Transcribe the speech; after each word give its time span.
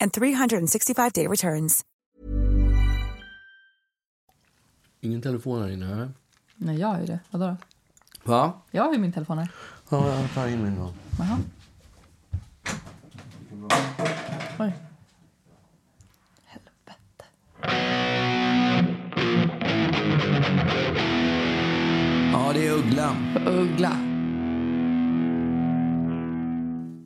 and 0.00 0.12
365-day 0.12 1.26
returns. 1.28 1.84
Ingen 5.00 5.22
telefon 5.22 5.62
här 5.62 5.68
inne, 5.70 5.86
här. 5.86 6.12
Nej, 6.56 6.78
jag 6.80 6.88
har 6.88 7.00
ju 7.00 7.06
det. 7.06 7.18
Vadå 7.30 7.46
då? 7.46 7.56
Va? 8.30 8.52
Jag 8.70 8.84
har 8.84 8.92
ju 8.92 8.98
min 8.98 9.12
telefon 9.12 9.38
här. 9.38 9.48
Ja, 9.90 10.20
jag 10.20 10.34
tar 10.34 10.48
in 10.48 10.62
min 10.64 10.76
då. 10.76 10.92
Jaha. 11.18 11.38
Oj. 14.58 14.72
Helvete. 16.44 17.24
Ja, 22.32 22.52
det 22.54 22.66
är 22.66 22.72
Uggla. 22.72 23.16
Uggla. 23.46 23.92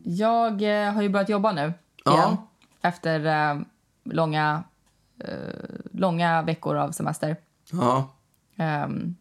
Jag 0.04 0.62
eh, 0.86 0.92
har 0.94 1.02
ju 1.02 1.08
börjat 1.08 1.28
jobba 1.28 1.52
nu 1.52 1.72
Ja. 2.04 2.12
igen. 2.14 2.36
Efter 2.82 3.26
eh, 3.26 3.60
långa, 4.04 4.64
eh, 5.18 5.34
långa 5.92 6.42
veckor 6.42 6.76
av 6.76 6.90
semester. 6.90 7.36
Ja. 7.72 8.14
Ehm, 8.56 9.16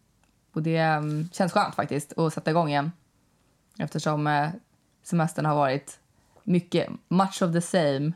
och 0.52 0.62
det 0.62 0.76
ehm, 0.76 1.28
känns 1.32 1.52
skönt 1.52 1.74
faktiskt 1.74 2.18
att 2.18 2.32
sätta 2.32 2.50
igång 2.50 2.68
igen. 2.68 2.92
Eftersom 3.78 4.26
eh, 4.26 4.48
semestern 5.02 5.44
har 5.44 5.54
varit 5.54 5.98
mycket, 6.44 6.88
much 7.08 7.42
of 7.42 7.52
the 7.52 7.60
same. 7.60 8.12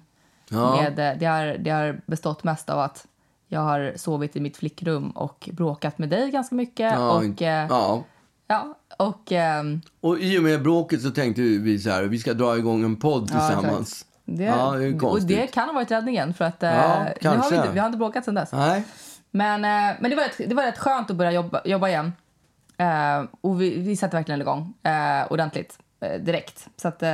Ja. 0.48 0.76
Med, 0.76 0.98
eh, 0.98 1.18
det, 1.18 1.26
har, 1.26 1.58
det 1.58 1.70
har 1.70 2.00
bestått 2.06 2.44
mest 2.44 2.70
av 2.70 2.80
att 2.80 3.06
jag 3.48 3.60
har 3.60 3.92
sovit 3.96 4.36
i 4.36 4.40
mitt 4.40 4.56
flickrum 4.56 5.10
och 5.10 5.48
bråkat 5.52 5.98
med 5.98 6.08
dig 6.08 6.30
ganska 6.30 6.54
mycket. 6.54 6.92
Ja, 6.92 7.16
och, 7.16 7.42
eh, 7.42 7.66
ja. 7.68 8.04
ja. 8.46 8.74
och 8.98 9.32
ehm, 9.32 9.80
Och 10.00 10.18
i 10.18 10.38
och 10.38 10.42
med 10.42 10.62
bråket 10.62 11.02
så 11.02 11.10
tänkte 11.10 11.42
vi 11.42 11.78
så 11.78 11.90
här, 11.90 12.02
vi 12.02 12.18
ska 12.18 12.34
dra 12.34 12.58
igång 12.58 12.84
en 12.84 12.96
podd 12.96 13.30
Ja, 13.32 13.48
tillsammans. 13.48 14.06
Det, 14.36 14.44
Ja, 14.44 14.70
det 14.70 14.84
är 14.84 15.04
och 15.04 15.22
det 15.22 15.46
kan 15.46 15.68
ha 15.68 15.72
varit 15.72 15.90
räddningen 15.90 16.34
för 16.34 16.44
att 16.44 16.62
eh, 16.62 16.70
Ja, 16.70 17.04
nu 17.20 17.28
har 17.28 17.50
vi, 17.50 17.56
inte- 17.56 17.70
vi 17.72 17.78
har 17.78 17.86
inte 17.86 17.98
bråkat 17.98 18.24
sen 18.24 18.34
dess. 18.34 18.52
Nej. 18.52 18.84
Men, 19.30 19.64
eh, 19.64 19.96
men 20.00 20.10
det, 20.10 20.16
var 20.16 20.22
rätt, 20.22 20.48
det 20.48 20.54
var 20.54 20.62
rätt 20.62 20.78
skönt 20.78 21.10
att 21.10 21.16
börja 21.16 21.32
jobba, 21.32 21.60
jobba 21.64 21.88
igen. 21.88 22.12
Eh, 22.76 23.24
och 23.40 23.62
vi, 23.62 23.78
vi 23.80 23.96
satte 23.96 24.16
verkligen 24.16 24.40
igång 24.40 24.74
eh, 24.82 25.32
ordentligt 25.32 25.78
eh, 26.00 26.20
direkt. 26.20 26.68
Så 26.76 26.88
att, 26.88 27.02
eh, 27.02 27.10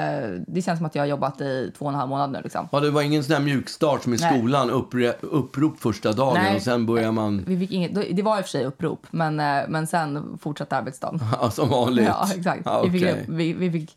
det 0.46 0.62
känns 0.62 0.78
som 0.78 0.86
att 0.86 0.94
jag 0.94 1.02
har 1.02 1.06
jobbat 1.06 1.40
i 1.40 1.72
två 1.78 1.84
och 1.84 1.90
en 1.90 1.94
halv 1.98 2.08
månad 2.10 2.30
nu. 2.32 2.40
Liksom. 2.42 2.68
Ja, 2.72 2.80
det 2.80 2.90
var 2.90 3.02
ingen 3.02 3.24
sån 3.24 3.32
här 3.34 3.42
mjukstart 3.42 4.02
som 4.02 4.14
i 4.14 4.16
Nej. 4.20 4.38
skolan, 4.38 4.70
uppre, 4.70 5.12
upprop 5.20 5.80
första 5.80 6.12
dagen 6.12 6.34
Nej. 6.42 6.56
och 6.56 6.62
sen 6.62 6.86
börjar 6.86 7.12
man 7.12 7.44
Vi 7.46 7.58
fick 7.58 7.72
inget, 7.72 8.16
det 8.16 8.22
var 8.22 8.38
i 8.38 8.40
och 8.40 8.44
för 8.44 8.50
sig 8.50 8.64
upprop, 8.64 9.06
men, 9.10 9.40
eh, 9.40 9.62
men 9.68 9.86
sen 9.86 10.38
fortsatte 10.42 10.76
arbetsdagen. 10.76 11.20
ja, 11.40 11.50
som 11.50 11.68
vanligt. 11.68 12.06
Ja, 12.08 12.28
exakt. 12.36 12.62
Ja, 12.64 12.82
vi, 12.82 12.98
fick, 13.00 13.16
vi, 13.28 13.52
vi 13.52 13.70
fick 13.72 13.96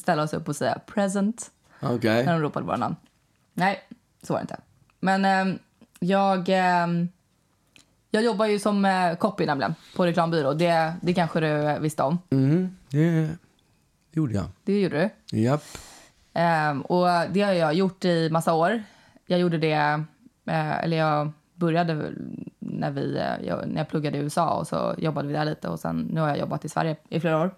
ställa 0.00 0.22
oss 0.22 0.32
upp 0.32 0.48
och 0.48 0.56
säga 0.56 0.78
present 0.86 1.50
Okej. 1.82 2.24
när 2.24 2.32
de 2.32 2.42
ropade 2.42 2.66
våra 2.66 2.76
namn. 2.76 2.96
Nej, 3.54 3.80
så 4.22 4.32
var 4.32 4.40
det 4.40 4.42
inte. 4.42 4.56
Men 5.00 5.24
eh, 5.24 5.56
jag, 6.00 6.48
eh, 6.48 6.86
jag 8.10 8.22
jobbar 8.24 8.46
ju 8.46 8.58
som 8.58 8.84
eh, 8.84 9.14
copy 9.14 9.46
nämligen 9.46 9.74
på 9.96 10.06
reklambyrå. 10.06 10.52
Det, 10.52 10.94
det 11.02 11.14
kanske 11.14 11.40
du 11.40 11.80
visste 11.80 12.02
om. 12.02 12.18
Mm, 12.30 12.76
det 12.90 13.28
gjorde 14.12 14.34
jag. 14.34 14.44
Det 14.64 14.80
gjorde 14.80 15.10
du. 15.30 15.38
Japp. 15.38 15.62
Ehm, 16.32 16.82
och 16.82 17.06
det 17.30 17.40
har 17.40 17.52
jag 17.52 17.74
gjort 17.74 18.04
i 18.04 18.30
massa 18.30 18.54
år. 18.54 18.82
Jag 19.26 19.40
gjorde 19.40 19.58
det, 19.58 20.04
eh, 20.46 20.84
eller 20.84 20.96
jag 20.96 21.32
började 21.54 22.12
när, 22.58 22.90
vi, 22.90 23.16
eh, 23.16 23.46
jag, 23.46 23.68
när 23.68 23.80
jag 23.80 23.88
pluggade 23.88 24.18
i 24.18 24.20
USA 24.20 24.58
och 24.58 24.66
så 24.66 24.94
jobbade 24.98 25.28
vi 25.28 25.34
där 25.34 25.44
lite 25.44 25.68
och 25.68 25.80
sen 25.80 26.08
nu 26.12 26.20
har 26.20 26.28
jag 26.28 26.38
jobbat 26.38 26.64
i 26.64 26.68
Sverige 26.68 26.96
i 27.08 27.20
flera 27.20 27.40
år. 27.40 27.50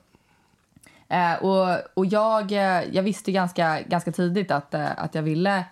Eh, 1.12 1.34
och 1.44 1.78
och 1.94 2.06
jag, 2.06 2.52
eh, 2.52 2.82
jag 2.92 3.02
visste 3.02 3.32
ganska, 3.32 3.80
ganska 3.80 4.12
tidigt 4.12 4.50
att, 4.50 4.74
eh, 4.74 4.88
att 4.96 5.14
jag 5.14 5.22
ville 5.22 5.64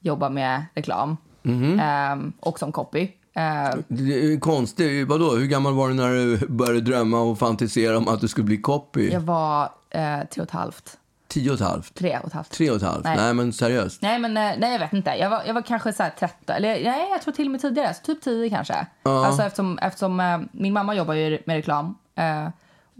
jobba 0.00 0.28
med 0.28 0.64
reklam 0.74 1.16
Ehm, 1.44 2.32
och 2.40 2.58
som 2.58 2.72
copy. 2.72 3.08
Eh, 3.34 4.38
konstigt. 4.40 5.08
Vadå, 5.08 5.36
hur 5.36 5.46
gammal 5.46 5.74
var 5.74 5.88
du 5.88 5.94
när 5.94 6.10
du 6.10 6.46
började 6.48 6.80
drömma 6.80 7.20
och 7.20 7.38
fantisera 7.38 7.98
om 7.98 8.08
att 8.08 8.20
du 8.20 8.28
skulle 8.28 8.44
bli 8.44 8.56
copy? 8.56 9.10
jag 9.10 9.20
var 9.20 9.62
eh, 9.90 10.20
tre 10.30 10.42
och 10.42 10.48
ett 10.48 10.50
halvt, 10.50 10.98
Tio 11.28 11.50
och 11.50 11.54
ett 11.54 11.60
halvt? 11.60 11.94
tre 11.94 12.18
och 12.18 12.26
ett 12.26 12.32
halvt. 12.32 12.50
Tre 12.50 12.70
och 12.70 12.76
ett 12.76 12.82
halvt? 12.82 13.04
Nej, 13.04 13.16
Nej. 13.16 13.34
men 13.34 13.52
seriöst. 13.52 14.02
Nej, 14.02 14.18
men 14.18 14.36
eh, 14.36 14.52
nej, 14.58 14.72
jag 14.72 14.78
vet 14.78 14.92
inte. 14.92 15.10
Jag 15.10 15.30
var, 15.30 15.42
jag 15.46 15.54
var 15.54 15.62
kanske 15.62 15.92
så 15.92 16.02
här 16.02 16.12
13, 16.18 16.56
eller 16.56 16.68
nej, 16.68 17.08
jag 17.10 17.22
tror 17.22 17.34
till 17.34 17.46
och 17.46 17.52
med 17.52 17.60
tidigare, 17.60 17.94
så 17.94 18.02
typ 18.02 18.22
10 18.22 18.50
kanske. 18.50 18.86
Alltså 19.02 19.42
eftersom, 19.42 19.78
eftersom 19.78 20.20
eh, 20.20 20.38
min 20.52 20.72
mamma 20.72 20.94
jobbar 20.94 21.14
ju 21.14 21.38
med 21.46 21.56
reklam 21.56 21.94
eh, 22.14 22.48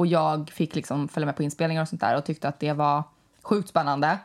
och 0.00 0.06
jag 0.06 0.50
fick 0.50 0.74
liksom 0.74 1.08
följa 1.08 1.26
med 1.26 1.36
på 1.36 1.42
inspelningar 1.42 1.82
och 1.82 1.88
sånt 1.88 2.00
där 2.00 2.16
och 2.16 2.24
tyckte 2.24 2.48
att 2.48 2.60
det 2.60 2.72
var 2.72 3.02
sjukt 3.42 3.68
spännande. 3.68 4.18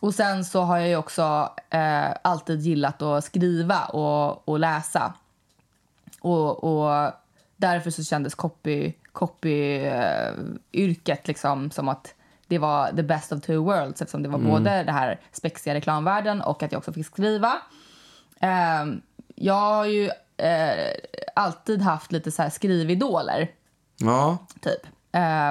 Och 0.00 0.14
sen 0.14 0.44
så 0.44 0.62
har 0.62 0.78
jag 0.78 0.88
ju 0.88 0.96
också 0.96 1.52
eh, 1.70 2.10
alltid 2.22 2.60
gillat 2.60 3.02
att 3.02 3.24
skriva 3.24 3.84
och, 3.84 4.48
och 4.48 4.58
läsa. 4.58 5.12
Och, 6.20 6.64
och 6.64 7.12
därför 7.56 7.90
så 7.90 8.04
kändes 8.04 8.34
copy, 8.34 8.92
copy 9.12 9.76
eh, 9.76 10.32
yrket 10.72 11.28
liksom 11.28 11.70
som 11.70 11.88
att 11.88 12.14
det 12.46 12.58
var 12.58 12.88
the 12.96 13.02
best 13.02 13.32
of 13.32 13.42
two 13.42 13.56
worlds 13.56 14.02
eftersom 14.02 14.22
det 14.22 14.28
var 14.28 14.38
både 14.38 14.82
det 14.84 14.92
här 14.92 15.20
spexiga 15.32 15.74
reklamvärlden 15.74 16.40
och 16.42 16.62
att 16.62 16.72
jag 16.72 16.78
också 16.78 16.92
fick 16.92 17.06
skriva. 17.06 17.52
Ehm, 18.40 19.00
jag 19.34 19.54
har 19.54 19.84
ju 19.84 20.10
eh, 20.36 20.94
alltid 21.34 21.82
haft 21.82 22.12
lite 22.12 22.30
så 22.30 22.42
här 22.42 22.50
skrividoler 22.50 23.50
Ja. 24.00 24.38
typ. 24.60 24.86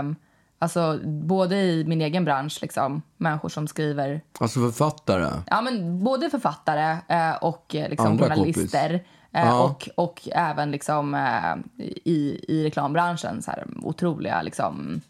Um, 0.02 0.16
alltså 0.60 1.00
både 1.06 1.56
i 1.56 1.84
min 1.88 2.02
egen 2.02 2.26
bransch, 2.26 2.60
liksom, 2.62 3.02
människor 3.18 3.50
som 3.50 3.68
skriver 3.68 4.22
Alltså 4.40 4.60
författare. 4.60 5.30
Ja, 5.48 5.62
men 5.62 6.04
både 6.04 6.30
författare 6.30 6.98
eh, 7.08 7.36
och 7.36 7.76
eh, 7.76 7.90
liksom, 7.90 8.08
Andra 8.08 8.26
journalister. 8.30 8.94
Eh, 9.32 9.46
Ja. 9.46 9.64
och, 9.64 9.90
och 9.96 10.28
även 10.32 10.72
liksom, 10.72 11.14
eh, 11.16 11.86
i, 12.06 12.46
i 12.48 12.64
reklambranschen. 12.66 13.42
Så 13.42 13.52
här, 13.52 13.68
otroliga 13.82 14.42
liksom, 14.42 15.02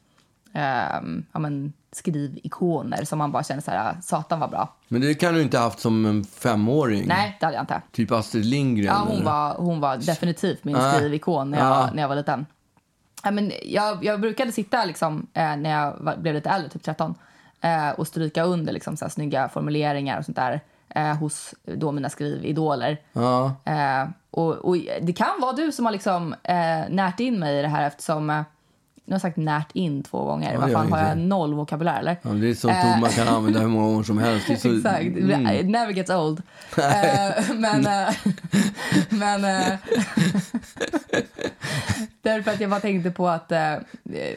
eh, 0.54 1.02
ja, 1.34 1.40
men, 1.40 1.74
skrivikoner 1.92 3.04
som 3.06 3.18
man 3.20 3.32
bara 3.32 3.44
känner 3.44 3.62
så 3.62 3.72
här, 3.72 3.98
satan 4.02 4.40
var 4.40 4.48
bra. 4.48 4.76
Men 4.88 5.02
det 5.02 5.14
kan 5.14 5.34
du 5.34 5.42
inte 5.42 5.58
ha 5.58 5.64
haft 5.64 5.80
som 5.80 6.06
en 6.06 6.24
femåring? 6.24 7.08
Nej, 7.08 7.38
det 7.40 7.46
hade 7.46 7.56
jag 7.58 7.64
inte. 7.64 7.82
Typ 7.92 8.12
Astrid 8.12 8.46
Lindgren? 8.46 8.86
Ja, 8.86 9.04
hon, 9.08 9.12
eller? 9.16 9.26
var, 9.26 9.54
hon 9.58 9.80
var 9.80 9.98
definitivt 9.98 10.64
min 10.64 10.76
Ah. 10.76 10.94
skrivikon 10.94 11.52
när 11.52 11.58
jag, 11.58 11.68
Ah. 11.68 11.90
när 11.94 12.02
jag 12.02 12.10
var 12.10 12.16
liten. 12.16 12.46
Ja, 13.24 13.32
men 13.32 13.52
jag, 13.64 14.06
jag 14.06 14.22
brukade 14.22 14.52
sitta 14.52 14.86
liksom, 14.86 15.28
eh, 15.34 15.56
när 15.56 15.70
jag 15.70 15.96
var, 16.00 16.18
blev 16.18 16.34
lite 16.34 16.50
äldre, 16.50 16.70
typ 16.70 16.84
13, 16.84 17.16
eh, 17.62 17.90
och 17.90 18.08
stryka 18.08 18.44
under 18.44 18.74
liksom, 18.74 18.98
så 18.98 19.06
här, 19.06 19.10
snygga 19.10 19.50
formuleringar 19.50 20.20
och 20.20 20.26
sånt 20.26 20.38
där 20.38 20.62
eh, 20.90 21.16
hos 21.18 21.54
då 21.66 21.92
mina 21.92 22.10
skrividoler. 22.10 23.02
Ja. 23.14 23.56
Eh, 23.66 24.10
och, 24.32 24.56
och 24.56 24.78
det 25.02 25.14
kan 25.14 25.42
vara 25.42 25.54
du 25.54 25.72
som 25.72 25.86
har 25.86 25.92
liksom, 25.92 26.36
eh, 26.44 26.90
närt 26.90 27.20
in 27.20 27.40
mig 27.40 27.60
i 27.60 27.62
det 27.62 27.68
här 27.68 27.88
eftersom 27.88 28.30
eh, 28.30 28.42
nu 29.10 29.14
har 29.14 29.16
jag 29.16 29.22
sagt 29.22 29.38
närt 29.38 29.68
in 29.74 30.04
två 30.04 30.24
gånger. 30.26 30.54
Ja, 30.54 30.60
Vad 30.60 30.72
fan, 30.72 30.92
har 30.92 31.00
jag 31.08 31.18
noll 31.18 31.54
vokabulär 31.54 32.00
eller? 32.00 32.18
Ja, 32.22 32.30
det 32.30 32.50
är 32.50 32.54
sånt 32.54 32.74
ord 32.96 33.02
man 33.02 33.10
kan 33.10 33.28
använda 33.28 33.60
hur 33.60 33.68
många 33.68 33.86
gånger 33.88 34.04
som 34.04 34.18
helst. 34.18 34.46
Så, 34.46 34.54
Exakt. 34.78 35.02
Mm. 35.02 35.72
Never 35.72 35.92
gets 35.94 36.10
old. 36.10 36.42
Eh, 36.78 37.44
men, 37.56 37.86
eh, 37.88 38.10
Men... 39.10 39.46
Eh, 39.46 39.74
därför 42.22 42.52
att 42.52 42.60
jag 42.62 42.70
bara 42.70 42.80
tänkte 42.80 43.12
på 43.12 43.28
att 43.30 43.52
eh, 43.52 43.74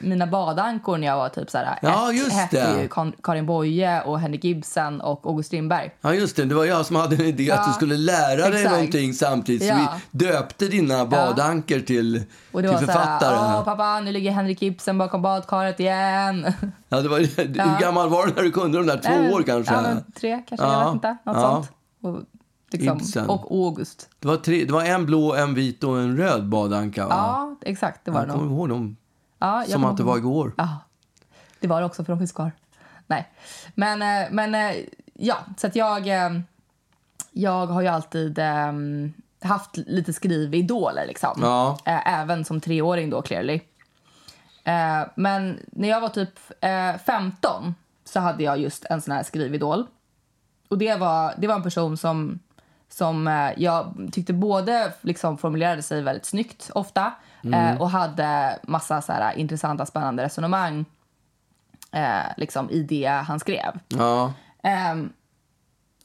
mina 0.01 0.27
badankor 0.27 0.99
när 0.99 1.07
jag 1.07 1.17
var 1.17 1.29
typ 1.29 1.51
så 1.51 1.59
här 1.59 1.79
Ja, 1.83 2.11
ett 2.13 2.19
just 2.19 2.33
hette 2.33 2.75
det. 2.77 2.89
Karin 3.23 3.47
Boye 3.47 4.03
och 4.03 4.21
Henrik 4.21 4.45
Ibsen 4.45 5.01
och 5.01 5.27
August 5.27 5.47
Strindberg. 5.47 5.91
Ja, 6.01 6.15
just 6.15 6.37
det. 6.37 6.45
Det 6.45 6.55
var 6.55 6.65
jag 6.65 6.87
som 6.87 6.97
hade 6.97 7.17
en 7.17 7.21
idé 7.25 7.51
att 7.51 7.59
Ja, 7.59 7.65
du 7.67 7.73
skulle 7.73 7.97
lära 7.97 8.37
dig 8.51 8.61
exakt. 8.61 8.71
någonting 8.71 9.15
samtidigt. 9.15 9.63
Så 9.63 9.69
Ja. 9.69 9.99
vi 10.11 10.25
döpte 10.25 10.69
dina 10.69 11.07
badanker 11.07 11.81
till, 11.81 12.23
Och 12.53 12.63
det 12.63 12.69
till 12.69 12.77
var 12.77 12.79
författare. 12.87 13.37
så 13.37 13.43
här, 13.45 13.59
Åh 13.59 13.65
pappa, 13.65 14.01
nu 14.01 14.13
ligger 14.13 14.31
Henrik 14.33 14.62
Ibsen 14.63 14.99
bakom 14.99 15.23
badkaret 15.23 15.81
igen. 15.81 16.53
Ja, 16.89 17.01
det 17.01 17.09
var, 17.09 17.19
Hur 17.19 17.81
gammal 17.81 18.09
var 18.09 18.27
du 18.27 18.33
när 18.35 18.43
du 18.43 18.51
kunde 18.51 18.79
de 18.79 18.87
där? 18.87 18.99
Två 18.99 19.11
men- 19.11 19.33
år 19.35 19.43
kanske? 19.43 19.75
Ja, 19.75 19.97
tre 20.15 20.43
kanske, 20.49 20.67
Ja, 20.67 20.73
jag 20.73 20.85
vet 20.85 20.95
inte. 20.95 21.17
Något 21.25 21.37
ja. 21.37 21.43
sånt. 21.43 21.73
Och, 22.01 22.23
liksom, 22.71 23.31
och 23.31 23.53
August. 23.67 24.09
Det, 24.19 24.29
var 24.29 24.37
tre, 24.37 24.65
det 24.65 24.73
var 24.73 24.85
en 24.85 25.07
blå, 25.07 25.35
en 25.35 25.55
vit 25.55 25.85
och 25.85 25.99
en 25.99 26.17
röd 26.17 26.49
badanka, 26.49 27.07
va? 27.09 27.15
Ja, 27.15 27.57
exakt. 27.71 28.05
Det 28.05 28.11
var 28.11 28.21
jag 28.21 28.29
det 28.29 28.33
kommer 28.33 28.47
ihåg 28.47 28.69
dem 28.69 28.97
Ja, 29.39 29.65
som 29.69 29.85
att 29.85 29.97
det 29.97 30.03
var 30.03 30.17
igår. 30.17 30.53
Ja, 30.57 30.69
det 31.61 31.69
var 31.69 31.81
det 31.81 31.87
också 31.87 32.05
för 32.05 32.13
de 32.13 32.19
finns 32.19 32.33
kvar. 32.33 32.53
Nej, 33.07 33.33
men, 33.75 34.03
eh, 34.03 34.29
men 34.31 34.55
eh, 34.55 34.77
ja, 35.15 35.37
så 35.57 35.67
att 35.67 35.77
jag, 35.77 36.09
jag 37.33 37.67
har 37.67 37.83
ju 37.83 37.89
alltid 37.89 38.39
eh, 38.39 38.73
haft 39.43 39.77
lite 39.77 40.13
skrividoler 40.13 41.07
liksom. 41.07 41.39
Ja. 41.41 41.79
Även 41.85 42.45
som 42.45 42.61
treåring 42.61 43.11
då 43.11 43.23
clearly. 43.23 43.61
Eh, 44.65 45.03
Men 45.15 45.61
när 45.73 45.89
jag 45.89 46.01
var 46.01 46.09
typ 46.09 46.39
eh, 46.61 46.97
15 47.07 47.75
så 48.05 48.21
hade 48.21 48.45
jag 48.45 48.59
just 48.59 48.85
en 48.85 49.01
sån 49.01 49.15
här 49.15 49.23
skrividol. 49.23 49.87
Och 50.69 50.79
det 50.79 50.97
var, 50.97 51.35
det 51.39 51.47
var 51.47 51.55
en 51.55 51.63
person 51.63 51.97
som, 51.97 52.39
som 52.89 53.29
eh, 53.29 53.51
jag 53.57 54.09
tyckte 54.13 54.33
både 54.33 54.93
liksom 55.01 55.39
formulerade 55.39 55.83
sig 55.83 56.03
väldigt 56.03 56.27
snyggt 56.27 56.71
ofta 56.75 57.13
eh, 57.55 57.81
och 57.81 57.91
hade 57.91 58.59
massa 58.63 59.03
så 59.03 59.13
här, 59.13 59.35
intressanta, 59.39 59.87
spännande 59.87 60.23
resonemang 60.25 60.85
eh, 61.93 62.33
liksom, 62.37 62.71
i 62.71 62.83
det 62.83 63.07
han 63.07 63.41
skrev. 63.41 63.79
Ja. 63.89 64.33
Ehm, 64.63 65.13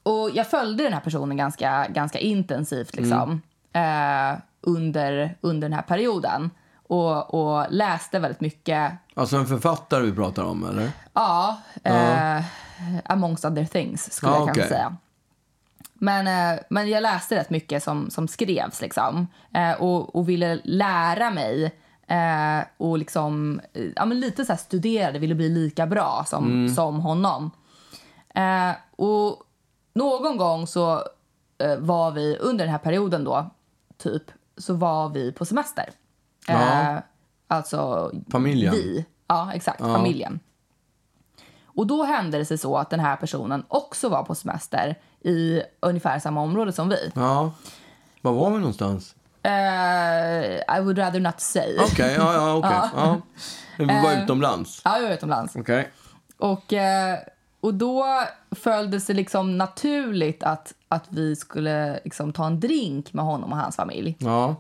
och 0.04 0.30
jag 0.34 0.50
följde 0.50 0.84
den 0.84 0.94
här 0.94 1.00
personen 1.00 1.38
ganska, 1.38 1.88
ganska 1.88 2.20
intensivt 2.20 2.96
liksom, 2.96 3.42
eh, 3.74 4.40
under, 4.62 5.36
under 5.42 5.70
den 5.70 5.74
här 5.74 5.82
perioden. 5.82 6.50
Och, 6.88 7.34
och 7.34 7.66
läste 7.70 8.20
väldigt 8.20 8.42
mycket 8.42 8.92
Alltså 9.16 9.38
en 9.38 9.46
författare 9.48 10.04
vi 10.04 10.12
pratar 10.14 10.44
om, 10.44 10.70
eller? 10.70 10.92
Ja, 11.14 11.58
eh, 11.84 12.44
amongst 13.06 13.46
other 13.46 13.66
things 13.66 14.14
skulle 14.14 14.32
Ja, 14.32 14.38
jag 14.38 14.46
kanske 14.48 14.62
okej. 14.62 14.70
säga. 14.70 14.96
Men, 15.94 16.28
eh, 16.28 16.60
men 16.70 16.90
jag 16.90 17.02
läste 17.04 17.36
rätt 17.36 17.50
mycket 17.50 17.84
som, 17.84 18.10
som 18.10 18.28
skrevs 18.28 18.82
liksom. 18.82 19.28
Eh, 19.54 19.72
och, 19.72 20.16
och 20.16 20.30
ville 20.30 20.60
lära 20.64 21.32
mig 21.32 21.64
eh, 22.08 22.66
och 22.78 22.98
liksom, 22.98 23.62
eh, 23.74 23.86
ja, 23.96 24.06
men 24.06 24.20
lite 24.20 24.46
så 24.46 24.52
här 24.52 24.58
studerade, 24.58 25.20
ville 25.20 25.36
bli 25.36 25.50
lika 25.50 25.88
bra 25.88 26.24
som, 26.28 26.70
som 26.76 27.00
honom. 27.00 27.52
Eh, 28.36 28.72
och 28.96 29.44
någon 29.94 30.38
gång 30.38 30.68
så 30.68 31.04
var 31.78 32.12
vi, 32.12 32.38
under 32.38 32.66
den 32.66 32.72
här 32.72 32.80
perioden 32.80 33.24
då, 33.24 33.50
typ, 33.98 34.24
så 34.58 34.74
var 34.74 35.10
vi 35.10 35.32
på 35.32 35.46
semester. 35.46 35.90
Ja. 36.48 36.82
Eh, 36.94 36.98
alltså 37.48 38.12
Familjen. 38.32 38.74
vi. 38.74 39.06
Ja, 39.28 39.54
exakt. 39.54 39.80
Familjen. 39.80 40.40
Och 41.66 41.88
då 41.88 42.04
hände 42.04 42.38
det 42.38 42.46
sig 42.46 42.58
så 42.58 42.78
att 42.78 42.90
den 42.90 43.00
här 43.00 43.16
personen 43.16 43.64
också 43.68 44.10
var 44.10 44.24
på 44.24 44.36
semester 44.36 45.00
i 45.22 45.62
ungefär 45.80 46.20
samma 46.20 46.42
område 46.42 46.72
som 46.74 46.90
vi. 46.90 47.12
Ja. 47.16 47.52
Var 48.22 48.32
var 48.34 48.50
vi 48.52 48.58
någonstans? 48.58 49.16
Eh, 49.44 50.78
I 50.78 50.82
would 50.82 50.98
rather 50.98 51.20
not 51.20 51.40
say. 51.42 51.78
Okej, 51.80 52.16
ja, 52.20 52.34
ja, 52.34 52.56
okej. 52.56 52.72
Ja. 52.96 53.18
Vi 53.78 53.86
var 53.86 54.12
Eh. 54.14 54.24
utomlands. 54.24 54.82
Ja, 54.86 54.98
jag 54.98 55.04
var 55.08 55.14
utomlands. 55.16 55.56
Okej. 55.56 55.90
Och, 56.38 56.74
eh, 56.74 57.18
och 57.62 57.74
då 57.74 58.06
föll 58.52 58.92
det 58.92 59.00
sig 59.02 59.16
liksom 59.16 59.58
naturligt 59.58 60.44
att, 60.44 60.74
att 60.90 61.04
vi 61.10 61.36
skulle 61.36 62.00
liksom 62.04 62.34
ta 62.34 62.46
en 62.46 62.60
drink 62.60 63.14
med 63.14 63.26
honom 63.26 63.52
och 63.52 63.58
hans 63.58 63.76
familj. 63.76 64.16
Ja. 64.20 64.56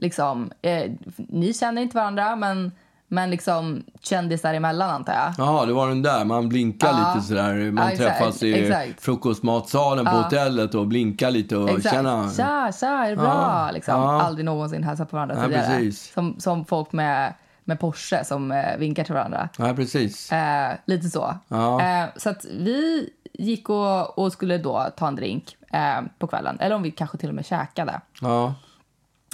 Liksom, 0.00 0.50
eh, 0.62 0.90
ni 1.16 1.54
känner 1.54 1.82
inte 1.82 1.96
varandra, 1.96 2.36
men, 2.36 2.72
men 3.08 3.30
liksom 3.30 3.82
kändisar 4.02 4.54
emellan 4.54 4.90
antar 4.90 5.12
jag. 5.12 5.34
Jaha, 5.38 5.66
det 5.66 5.72
var 5.72 5.88
den 5.88 6.02
där. 6.02 6.24
Man 6.24 6.48
blinkar 6.48 6.88
Ja. 6.88 7.12
lite 7.14 7.26
sådär. 7.26 7.70
Man 7.72 7.84
Ja, 7.84 7.90
exakt, 7.92 8.18
träffas 8.18 8.42
i 8.42 8.54
exakt. 8.68 9.02
frukostmatsalen 9.04 10.04
på 10.04 10.10
hotellet 10.10 10.74
och 10.74 10.86
blinkar 10.86 11.30
lite 11.30 11.56
och 11.56 11.70
Exakt. 11.70 11.94
känner... 11.94 12.28
Tja, 12.36 12.72
tja, 12.80 12.86
är 13.06 13.10
det 13.10 13.16
bra? 13.16 13.26
Ja, 13.26 13.70
Liksom. 13.72 13.94
ja. 13.94 14.22
Aldrig 14.22 14.44
någonsin 14.44 14.82
hälsat 14.82 15.10
på 15.10 15.16
varandra 15.16 15.34
Nej, 15.36 15.44
tidigare. 15.44 15.66
precis. 15.66 16.12
Som, 16.12 16.34
som 16.40 16.64
folk 16.64 16.92
med, 16.92 17.34
med 17.64 17.80
Porsche 17.80 18.24
som 18.24 18.52
eh, 18.52 18.76
vinkar 18.78 19.04
till 19.04 19.14
varandra. 19.14 19.48
Ja, 19.58 19.72
precis. 19.74 20.32
Eh, 20.32 20.72
lite 20.84 21.08
så. 21.10 21.34
Ja. 21.48 21.80
Eh, 21.82 22.08
så 22.16 22.30
att 22.30 22.44
vi 22.44 23.08
gick 23.32 23.68
och, 23.68 24.18
och 24.18 24.32
skulle 24.32 24.58
då 24.58 24.86
ta 24.96 25.08
en 25.08 25.16
drink 25.16 25.56
eh, 25.72 26.00
på 26.18 26.26
kvällen. 26.26 26.56
Eller 26.60 26.76
om 26.76 26.82
vi 26.82 26.90
kanske 26.90 27.18
till 27.18 27.28
och 27.28 27.34
med 27.34 27.46
käkade. 27.46 28.00
Ja. 28.20 28.54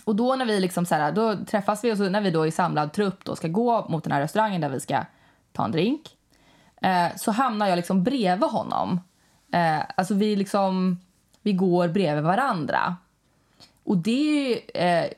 Och 0.06 0.16
då 0.16 0.36
när 0.36 0.46
vi 0.46 0.60
liksom 0.60 0.86
så 0.86 0.94
här, 0.94 1.12
då 1.12 1.36
träffas 1.44 1.84
vi 1.84 1.92
och 1.92 1.96
så 1.96 2.08
när 2.08 2.20
vi 2.20 2.30
då 2.30 2.46
i 2.46 2.50
samlad 2.50 2.92
trupp 2.92 3.24
då 3.24 3.36
ska 3.36 3.48
gå 3.48 3.86
mot 3.88 4.04
den 4.04 4.12
här 4.12 4.20
restaurangen 4.20 4.60
där 4.60 4.68
vi 4.68 4.80
ska 4.80 5.04
ta 5.52 5.64
en 5.64 5.72
drink. 5.72 6.16
Eh, 6.82 7.16
så 7.16 7.32
hamnar 7.32 7.66
jag 7.66 7.76
liksom 7.76 8.04
bredvid 8.04 8.50
honom. 8.50 9.00
Eh, 9.52 9.78
alltså 9.96 10.14
vi 10.14 10.36
liksom, 10.36 11.00
vi 11.42 11.52
går 11.52 11.88
bredvid 11.88 12.24
varandra. 12.24 12.96
Och 13.84 13.96
det 13.96 14.10
är 14.10 14.48
ju 14.48 14.58
eh, 14.74 15.10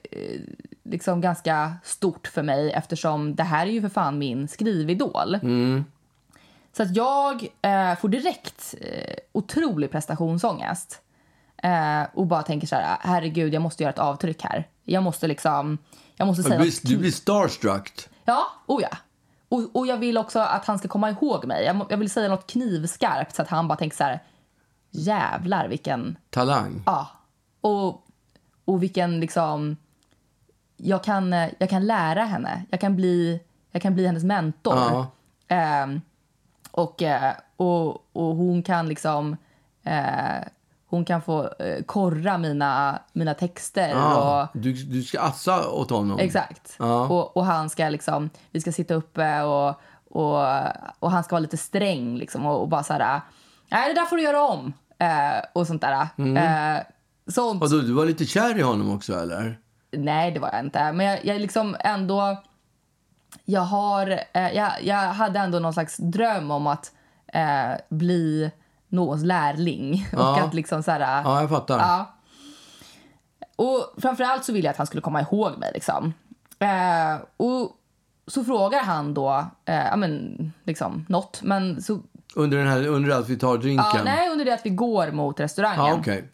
liksom 0.82 1.20
ganska 1.20 1.76
stort 1.82 2.26
för 2.26 2.43
mig 2.43 2.73
eftersom 2.73 3.34
det 3.34 3.43
här 3.43 3.67
är 3.67 3.70
ju 3.70 3.81
för 3.81 3.88
fan 3.88 4.19
min 4.19 4.49
skrividol. 4.49 5.38
Så 6.73 6.82
att 6.82 6.96
jag 6.96 7.46
eh, 7.62 7.96
får 7.96 8.08
direkt 8.08 8.75
eh, 8.81 9.14
otrolig 9.32 9.91
prestationsångest. 9.91 11.00
Eh, 11.62 12.02
och 12.14 12.26
bara 12.26 12.43
tänker 12.43 12.67
så 12.67 12.76
här, 12.76 12.96
herregud 13.00 13.55
jag 13.55 13.62
måste 13.62 13.82
göra 13.82 13.93
ett 13.93 13.99
avtryck 13.99 14.43
här. 14.43 14.67
Jag 14.88 15.02
måste 15.02 15.26
liksom, 15.26 15.79
jag 16.17 16.26
måste 16.26 16.43
Du 16.43 16.49
säga 16.49 16.61
blir, 16.61 16.70
något 16.70 16.82
du 16.82 16.99
blir 16.99 17.11
starstruck. 17.11 18.08
Ja, 18.25 18.46
oh 18.67 18.82
ja. 18.82 18.96
Och, 19.49 19.76
och 19.76 19.87
jag 19.87 19.96
vill 19.96 20.19
också 20.19 20.38
att 20.38 20.64
han 20.64 20.79
ska 20.79 20.88
komma 20.88 21.11
ihåg 21.11 21.44
mig. 21.44 21.64
Jag, 21.64 21.87
jag 21.90 21.99
vill 21.99 22.11
säga 22.11 22.29
något 22.29 22.46
knivskarpt 22.46 23.35
så 23.35 23.43
att 23.43 23.49
han 23.49 23.69
bara 23.69 23.79
tänker 23.79 23.96
så 23.96 24.05
här, 24.05 24.23
jävlar 24.90 25.69
vilken, 25.69 26.19
Talang. 26.31 26.82
ja. 26.87 27.08
Och, 27.61 28.06
och 28.64 28.82
vilken 28.82 29.20
liksom, 29.20 29.76
jag 30.76 31.05
kan, 31.05 31.32
jag 31.58 31.70
kan 31.70 31.87
lära 31.87 32.25
henne. 32.25 32.64
Jag 32.70 32.81
kan 32.81 32.96
bli, 32.96 33.41
jag 33.70 33.82
kan 33.82 33.94
bli 33.94 34.06
hennes 34.06 34.25
mentor. 34.25 34.75
Ja. 34.76 35.06
Ehm, 35.49 36.00
och, 36.70 37.02
eh, 37.02 37.32
och, 37.56 38.17
och 38.17 38.37
hon 38.37 38.62
kan 38.62 38.88
liksom, 38.88 39.37
eh, 39.82 40.38
hon 40.90 41.05
kan 41.05 41.23
få 41.23 41.43
eh, 41.58 41.82
korra 41.87 42.38
mina, 42.38 42.99
mina 43.12 43.35
texter. 43.35 43.90
Och, 43.90 44.00
Ja. 44.00 44.49
Du, 44.52 44.72
du 44.72 45.03
ska 45.03 45.20
assa 45.20 45.69
åt 45.70 45.91
honom. 45.91 46.19
Exakt. 46.19 46.77
Ja. 46.79 47.06
Och, 47.08 47.36
och 47.36 47.44
han 47.44 47.70
ska 47.70 47.89
liksom, 47.89 48.31
vi 48.51 48.60
ska 48.60 48.72
sitta 48.72 48.94
uppe 48.94 49.43
och, 49.43 49.81
och, 50.10 50.46
och 50.98 51.10
han 51.10 51.24
ska 51.24 51.34
vara 51.34 51.41
lite 51.41 51.56
sträng 51.56 52.17
liksom 52.17 52.46
och, 52.46 52.60
och 52.60 52.69
bara 52.69 52.82
så 52.82 52.93
här, 52.93 53.20
nej 53.70 53.89
det 53.89 54.01
där 54.01 54.05
får 54.06 54.17
du 54.17 54.22
göra 54.22 54.43
om. 54.43 54.72
Eh, 54.98 55.44
och 55.53 55.67
sånt 55.67 55.82
där. 55.82 56.08
Eh, 56.17 56.82
sånt. 57.27 57.63
Och 57.63 57.70
då, 57.70 57.81
du 57.81 57.93
var 57.93 58.06
lite 58.06 58.24
kär 58.24 58.58
i 58.58 58.63
honom 58.63 58.94
också, 58.94 59.15
eller? 59.15 59.58
Nej, 59.91 60.31
det 60.31 60.41
var 60.41 60.51
jag 60.53 60.60
inte. 60.60 60.93
Men 60.93 61.06
jag, 61.06 61.24
jag 61.24 61.41
liksom 61.41 61.77
ändå... 61.81 62.43
Jag, 63.44 63.60
har, 63.60 64.20
eh, 64.32 64.53
jag, 64.53 64.72
jag 64.82 64.96
hade 64.96 65.39
ändå 65.39 65.58
någon 65.58 65.72
slags 65.72 65.96
dröm 65.96 66.51
om 66.51 66.67
att 66.67 66.93
eh, 67.32 67.72
bli 67.89 68.51
någons 68.89 69.25
lärling. 69.25 70.07
Och 70.13 70.19
Ja. 70.19 70.41
att 70.45 70.55
liksom 70.55 70.83
så 70.83 70.91
här... 70.91 71.01
Ja, 71.25 71.41
jag 71.41 71.51
fattar. 71.51 71.79
Ja. 71.79 72.15
Och 73.57 73.95
framförallt 74.03 74.45
så 74.45 74.53
ville 74.53 74.67
jag 74.67 74.71
att 74.73 74.77
han 74.79 74.87
skulle 74.87 75.01
komma 75.01 75.21
ihåg 75.21 75.59
mig. 75.59 75.71
Liksom. 75.75 76.15
Eh, 76.59 77.21
och 77.37 77.71
så 78.27 78.45
frågar 78.45 78.83
han 78.85 79.15
då, 79.15 79.47
eh, 79.65 79.75
ja 79.87 79.97
men 79.97 80.53
liksom 80.65 81.07
något. 81.09 81.41
Men 81.43 81.83
så, 81.83 82.01
Under, 82.35 82.59
den 82.59 82.67
här, 82.67 82.87
under 82.87 83.19
att 83.19 83.29
vi 83.29 83.37
tar 83.39 83.59
drinken? 83.59 83.85
ja, 83.95 84.01
nej, 84.05 84.29
under 84.31 84.45
det 84.45 84.55
att 84.55 84.67
vi 84.67 84.71
går 84.71 85.11
mot 85.13 85.41
restaurangen 85.41 85.85
Ja, 85.87 85.97
okej. 86.01 86.29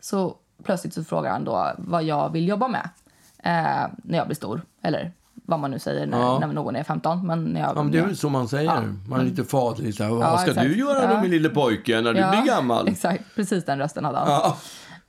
så 0.00 0.36
plötsligt 0.64 0.94
så 0.94 1.04
frågar 1.04 1.30
han 1.32 1.44
då 1.44 1.72
vad 1.78 2.02
jag 2.02 2.30
vill 2.32 2.48
jobba 2.48 2.68
med 2.68 2.88
eh, 3.38 3.90
när 4.04 4.18
jag 4.18 4.26
blir 4.26 4.36
stor. 4.36 4.62
Eller 4.82 5.12
vad 5.46 5.60
man 5.60 5.70
nu 5.70 5.78
säger 5.78 6.06
när, 6.06 6.18
Ja. 6.20 6.38
när 6.38 6.46
någon 6.46 6.76
är 6.76 6.84
15. 6.84 7.26
Men 7.26 7.44
när 7.44 7.60
jag, 7.60 7.70
Ja, 7.76 7.82
men 7.82 7.92
det 7.92 7.98
är 7.98 8.06
väl 8.06 8.16
så 8.16 8.28
man 8.28 8.48
säger. 8.48 8.94
Man 9.08 9.20
är 9.20 9.24
lite 9.24 9.44
faderlig. 9.44 9.94
så 9.94 10.04
här, 10.04 10.10
Vad 10.10 10.40
ska 10.40 10.50
exakt. 10.50 10.68
du 10.68 10.78
göra 10.78 11.06
då 11.06 11.14
Ja. 11.14 11.20
min 11.22 11.30
lille 11.30 11.48
pojke 11.48 12.00
när 12.00 12.12
du 12.12 12.20
Ja, 12.20 12.30
blir 12.30 12.42
gammal? 12.42 12.88
Exakt, 12.88 13.24
precis 13.34 13.64
den 13.64 13.78
rösten 13.78 14.04
hade 14.04 14.18
han. 14.18 14.28
Ja. 14.28 14.56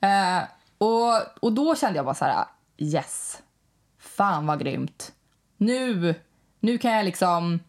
Eh, 0.08 0.44
och, 0.78 1.44
och 1.44 1.54
då 1.54 1.76
kände 1.76 1.96
jag 1.98 2.06
bara 2.06 2.16
så 2.16 2.26
här, 2.26 2.46
yes, 2.78 3.38
fan 4.00 4.46
vad 4.48 4.60
grymt. 4.60 5.12
Nu, 5.58 6.16
nu 6.60 6.78
kan 6.78 6.92
jag 6.92 7.06
liksom, 7.06 7.60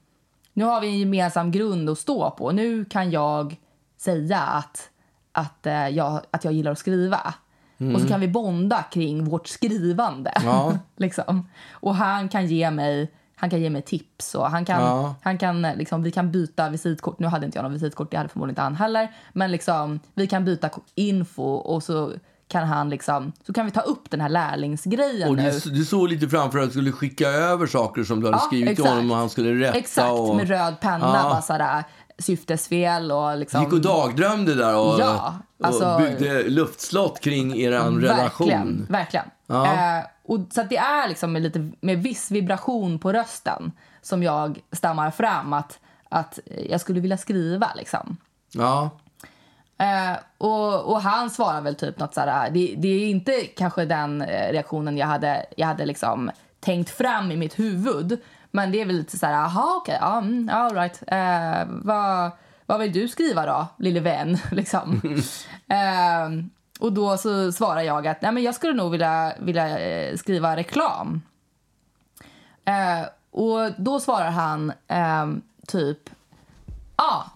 nu 0.52 0.64
har 0.64 0.80
vi 0.80 0.87
en 0.88 0.99
gemensam 0.99 1.50
grund 1.50 1.90
att 1.90 1.99
stå 1.99 2.30
på. 2.30 2.52
Nu 2.52 2.85
kan 2.85 3.11
jag 3.11 3.56
säga 3.99 4.38
att, 4.38 4.90
att, 5.33 5.66
eh, 5.66 5.88
jag, 5.88 6.21
att 6.30 6.44
jag 6.44 6.52
gillar 6.52 6.73
att 6.73 6.78
skriva. 6.78 7.35
Och 7.94 8.00
så 8.00 8.08
kan 8.08 8.20
vi 8.20 8.28
bonda 8.28 8.82
kring 8.82 9.24
vårt 9.24 9.48
skrivande. 9.48 10.32
Ja. 10.44 10.78
liksom. 10.96 11.48
Och 11.72 11.94
han 11.94 12.28
kan 12.28 12.46
ge 12.46 12.70
mig 12.70 13.10
han 13.36 13.50
kan 13.50 13.60
ge 13.60 13.70
mig 13.70 13.82
tips 13.82 14.34
och 14.34 14.50
han 14.50 14.64
kan, 14.64 14.80
Ja. 14.82 15.14
han 15.22 15.38
kan 15.38 15.62
liksom, 15.62 16.02
vi 16.02 16.10
kan 16.10 16.30
byta 16.32 16.68
visitkort. 16.68 17.18
Nu 17.18 17.26
hade 17.26 17.46
inte 17.46 17.58
jag 17.58 17.62
någon 17.62 17.72
visitkort, 17.72 18.10
det 18.10 18.16
hade 18.16 18.28
förmodligen 18.28 18.52
inte 18.52 18.62
han 18.62 18.76
heller. 18.76 19.12
Men 19.32 19.50
liksom, 19.52 20.00
vi 20.14 20.26
kan 20.26 20.44
byta 20.44 20.70
info 20.94 21.42
och 21.42 21.82
så 21.82 22.12
kan 22.48 22.64
han 22.68 22.90
liksom, 22.90 23.32
så 23.46 23.52
kan 23.52 23.66
vi 23.66 23.72
ta 23.72 23.80
upp 23.80 24.10
den 24.10 24.20
här 24.20 24.28
lärlingsgrejen 24.28 25.28
Och 25.28 25.36
nu. 25.36 25.50
du, 25.64 25.84
såg 25.84 26.08
lite 26.08 26.28
framför 26.28 26.58
att 26.58 26.64
du 26.64 26.70
skulle 26.70 26.92
skicka 26.92 27.28
över 27.28 27.66
saker 27.66 28.04
som 28.04 28.20
du 28.20 28.26
hade 28.26 28.36
Ja, 28.36 28.40
skrivit 28.40 28.64
till 28.68 28.72
exakt. 28.72 28.88
honom 28.90 29.10
och 29.10 29.16
han 29.16 29.30
skulle 29.30 29.66
rätta. 29.66 29.78
Exakt, 29.78 30.10
och, 30.12 30.36
med 30.36 30.48
röd 30.48 30.80
penna, 30.80 31.10
Ja. 31.14 31.22
bara 31.22 31.42
sådär 31.42 31.84
syftesfel 32.18 33.12
och 33.12 33.38
liksom. 33.38 33.62
Gick 33.62 33.73
och 33.73 33.80
dagdrömde 33.80 34.54
där 34.54 34.76
och, 34.76 35.00
Ja, 35.00 35.35
alltså- 35.62 35.87
och 35.87 36.00
byggde 36.00 36.49
luftslott 36.49 37.21
kring 37.21 37.56
er 37.56 37.71
relation. 37.71 38.00
Verkligen, 38.00 38.87
verkligen. 38.90 39.26
Ja. 39.47 39.66
Eh, 39.66 40.04
och, 40.25 40.40
så 40.50 40.62
det 40.62 40.76
är 40.76 41.09
liksom 41.09 41.33
med, 41.33 41.42
lite, 41.42 41.71
med 41.80 42.02
viss 42.02 42.30
vibration 42.30 42.99
på 42.99 43.12
rösten 43.12 43.73
som 44.02 44.23
jag 44.23 44.61
stammar 44.73 45.11
fram 45.11 45.52
att, 45.52 45.78
att 46.09 46.38
jag 46.68 46.80
skulle 46.80 47.00
vilja 47.00 47.16
skriva. 47.16 47.71
Liksom. 47.76 48.16
Ja. 48.52 48.90
Eh, 49.78 50.18
och, 50.38 50.85
och 50.92 51.00
han 51.00 51.30
svarar 51.30 51.61
väl 51.61 51.75
typ 51.75 51.99
något 51.99 52.14
sådär, 52.14 52.50
det, 52.50 52.75
det 52.78 52.88
är 52.88 53.09
inte 53.09 53.33
kanske 53.40 53.85
den 53.85 54.23
eh, 54.23 54.52
reaktionen 54.52 54.97
jag 54.97 55.06
hade, 55.06 55.47
jag 55.56 55.66
hade 55.66 55.87
liksom 55.87 56.30
tänkt 56.61 56.90
fram 56.90 57.30
i 57.30 57.37
mitt 57.37 57.59
huvud. 57.59 58.21
Men 58.54 58.73
det 58.73 58.80
är 58.80 58.87
väl 58.87 58.96
lite 58.96 59.18
såhär, 59.18 59.32
jaha 59.32 59.76
okej, 59.76 59.99
ja, 60.00 60.18
mm, 60.18 60.49
all 60.52 60.75
right. 60.75 61.02
Eh, 61.06 61.66
vad, 61.68 62.30
vad 62.66 62.80
vill 62.80 62.92
du 62.92 63.08
skriva 63.08 63.46
då, 63.46 63.66
lille 63.78 64.00
vän? 64.00 64.38
liksom. 64.50 65.00
eh, 65.68 66.44
och 66.80 66.92
då 66.92 67.16
så 67.16 67.52
svarar 67.52 67.82
jag 67.82 68.06
att 68.06 68.23
nej, 68.23 68.32
men 68.32 68.42
jag 68.42 68.54
skulle 68.54 68.73
nog 68.73 68.90
vilja, 68.90 69.32
vilja 69.40 69.78
eh, 69.78 70.16
skriva 70.16 70.56
reklam. 70.56 71.23
Eh, 72.64 73.06
och 73.30 73.73
då 73.78 74.00
svarar 74.00 74.30
han 74.30 74.73
ehm, 74.88 75.42
typ, 75.66 76.11
ja, 76.96 77.30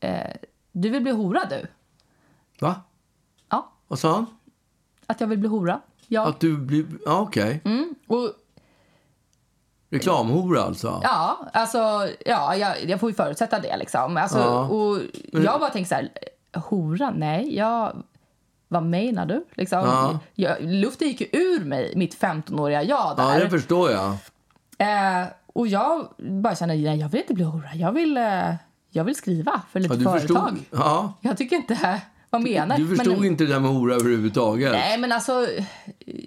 ah, 0.00 0.16
du 0.72 0.88
vill 0.88 1.02
bli 1.02 1.12
hora 1.12 1.44
du? 1.44 1.66
Va? 2.60 2.80
Ja, 3.48 3.72
Vad 3.88 3.98
sa 3.98 4.14
han? 4.14 4.26
att 5.06 5.20
jag 5.20 5.28
vill 5.28 5.38
bli 5.38 5.48
hora. 5.48 5.80
Ja. 6.06 6.28
Att 6.28 6.40
du 6.40 6.56
blir... 6.56 6.86
Ja, 7.04 7.20
okej. 7.20 7.60
Mm. 7.64 7.94
Och, 8.06 8.32
Reklamhora 9.90 10.62
alltså? 10.62 11.00
ja, 11.02 11.38
alltså, 11.52 12.08
ja, 12.26 12.56
jag, 12.56 12.84
jag 12.84 13.00
får 13.00 13.10
ju 13.10 13.16
förutsätta 13.16 13.58
det 13.60 13.76
liksom. 13.76 14.16
Alltså, 14.16 14.38
Ja. 14.38 14.60
och 14.60 14.98
jag 15.44 15.60
bara 15.60 15.70
tänkte 15.70 15.88
så 15.88 15.94
här, 15.94 16.10
hora? 16.60 17.10
Nej, 17.16 17.56
jag... 17.56 18.02
Vad 18.68 18.82
menar 18.82 19.26
du? 19.26 19.44
Liksom, 19.54 19.78
Ja. 19.78 20.18
jag, 20.34 20.56
luften 20.60 21.08
gick 21.08 21.20
ju 21.20 21.26
ur 21.32 21.64
mig, 21.64 21.92
mitt 21.96 22.20
15-åriga 22.20 22.82
jag 22.82 22.98
Ja, 22.98 23.14
där. 23.16 23.40
det 23.40 23.50
förstår 23.50 23.90
jag. 23.90 24.06
eh, 24.78 25.26
och 25.46 25.66
jag 25.68 26.08
bara 26.18 26.54
känner, 26.56 26.74
nej, 26.76 26.98
jag 27.00 27.08
vill 27.08 27.20
inte 27.20 27.34
bli 27.34 27.44
hora. 27.44 27.74
Jag 27.74 27.92
vill, 27.92 28.16
eh, 28.16 28.54
jag 28.90 29.04
vill 29.04 29.14
skriva 29.16 29.62
för 29.72 29.80
lite 29.80 29.94
Ja, 29.94 29.98
du 29.98 30.04
företag. 30.04 30.48
förstod, 30.48 30.80
ja, 30.80 31.12
Jag 31.20 31.36
tycker 31.36 31.56
inte... 31.56 32.00
Vad 32.42 32.50
menar 32.50 32.78
du 32.78 32.96
förstod 32.96 33.16
men, 33.18 33.24
inte 33.24 33.44
det 33.44 33.52
där 33.52 33.60
med 33.60 33.70
hora 33.70 33.94
överhuvudtaget. 33.94 34.72
Nej, 34.72 34.98
men 34.98 35.12
alltså... 35.12 35.46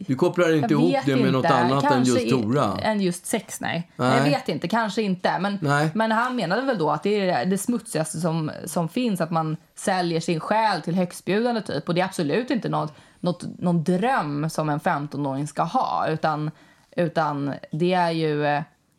Du 0.07 0.15
kopplar 0.15 0.55
inte 0.55 0.73
ihop 0.73 0.95
det 1.05 1.15
med 1.15 1.33
något 1.33 1.45
inte. 1.45 1.55
annat 1.55 1.83
än 1.83 1.89
Kanske 1.89 2.13
just 2.13 2.25
i- 2.25 2.31
hora. 2.31 2.77
Än 2.81 3.01
just 3.01 3.25
sex, 3.25 3.61
nej. 3.61 3.91
Nej. 3.95 4.17
Jag 4.17 4.23
vet 4.23 4.49
inte, 4.49 4.67
kanske 4.67 5.01
inte. 5.01 5.39
Men, 5.39 5.57
Nej. 5.61 5.89
men 5.93 6.11
han 6.11 6.35
menade 6.35 6.61
väl 6.61 6.77
då 6.77 6.91
att 6.91 7.03
det 7.03 7.29
är 7.29 7.45
det 7.45 7.57
smutsigaste 7.57 8.19
som, 8.19 8.51
som 8.65 8.89
finns, 8.89 9.21
att 9.21 9.31
man 9.31 9.57
säljer 9.75 10.19
sin 10.19 10.39
själ 10.39 10.81
till 10.81 10.95
högstbjudande 10.95 11.61
typ. 11.61 11.87
Och 11.89 11.95
det 11.95 12.01
är 12.01 12.05
absolut 12.05 12.49
inte 12.51 12.69
något, 12.69 12.93
något, 13.19 13.43
någon 13.59 13.83
dröm 13.83 14.49
som 14.49 14.69
en 14.69 14.79
15-åring 14.79 15.47
ska 15.47 15.63
ha, 15.63 16.07
utan, 16.07 16.51
utan 16.95 17.53
det 17.71 17.93
är 17.93 18.11
ju, 18.11 18.37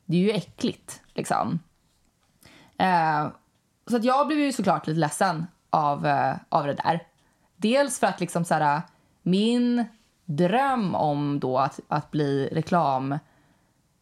det 0.07 0.17
är 0.17 0.21
ju 0.21 0.31
äckligt 0.31 1.01
liksom. 1.15 1.59
Eh, 2.79 3.29
så 3.91 3.97
att 3.97 4.05
jag 4.05 4.27
blev 4.27 4.39
ju 4.39 4.53
såklart 4.53 4.87
lite 4.87 5.01
ledsen 5.01 5.47
av, 5.71 6.07
eh, 6.07 6.37
av 6.49 6.67
det 6.67 6.75
där. 6.75 7.07
Dels 7.57 7.99
för 7.99 8.07
att 8.07 8.21
liksom 8.21 8.45
så 8.45 8.55
här, 8.55 8.83
min 9.23 9.85
dröm 10.25 10.95
om 10.95 11.41
då 11.41 11.59
att, 11.59 11.81
att 11.89 12.11
bli 12.11 12.49
reklam 12.53 13.19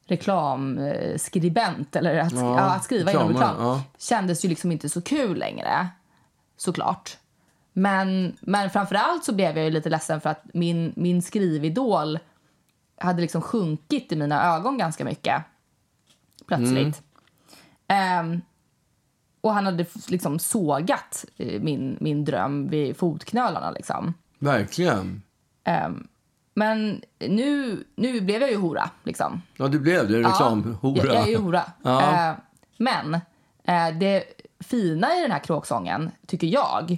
reklamskribent 0.08 1.96
eller 1.96 2.18
att, 2.18 2.32
Ja, 2.32 2.60
att 2.60 2.84
skriva 2.84 3.10
inom 3.10 3.28
reklamare, 3.28 3.52
reklam 3.52 3.66
ja. 3.68 3.82
kändes 3.98 4.44
ju 4.44 4.48
liksom 4.48 4.72
inte 4.72 4.88
så 4.88 5.02
kul 5.02 5.38
längre. 5.38 5.88
Såklart. 6.56 7.18
Men, 7.72 8.36
men 8.40 8.70
framförallt 8.70 9.24
så 9.24 9.34
blev 9.34 9.56
jag 9.56 9.64
ju 9.64 9.70
lite 9.70 9.88
ledsen 9.88 10.20
för 10.20 10.30
att 10.30 10.42
min, 10.54 10.92
min 10.96 11.22
skrividol 11.22 12.18
hade 13.00 13.20
liksom 13.20 13.42
sjunkit 13.42 14.12
i 14.12 14.16
mina 14.16 14.56
ögon 14.56 14.78
ganska 14.78 15.04
mycket. 15.04 15.42
Plötsligt. 16.46 17.02
Ehm, 17.88 18.40
och 19.40 19.54
han 19.54 19.64
hade 19.64 19.86
liksom 20.08 20.38
sågat 20.38 21.24
eh, 21.36 21.60
min, 21.60 21.96
min 22.00 22.24
dröm 22.24 22.68
vid 22.68 22.96
fotknölarna. 22.96 23.70
Liksom. 23.70 24.14
Verkligen. 24.38 25.22
Ehm, 25.64 26.08
men 26.54 27.02
nu, 27.18 27.84
nu 27.96 28.20
blev 28.20 28.40
jag 28.40 28.50
ju 28.50 28.56
hora. 28.56 28.90
Liksom. 29.02 29.42
Ja, 29.56 29.68
du 29.68 29.80
blev 29.80 30.08
det. 30.08 30.18
Reklamhora. 30.18 30.96
Ja, 30.96 31.04
jag, 31.04 31.14
jag 31.14 31.22
är 31.22 31.30
ju 31.30 31.38
hora. 31.38 31.62
Ja. 31.82 32.28
Eh, 32.30 32.34
men 32.76 33.14
eh, 33.64 33.98
det 33.98 34.24
fina 34.60 35.16
i 35.16 35.22
den 35.22 35.32
här 35.32 35.38
kråksången, 35.38 36.10
tycker 36.26 36.46
jag, 36.46 36.90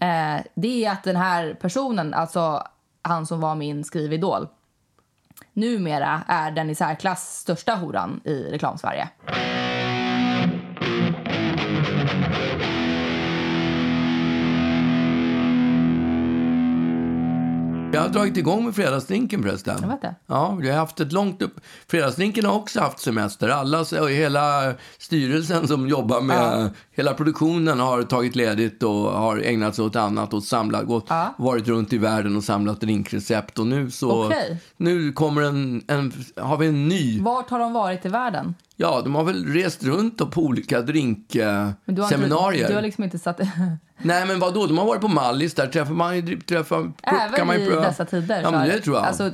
eh, 0.00 0.42
det 0.54 0.84
är 0.84 0.92
att 0.92 1.04
den 1.04 1.16
här 1.16 1.54
personen, 1.54 2.14
alltså 2.14 2.62
han 3.02 3.26
som 3.26 3.40
var 3.40 3.54
min 3.54 3.84
skrividol, 3.84 4.48
numera 5.52 6.22
är 6.26 6.50
den 6.50 6.70
i 6.70 6.74
särklass 6.74 7.38
största 7.38 7.74
horan 7.74 8.20
i 8.24 8.42
reklamsverige. 8.42 9.08
Jag 17.92 18.00
har 18.00 18.08
dragit 18.08 18.36
igång 18.36 18.64
med 18.64 18.74
fredagsdrinken 18.74 19.42
förresten. 19.42 19.78
Jag 19.80 19.88
vet 19.88 20.02
det. 20.02 20.14
Ja, 20.26 20.54
vi 20.60 20.70
har 20.70 20.78
haft 20.78 21.00
ett 21.00 21.12
långt 21.12 21.42
upp. 21.42 21.60
Fredagsdrinken 21.88 22.44
har 22.44 22.52
också 22.54 22.80
haft 22.80 22.98
semester. 23.00 23.48
Alla, 23.48 23.84
hela 24.08 24.74
styrelsen 24.98 25.68
som 25.68 25.88
jobbar 25.88 26.20
med 26.20 26.70
hela 26.92 27.14
produktionen 27.14 27.80
har 27.80 28.02
tagit 28.02 28.36
ledigt 28.36 28.82
och 28.82 28.94
har 28.94 29.38
ägnat 29.38 29.74
sig 29.74 29.84
åt 29.84 29.96
annat 29.96 30.34
och 30.34 30.42
samlat, 30.42 30.86
gått, 30.86 31.04
Ja. 31.08 31.34
varit 31.38 31.68
runt 31.68 31.92
i 31.92 31.98
världen 31.98 32.36
och 32.36 32.44
samlat 32.44 32.80
drinkrecept. 32.80 33.58
Och 33.58 33.66
nu 33.66 33.90
så, 33.90 34.26
Okej. 34.26 34.58
nu 34.76 35.12
kommer 35.12 35.42
en, 35.42 35.84
en, 35.88 36.12
har 36.36 36.56
vi 36.56 36.66
en 36.66 36.88
ny. 36.88 37.20
Vart 37.20 37.50
har 37.50 37.58
de 37.58 37.72
varit 37.72 38.06
i 38.06 38.08
världen? 38.08 38.54
Ja, 38.76 39.00
de 39.04 39.14
har 39.14 39.24
väl 39.24 39.44
rest 39.46 39.84
runt 39.84 40.30
på 40.30 40.42
olika 40.42 40.80
du 40.80 40.92
drinkseminarier. 40.92 42.60
inte, 42.60 42.68
du 42.68 42.74
har 42.74 42.82
liksom 42.82 43.04
inte 43.04 43.18
satt... 43.18 43.40
Nej, 43.98 44.26
men 44.26 44.38
vadå? 44.40 44.66
De 44.66 44.78
har 44.78 44.84
varit 44.84 45.00
på 45.00 45.08
Mallis. 45.08 45.54
Där 45.54 45.66
träffar 45.66 45.92
man. 45.94 46.40
Träffar, 46.48 46.92
Även 47.02 47.46
man 47.46 47.56
i 47.56 47.66
pröva- 47.66 47.80
dessa 47.82 48.04
tider. 48.04 48.42
Ja, 48.42 48.50
men 48.50 48.68
det 48.68 48.80
tror 48.80 48.96
jag. 48.96 49.04
Alltså, 49.04 49.30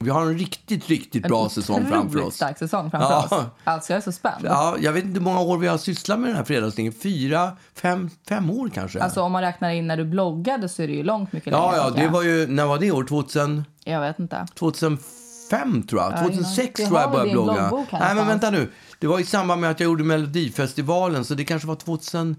Vi 0.00 0.10
har 0.10 0.22
en 0.22 0.38
riktigt, 0.38 0.88
riktigt 0.88 1.22
bra 1.28 1.48
säsong 1.48 1.86
framför 1.90 2.22
oss. 2.26 2.34
stark 2.34 2.58
säsong 2.58 2.90
framför 2.90 3.10
Ja. 3.10 3.24
oss. 3.24 3.46
Alltså, 3.64 3.92
jag 3.92 3.96
är 3.98 4.00
så 4.02 4.12
spänd. 4.12 4.44
Ja, 4.44 4.76
jag 4.80 4.92
vet 4.92 5.04
inte 5.04 5.18
hur 5.18 5.24
många 5.24 5.40
år 5.40 5.58
vi 5.58 5.66
har 5.66 5.78
sysslat 5.78 6.18
med 6.18 6.28
den 6.30 6.36
här 6.36 6.44
fredagsdingen. 6.44 6.92
Fyra, 6.92 7.56
fem, 7.74 8.10
fem 8.28 8.50
år 8.50 8.68
kanske? 8.74 9.00
Alltså, 9.02 9.20
om 9.22 9.32
man 9.32 9.42
räknar 9.42 9.70
in 9.70 9.86
när 9.86 9.96
du 9.96 10.04
bloggade 10.04 10.68
så 10.68 10.82
är 10.82 10.86
det 10.86 10.94
ju 10.94 11.02
långt 11.02 11.32
mycket 11.32 11.52
ja, 11.52 11.66
längre. 11.70 11.76
ja, 11.76 11.84
tänker 11.84 11.98
det 12.00 12.04
jag. 12.04 12.12
var 12.12 12.22
ju... 12.22 12.46
När 12.46 12.66
var 12.66 12.78
det? 12.78 12.90
År 12.92 13.04
2000, 13.04 13.64
Jag 13.84 14.00
vet 14.00 14.18
inte. 14.18 14.46
2005 14.58 15.82
tror 15.82 16.02
jag. 16.02 16.12
Ja, 16.12 16.16
2006 16.18 16.80
innan. 16.80 16.88
tror 16.90 17.00
jag 17.00 17.06
har 17.08 17.12
började 17.12 17.30
blogga. 17.32 17.52
bloggbok 17.68 17.92
Nej, 17.92 18.14
men 18.14 18.26
vänta 18.26 18.50
nu. 18.50 18.70
Det 18.98 19.06
var 19.06 19.20
i 19.20 19.24
samband 19.24 19.60
med 19.60 19.70
att 19.70 19.80
jag 19.80 19.84
gjorde 19.84 20.04
Melodifestivalen, 20.04 21.24
så 21.24 21.34
det 21.34 21.44
kanske 21.44 21.68
var 21.68 21.74
2007. 21.74 22.36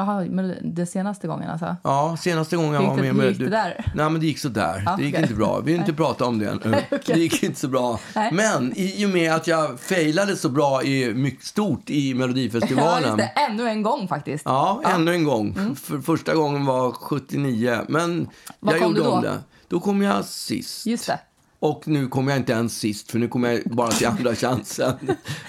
Jaha, 0.00 0.24
men 0.30 0.54
det 0.62 0.86
senaste 0.86 1.26
gången 1.26 1.50
alltså? 1.50 1.76
Ja, 1.84 2.16
senaste 2.20 2.56
gången 2.56 2.72
jag 2.72 2.82
var 2.82 2.96
med. 2.96 3.14
hur 3.14 3.28
gick 3.28 3.38
det 3.38 3.48
där? 3.48 3.84
Nej, 3.94 4.10
men 4.10 4.20
det 4.20 4.26
gick 4.26 4.38
så 4.38 4.48
där. 4.48 4.82
Ja, 4.86 4.96
det 4.96 5.02
gick 5.04 5.14
okej. 5.14 5.22
inte 5.22 5.34
bra. 5.34 5.60
Vi 5.60 5.72
vill 5.72 5.80
inte 5.80 5.92
prata 5.92 6.24
om 6.26 6.38
det 6.38 6.54
nu. 6.64 6.74
Det 7.06 7.16
gick 7.20 7.42
inte 7.42 7.60
så 7.60 7.68
bra. 7.68 8.00
Nej. 8.14 8.32
Men 8.32 8.72
i 8.76 9.06
och 9.06 9.10
med 9.10 9.32
att 9.34 9.46
jag 9.46 9.80
failade 9.80 10.36
så 10.36 10.48
bra 10.48 10.82
i 10.82 11.14
mycket 11.14 11.44
stort 11.44 11.90
i 11.90 12.10
Ja, 12.10 12.16
Melodifestivalen. 12.16 13.02
just 13.04 13.16
det. 13.16 13.24
Ännu 13.50 13.68
en 13.68 13.82
gång 13.82 14.08
faktiskt. 14.08 14.44
Ja, 14.44 14.82
ännu 14.84 15.14
en 15.14 15.24
gång. 15.24 15.76
För 15.76 15.98
första 16.00 16.34
gången 16.34 16.66
var 16.66 16.90
79. 16.92 17.78
Men 17.88 18.00
Mm. 18.10 18.26
Vad 18.60 18.74
jag 18.74 18.82
gjorde 18.82 19.00
om 19.00 19.22
det. 19.22 19.38
Då 19.68 19.80
kom 19.80 20.02
jag 20.02 20.24
sist. 20.24 20.86
Just 20.86 21.06
det. 21.06 21.18
Och 21.62 21.88
nu 21.88 22.08
kommer 22.08 22.32
jag 22.32 22.38
inte 22.40 22.52
ens 22.52 22.78
sist, 22.78 23.10
för 23.10 23.18
nu 23.18 23.28
kommer 23.28 23.50
jag 23.52 23.62
bara 23.64 23.90
till 23.90 24.06
andra 24.06 24.34
chansen. 24.36 24.96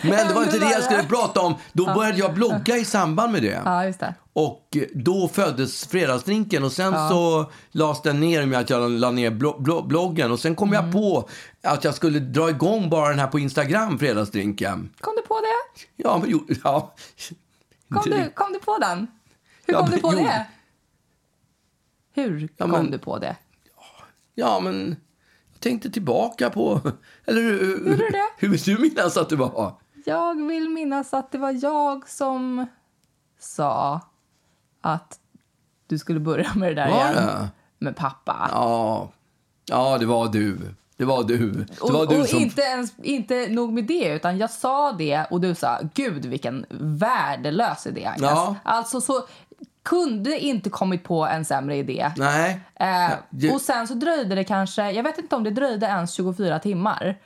Men 0.04 0.28
det 0.28 0.34
var 0.34 0.44
inte 0.44 0.60
det 0.60 0.72
jag 0.72 0.84
skulle 0.84 1.04
prata 1.04 1.42
om. 1.42 1.54
Då 1.74 1.86
började 1.86 2.18
jag 2.18 2.34
blogga 2.34 2.78
i 2.78 2.86
samband 2.86 3.32
med 3.34 3.42
det. 3.42 3.62
Ja, 3.66 3.86
just 3.86 4.00
det. 4.00 4.16
Och 4.34 4.78
då 4.94 5.28
föddes 5.28 5.88
fredagsdrinken 5.88 6.64
och 6.64 6.72
sen 6.72 6.94
så 7.10 7.52
lades 7.72 8.02
den 8.02 8.20
ner 8.20 8.46
med 8.46 8.60
att 8.60 8.70
jag 8.70 8.92
la 8.92 9.12
ner 9.12 9.32
blo- 9.32 9.60
blo- 9.64 9.88
bloggen. 9.88 10.32
Och 10.32 10.40
sen 10.40 10.56
kom 10.56 10.74
Mm. 10.74 10.84
jag 10.86 10.94
på 10.94 11.30
att 11.64 11.84
jag 11.84 11.96
skulle 11.96 12.20
dra 12.20 12.50
igång 12.50 12.90
bara 12.90 13.10
den 13.10 13.20
här 13.20 13.28
på 13.28 13.40
Instagram, 13.40 14.00
fredagsdrinken. 14.00 14.90
Kom 15.00 15.14
du 15.16 15.22
på 15.22 15.40
det? 15.40 15.82
Ja, 15.96 16.18
men 16.18 16.30
jo, 16.30 16.48
ja. 16.64 16.94
Kom, 17.90 18.02
du, 18.06 18.30
kom 18.36 18.54
du 18.54 18.60
på 18.60 18.78
den? 18.78 19.08
Hur 19.66 19.74
Ja, 19.74 19.80
kom 19.80 19.90
men 19.90 19.96
du 19.98 20.02
på 20.02 20.14
jo. 20.14 20.20
det? 20.24 20.46
Hur 22.14 22.40
Ja, 22.58 22.66
kom 22.66 22.72
men- 22.72 22.92
du 22.92 22.98
på 22.98 23.18
det? 23.20 23.36
Ja, 24.36 24.60
men 24.60 24.96
tänkte 25.62 25.90
tillbaka 25.90 26.50
på... 26.50 26.82
Eller 27.26 27.42
hur, 27.42 28.12
det? 28.12 28.30
hur 28.38 28.50
vill 28.50 28.60
du 28.60 28.78
minnas 28.78 29.18
att 29.18 29.30
det 29.30 29.36
var? 29.36 29.74
Jag 30.06 30.48
vill 30.48 30.70
minnas 30.70 31.14
att 31.14 31.32
det 31.32 31.38
var 31.38 31.64
jag 31.64 32.10
som 32.10 32.68
sa 33.40 34.02
att 34.82 35.20
du 35.88 35.98
skulle 35.98 36.20
börja 36.20 36.54
med 36.56 36.70
det 36.70 36.76
där 36.76 36.90
Var 36.90 37.12
igen. 37.12 37.16
det? 37.16 37.50
Med 37.78 37.96
pappa. 37.96 38.50
Ja, 38.52 39.12
ja 39.66 39.98
det 39.98 40.06
var 40.06 40.28
du. 40.28 40.58
Det 40.98 41.06
var 41.06 41.24
du. 41.24 41.52
Det 41.52 41.82
och 41.82 41.94
var 41.94 42.06
du 42.06 42.22
och 42.22 42.28
som... 42.28 42.40
inte, 42.40 42.62
ens, 42.62 42.94
inte 43.04 43.48
nog 43.50 43.74
med 43.74 43.84
det, 43.84 44.16
utan 44.16 44.38
jag 44.38 44.50
sa 44.50 44.92
det 44.92 45.26
och 45.30 45.42
du 45.42 45.56
sa 45.56 45.80
gud 45.94 46.26
vilken 46.26 46.66
värdelös 46.80 47.88
idé 47.88 48.06
Agnes. 48.06 48.30
Ja. 48.32 48.56
Alltså 48.64 49.02
så 49.02 49.24
kunde 49.84 50.40
inte 50.40 50.70
kommit 50.70 51.04
på 51.04 51.26
en 51.26 51.46
sämre 51.46 51.76
idé. 51.76 52.12
Nej. 52.18 52.60
Eh, 52.80 53.54
Och 53.54 53.62
sen 53.62 53.88
så 53.88 53.94
dröjde 53.94 54.36
det 54.36 54.44
kanske, 54.44 54.92
jag 54.92 55.04
vet 55.04 55.18
inte 55.18 55.36
om 55.36 55.44
det 55.44 55.52
dröjde 55.52 55.86
ens 55.86 56.14
24 56.14 56.60
timmar. 56.60 57.18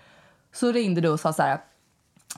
Så 0.54 0.72
ringde 0.72 1.02
du 1.02 1.10
och 1.10 1.20
sa 1.20 1.34
så 1.34 1.42
här, 1.44 1.60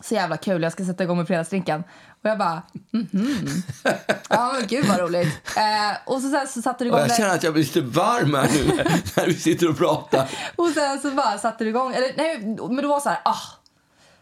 så 0.02 0.16
jävla 0.16 0.38
kul, 0.38 0.64
jag 0.64 0.72
ska 0.72 0.86
sätta 0.86 1.04
igång 1.04 1.18
med 1.18 1.28
fredagsdrinken. 1.28 1.84
Och 2.24 2.30
jag 2.30 2.38
bara, 2.38 2.62
mhm. 2.92 3.48
Ja 4.30 4.54
men 4.54 4.68
gud 4.68 4.86
vad 4.86 5.00
roligt. 5.00 5.58
Eh, 5.58 5.98
och 6.06 6.22
så, 6.22 6.30
sen 6.30 6.48
så 6.48 6.62
satte 6.62 6.84
du 6.84 6.90
Och 6.92 6.98
igång 6.98 7.00
jag 7.00 7.10
det. 7.10 7.16
känner 7.22 7.36
att 7.36 7.44
jag 7.44 7.54
blir 7.54 7.64
lite 7.64 7.82
varm 7.82 8.34
här 8.36 8.50
nu 8.54 8.84
när, 9.16 9.26
vi 9.28 9.34
sitter 9.34 9.70
och 9.70 9.78
pratar. 9.78 10.30
Och 10.56 10.68
sen 10.70 11.00
så 11.00 11.12
bara 11.12 11.38
satte 11.38 11.64
du 11.64 11.70
igång, 11.70 11.94
eller 11.94 12.12
nej 12.18 12.40
men 12.68 12.76
det 12.76 12.88
var 12.88 13.00
så 13.00 13.10
här, 13.10 13.20
ah, 13.26 13.36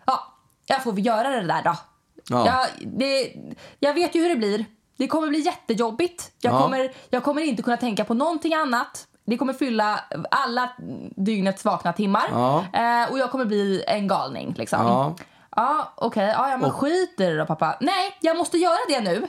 ja, 0.05 0.33
jag 0.65 0.83
får 0.83 0.91
väl 0.93 1.05
göra 1.05 1.29
det 1.29 1.43
där 1.47 1.63
då. 1.63 1.75
Ja. 2.29 2.45
Jag, 2.45 2.89
det, 2.99 3.33
jag 3.79 3.93
vet 3.93 4.15
ju 4.15 4.21
hur 4.21 4.29
det 4.29 4.35
blir. 4.35 4.65
Det 4.97 5.07
kommer 5.07 5.27
bli 5.27 5.39
jättejobbigt. 5.39 6.31
Jag, 6.41 6.53
Ja. 6.53 6.61
kommer, 6.61 6.91
jag 7.09 7.23
kommer 7.23 7.41
inte 7.41 7.63
kunna 7.63 7.77
tänka 7.77 8.05
på 8.05 8.13
någonting 8.13 8.53
annat. 8.53 9.07
Det 9.25 9.37
kommer 9.37 9.53
fylla 9.53 9.99
alla 10.31 10.69
dygnets 11.15 11.65
vakna 11.65 11.93
timmar. 11.93 12.23
Ja. 12.31 12.65
Eh, 12.73 13.11
och 13.11 13.19
jag 13.19 13.31
kommer 13.31 13.45
bli 13.45 13.83
en 13.87 14.07
galning 14.07 14.53
liksom. 14.57 14.79
Ja. 14.85 15.15
Ja, 15.55 15.93
okej. 15.95 16.33
Ja, 16.37 16.49
ja, 16.49 16.57
men 16.57 16.71
skit 16.71 17.13
i 17.19 17.23
det 17.23 17.37
då 17.37 17.45
pappa. 17.45 17.77
Nej, 17.81 18.17
jag 18.21 18.37
måste 18.37 18.57
göra 18.57 18.77
det 18.89 19.01
nu. 19.01 19.27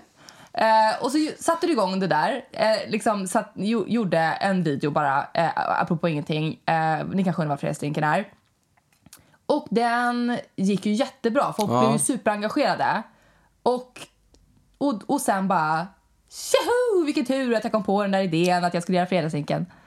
Eh, 0.53 1.03
och 1.05 1.13
så 1.13 1.19
satte 1.39 1.67
du 1.67 1.73
igång 1.73 2.01
det 2.01 2.07
där. 2.07 2.45
Eh, 2.53 2.91
liksom 2.91 3.27
satt, 3.27 3.53
jo, 3.55 3.85
gjorde 3.89 4.19
en 4.19 4.63
video 4.63 4.91
bara, 4.91 5.27
eh, 5.35 5.81
apropå 5.81 6.09
ingenting. 6.09 6.61
Eh, 6.67 7.07
ni 7.13 7.25
kanske 7.25 7.43
undrar 7.43 7.53
vad 7.53 7.61
fredagsdrinken 7.61 8.05
är. 8.05 8.29
Och 9.47 9.67
den 9.71 10.39
gick 10.57 10.87
ju 10.87 10.93
jättebra. 10.93 11.53
Folk 11.53 11.71
Ja. 11.71 11.81
blev 11.81 11.93
ju 11.93 11.99
superengagerade. 11.99 13.03
Och, 13.63 14.01
och, 14.79 15.03
och 15.11 15.21
sen 15.21 15.49
bara... 15.49 15.87
Tjoho! 16.31 17.05
Vilken 17.05 17.25
tur 17.25 17.55
att 17.55 17.65
jag 17.65 17.73
kom 17.73 17.85
på 17.85 18.03
den 18.03 18.11
där 18.11 18.21
idén 18.21 18.65
att 18.65 18.75
jag 18.75 18.83
skulle 18.83 18.99
göra 18.99 19.07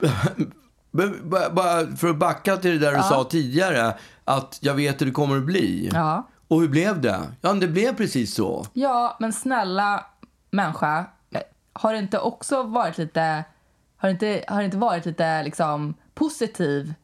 ba- 1.22 1.50
Bara 1.50 1.96
för 1.96 2.08
att 2.08 2.16
backa 2.16 2.56
till 2.56 2.70
det 2.80 2.86
där 2.90 2.96
du 2.96 3.02
sa 3.02 3.24
tidigare, 3.24 3.94
att 4.24 4.58
jag 4.60 4.74
vet 4.74 5.00
hur 5.00 5.06
det 5.06 5.12
kommer 5.12 5.36
att 5.36 5.42
bli. 5.44 5.90
Ja. 5.92 6.28
Och 6.48 6.60
hur 6.60 6.68
blev 6.68 7.00
det? 7.00 7.20
Ja, 7.40 7.52
det 7.52 7.68
blev 7.68 7.96
precis 7.96 8.34
så. 8.34 8.66
Ja, 8.72 9.16
men 9.20 9.32
snälla 9.32 10.06
människa, 10.50 10.98
eh, 11.34 11.40
har 11.72 11.92
det 11.92 11.98
inte 11.98 12.18
också 12.18 12.62
varit 12.62 12.98
lite... 12.98 13.44
Har 13.96 14.08
det 14.08 14.12
inte, 14.12 14.44
har 14.48 14.58
det 14.58 14.64
inte 14.64 14.76
varit 14.76 15.06
lite 15.06 15.42
liksom 15.42 15.94
positiv? 16.14 16.94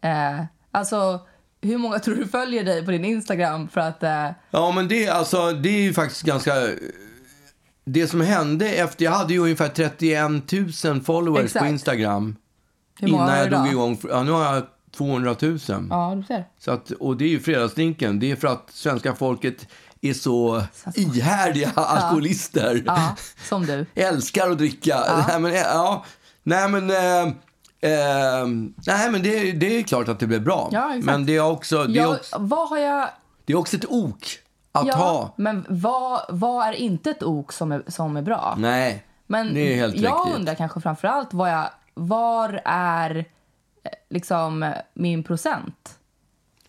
Eh, 0.00 0.44
alltså, 0.70 1.20
hur 1.60 1.78
många 1.78 1.98
tror 1.98 2.14
du 2.14 2.26
följer 2.28 2.64
dig 2.64 2.84
på 2.84 2.90
din 2.90 3.04
Instagram 3.04 3.68
för 3.68 3.80
att... 3.80 4.02
Eh, 4.02 4.28
Ja, 4.50 4.70
men 4.70 4.88
det, 4.88 5.08
alltså, 5.08 5.50
det 5.52 5.68
är 5.68 5.82
ju 5.82 5.92
faktiskt 5.92 6.22
ganska... 6.22 6.52
Det 7.84 8.06
som 8.06 8.20
hände 8.20 8.68
efter... 8.68 9.04
Jag 9.04 9.12
hade 9.12 9.32
ju 9.32 9.38
ungefär 9.38 9.68
31 9.68 10.84
000 10.84 11.00
followers 11.00 11.44
Exakt. 11.44 11.64
på 11.64 11.70
Instagram. 11.70 12.36
hur 13.00 13.08
många 13.08 13.22
innan 13.22 13.30
har 13.30 13.38
jag 13.38 13.46
du 13.46 13.50
drog 13.50 13.66
idag? 13.66 13.72
igång. 13.72 13.98
Ja, 14.10 14.22
nu 14.22 14.30
har 14.30 14.54
jag 14.54 14.62
200 14.96 15.36
000. 15.40 15.58
Ja, 15.90 16.14
du 16.16 16.22
ser. 16.22 16.44
Så 16.58 16.70
att, 16.70 16.90
och 16.90 17.16
det 17.16 17.24
är 17.24 17.28
ju 17.28 17.40
fredagsdrinken. 17.40 18.18
Det 18.20 18.30
är 18.30 18.36
för 18.36 18.48
att 18.48 18.70
svenska 18.72 19.14
folket 19.14 19.68
är 20.00 20.12
så 20.12 20.62
ihärdiga 20.94 21.70
alkoholister. 21.74 22.82
Ja, 22.86 23.16
som 23.48 23.66
du. 23.66 23.86
Älskar 23.94 24.50
att 24.50 24.58
dricka. 24.58 25.24
Nej, 25.28 25.40
men, 25.40 25.52
eh, 25.52 25.58
ja, 25.58 26.04
nej, 26.42 26.68
men, 26.68 26.90
eh, 26.90 27.22
eh, 27.90 28.46
nej, 28.86 29.10
men 29.10 29.22
det, 29.22 29.52
det 29.52 29.78
är 29.78 29.82
klart 29.82 30.08
att 30.08 30.18
det 30.18 30.26
blev 30.26 30.42
bra. 30.44 30.68
Ja, 30.72 30.88
exakt. 30.88 31.04
men 31.04 31.26
det 31.26 31.36
är, 31.36 31.50
också, 31.50 31.84
det, 31.84 31.98
är 31.98 32.02
Jag, 32.02 32.14
också, 32.14 32.36
vad 32.38 32.68
har 32.68 32.78
jag... 32.78 33.08
det 33.44 33.52
är 33.52 33.56
också 33.56 33.76
ett 33.76 33.86
ok 33.88 34.38
att 34.74 34.86
Ja, 34.86 34.94
ha. 34.94 35.34
men 35.36 35.66
vad, 35.68 36.20
vad 36.28 36.66
är 36.68 36.72
inte 36.72 37.10
ett 37.10 37.22
ok 37.22 37.52
som 37.52 37.72
är, 37.72 37.82
som 37.88 38.16
är 38.16 38.22
bra? 38.22 38.54
Nej, 38.58 39.04
Men 39.26 39.54
det 39.54 39.60
är 39.72 39.76
helt 39.76 39.96
jag 39.96 40.12
riktigt. 40.20 40.34
undrar 40.36 40.54
kanske 40.54 40.80
framför 40.80 41.08
allt 41.08 41.34
vad 41.34 41.50
jag, 41.52 41.64
var 41.94 42.60
är 42.64 43.16
eh, 43.16 43.24
liksom 44.10 44.72
min 44.94 45.24
procent? 45.24 45.98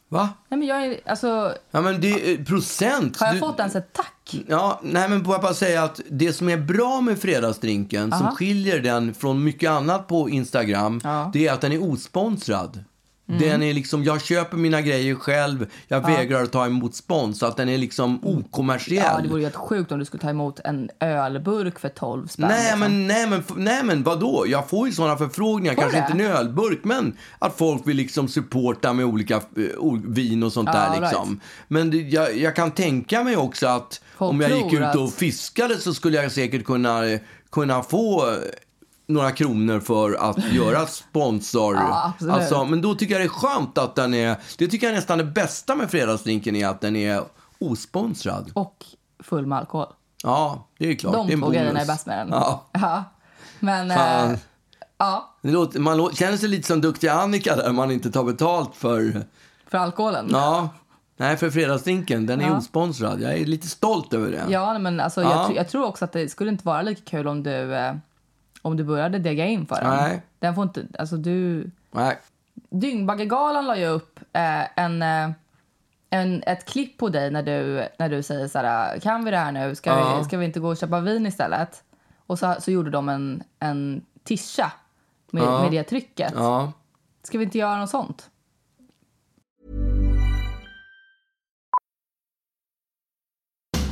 Va? 0.10 0.30
Nej, 0.48 0.58
men 0.60 0.68
jag 0.68 0.86
är, 0.86 1.00
alltså, 1.06 1.54
Ja, 1.72 1.82
men 1.82 2.02
det 2.02 2.34
är 2.34 2.46
procent. 2.46 3.20
har 3.20 3.28
jag 3.28 3.36
Du- 3.36 3.40
fått 3.40 3.60
ens 3.60 3.76
ett 3.76 3.94
tack? 3.94 4.36
Ja, 4.48 4.80
nej 4.84 5.10
men 5.10 5.26
får 5.26 5.34
jag 5.34 5.42
bara 5.42 5.54
säga 5.54 5.84
att 5.84 6.02
det 6.10 6.34
som 6.34 6.50
är 6.50 6.58
bra 6.58 7.02
med 7.02 7.20
fredagsdrinken, 7.20 8.12
som 8.12 8.22
Aha. 8.26 8.36
skiljer 8.36 8.80
den 8.80 9.14
från 9.14 9.44
mycket 9.44 9.70
annat 9.70 10.08
på 10.08 10.30
Instagram, 10.30 11.02
Ja. 11.04 11.30
Det 11.34 11.48
är 11.48 11.54
att 11.54 11.62
den 11.62 11.72
är 11.72 11.92
osponsrad. 11.92 12.84
Den 13.28 13.64
är 13.64 13.74
liksom, 13.74 14.04
jag 14.04 14.22
köper 14.22 14.58
mina 14.58 14.82
grejer 14.82 15.16
själv, 15.16 15.66
jag 15.88 16.02
vägrar 16.02 16.44
att 16.44 16.52
ta 16.52 16.66
emot 16.66 16.96
spons, 16.96 17.40
så 17.40 17.46
att 17.46 17.58
den 17.58 17.70
är 17.70 17.78
liksom 17.78 18.20
okommersiell. 18.26 19.04
Ja, 19.16 19.20
det 19.22 19.28
vore 19.30 19.40
ju 19.40 19.46
helt 19.46 19.56
sjukt 19.56 19.92
om 19.92 20.00
du 20.00 20.06
skulle 20.06 20.22
ta 20.22 20.30
emot 20.30 20.60
en 20.64 20.90
ölburk 21.00 21.80
för 21.80 21.90
12 21.90 22.28
spänn. 22.28 22.48
Nej 22.48 22.62
liksom. 22.64 22.80
men, 22.80 23.08
nej, 23.08 23.28
men, 23.30 23.44
nej 23.56 23.84
men 23.84 24.04
vadå? 24.04 24.46
Jag 24.48 24.70
får 24.70 24.88
ju 24.88 24.94
sådana 24.94 25.18
förfrågningar, 25.18 25.76
Får 25.76 25.82
kanske 25.82 26.00
det? 26.00 26.12
inte 26.12 26.24
en 26.24 26.32
ölburk, 26.38 26.80
men 26.84 27.18
att 27.40 27.58
folk 27.58 27.88
vill 27.88 27.98
liksom 27.98 28.28
supporta 28.28 28.94
med 28.94 29.06
olika 29.06 29.42
o- 29.78 30.02
vin 30.06 30.44
och 30.44 30.54
sånt 30.54 30.70
Ja, 30.74 30.80
där 30.80 30.90
right. 30.90 31.02
liksom. 31.02 31.40
Men 31.68 31.92
det, 31.92 31.98
jag, 31.98 32.38
jag 32.38 32.56
kan 32.56 32.72
tänka 32.72 33.24
mig 33.24 33.38
också 33.38 33.68
att 33.68 34.02
Folk 34.18 34.32
om 34.32 34.42
jag 34.42 34.52
gick 34.52 34.74
ut 34.74 34.96
och 34.96 35.04
att- 35.06 35.14
fiskade 35.14 35.78
så 35.78 35.94
skulle 35.94 36.22
jag 36.22 36.32
säkert 36.32 36.66
kunna, 36.66 37.06
eh, 37.08 37.20
kunna 37.52 37.84
få 37.84 38.30
eh, 38.32 38.36
några 39.08 39.32
kronor 39.32 39.80
för 39.80 40.30
att 40.30 40.38
göra 40.54 40.86
sponsor. 40.88 41.76
Ja, 41.76 42.14
alltså, 42.32 42.66
men 42.66 42.82
då 42.82 42.96
tycker 42.96 43.14
jag 43.14 43.22
det 43.22 43.26
är 43.26 43.30
skönt 43.30 43.78
att 43.78 43.96
den 43.96 44.14
är, 44.14 44.36
det 44.58 44.68
tycker 44.68 44.88
jag 44.88 44.96
nästan 44.96 45.18
det 45.18 45.24
bästa 45.24 45.76
med 45.76 45.92
fredagsdrinken 45.92 46.56
är 46.56 46.68
att 46.68 46.82
den 46.82 46.96
är 46.96 47.24
osponsrad. 47.60 48.52
Och 48.54 48.86
full 49.24 49.46
med 49.46 49.58
alkohol. 49.58 49.88
Ja, 50.24 50.68
det 50.78 50.90
är 50.90 50.96
klart. 50.96 51.14
De 51.14 51.28
det 51.28 51.34
är 51.34 51.38
två 51.38 51.50
grejerna 51.50 51.80
är 51.82 51.86
bäst 51.88 52.06
med 52.06 52.18
den. 52.18 52.30
Ja. 52.30 52.66
Ja. 52.72 53.04
Men, 53.60 53.92
eh, 53.92 54.38
ja, 54.98 55.36
låter, 55.42 55.80
man 55.80 55.98
lå- 56.02 56.16
känner 56.16 56.38
sig 56.38 56.50
lite 56.50 56.68
som 56.68 56.82
duktiga 56.82 57.14
Annika 57.14 57.56
där 57.56 57.72
man 57.72 57.92
inte 57.92 58.12
tar 58.12 58.24
betalt 58.24 58.76
för... 58.76 59.26
för 59.68 59.78
alkoholen. 59.78 60.28
Ja, 60.32 60.70
nej 61.18 61.38
för 61.38 61.50
fredagsdrinken, 61.50 62.26
den 62.26 62.42
är 62.42 62.48
Ja. 62.48 62.58
osponsrad. 62.58 63.22
Jag 63.22 63.34
är 63.34 63.46
lite 63.46 63.68
stolt 63.68 64.14
över 64.14 64.32
det. 64.32 64.44
Ja, 64.50 64.80
men 64.80 65.00
alltså, 65.00 65.22
Ja. 65.22 65.46
jag, 65.50 65.56
jag 65.56 65.70
tror 65.70 65.86
också 65.86 66.06
att 66.06 66.12
det 66.12 66.30
skulle 66.30 66.50
inte 66.52 66.66
vara 66.66 66.82
lika 66.82 67.02
kul 67.06 67.28
om 67.28 67.44
du, 67.44 67.76
eh, 67.76 67.94
om 68.66 68.78
du 68.78 68.84
började 68.84 69.20
dega 69.20 69.46
in 69.46 69.66
för 69.66 69.76
den. 69.76 69.90
Nej. 69.90 70.22
Den 70.40 70.56
får 70.56 70.64
inte, 70.64 70.86
alltså 71.00 71.18
du... 71.18 71.70
Nej. 71.92 72.18
Dyngbaggegalan 72.70 73.66
la 73.68 73.78
ju 73.78 73.86
upp 73.88 74.20
eh, 74.34 74.80
en, 74.80 75.02
eh, 75.02 75.30
en, 76.10 76.44
ett 76.46 76.66
klipp 76.66 76.98
på 76.98 77.10
dig 77.10 77.32
när 77.32 77.44
du, 77.44 77.88
när 78.00 78.10
du 78.10 78.24
säger 78.24 78.48
så 78.48 78.60
här, 78.60 79.00
kan 79.00 79.26
vi 79.26 79.32
det 79.32 79.38
här 79.38 79.52
nu? 79.52 79.76
Ska, 79.76 79.90
Ja. 79.90 80.18
vi, 80.18 80.24
ska 80.26 80.38
vi 80.38 80.46
inte 80.46 80.60
gå 80.60 80.68
och 80.70 80.78
köpa 80.78 81.00
vin 81.00 81.26
istället? 81.26 81.84
Och 82.28 82.40
så, 82.40 82.56
så 82.60 82.72
gjorde 82.72 82.90
de 82.90 83.10
en, 83.10 83.44
en 83.60 84.06
tisha 84.24 84.72
med, 85.32 85.44
Ja. 85.44 85.62
med 85.62 85.72
det 85.72 85.84
trycket. 85.84 86.34
Ja. 86.36 86.72
Ska 87.24 87.38
vi 87.38 87.44
inte 87.44 87.58
göra 87.58 87.78
något 87.78 87.90
sånt? 87.90 88.30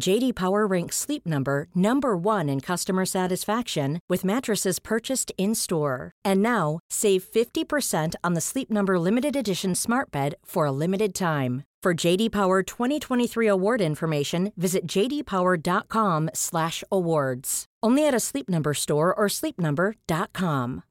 JD 0.00 0.34
Power 0.34 0.66
ranks 0.66 0.96
Sleep 0.96 1.26
Number 1.26 1.66
number 1.74 2.16
1 2.16 2.48
in 2.48 2.60
customer 2.60 3.04
satisfaction 3.04 3.98
with 4.10 4.24
mattresses 4.24 4.78
purchased 4.78 5.32
in-store. 5.38 6.12
And 6.24 6.42
now, 6.42 6.78
save 6.90 7.24
50% 7.24 8.14
on 8.22 8.34
the 8.34 8.40
Sleep 8.40 8.70
Number 8.70 8.98
limited 8.98 9.36
edition 9.36 9.74
Smart 9.74 10.10
Bed 10.10 10.34
for 10.44 10.66
a 10.66 10.72
limited 10.72 11.14
time. 11.14 11.62
For 11.82 11.94
JD 12.06 12.32
Power 12.32 12.62
2023 12.62 13.48
award 13.48 13.80
information, 13.80 14.52
visit 14.56 14.86
jdpower.com/awards. 14.86 17.64
Only 17.86 18.08
at 18.08 18.14
a 18.14 18.20
Sleep 18.20 18.48
Number 18.48 18.74
store 18.74 19.14
or 19.14 19.28
sleepnumber.com. 19.28 20.82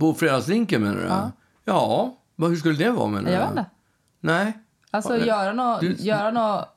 På 0.00 0.14
fredagsdrinken 0.14 0.82
menar 0.82 1.00
du? 1.00 1.06
Ja. 1.06 1.32
Ja, 1.64 2.16
vad, 2.36 2.50
hur 2.50 2.56
skulle 2.56 2.84
det 2.84 2.90
vara 2.90 3.06
menar 3.06 3.24
du? 3.24 3.30
Jag 3.30 3.40
vet 3.40 3.50
inte. 3.50 3.66
Nej. 4.20 4.52
Alltså 4.96 5.16
göra 5.26 5.52
något, 5.52 5.80
Du- 5.80 5.96
göra 5.98 6.30
något, 6.30 6.68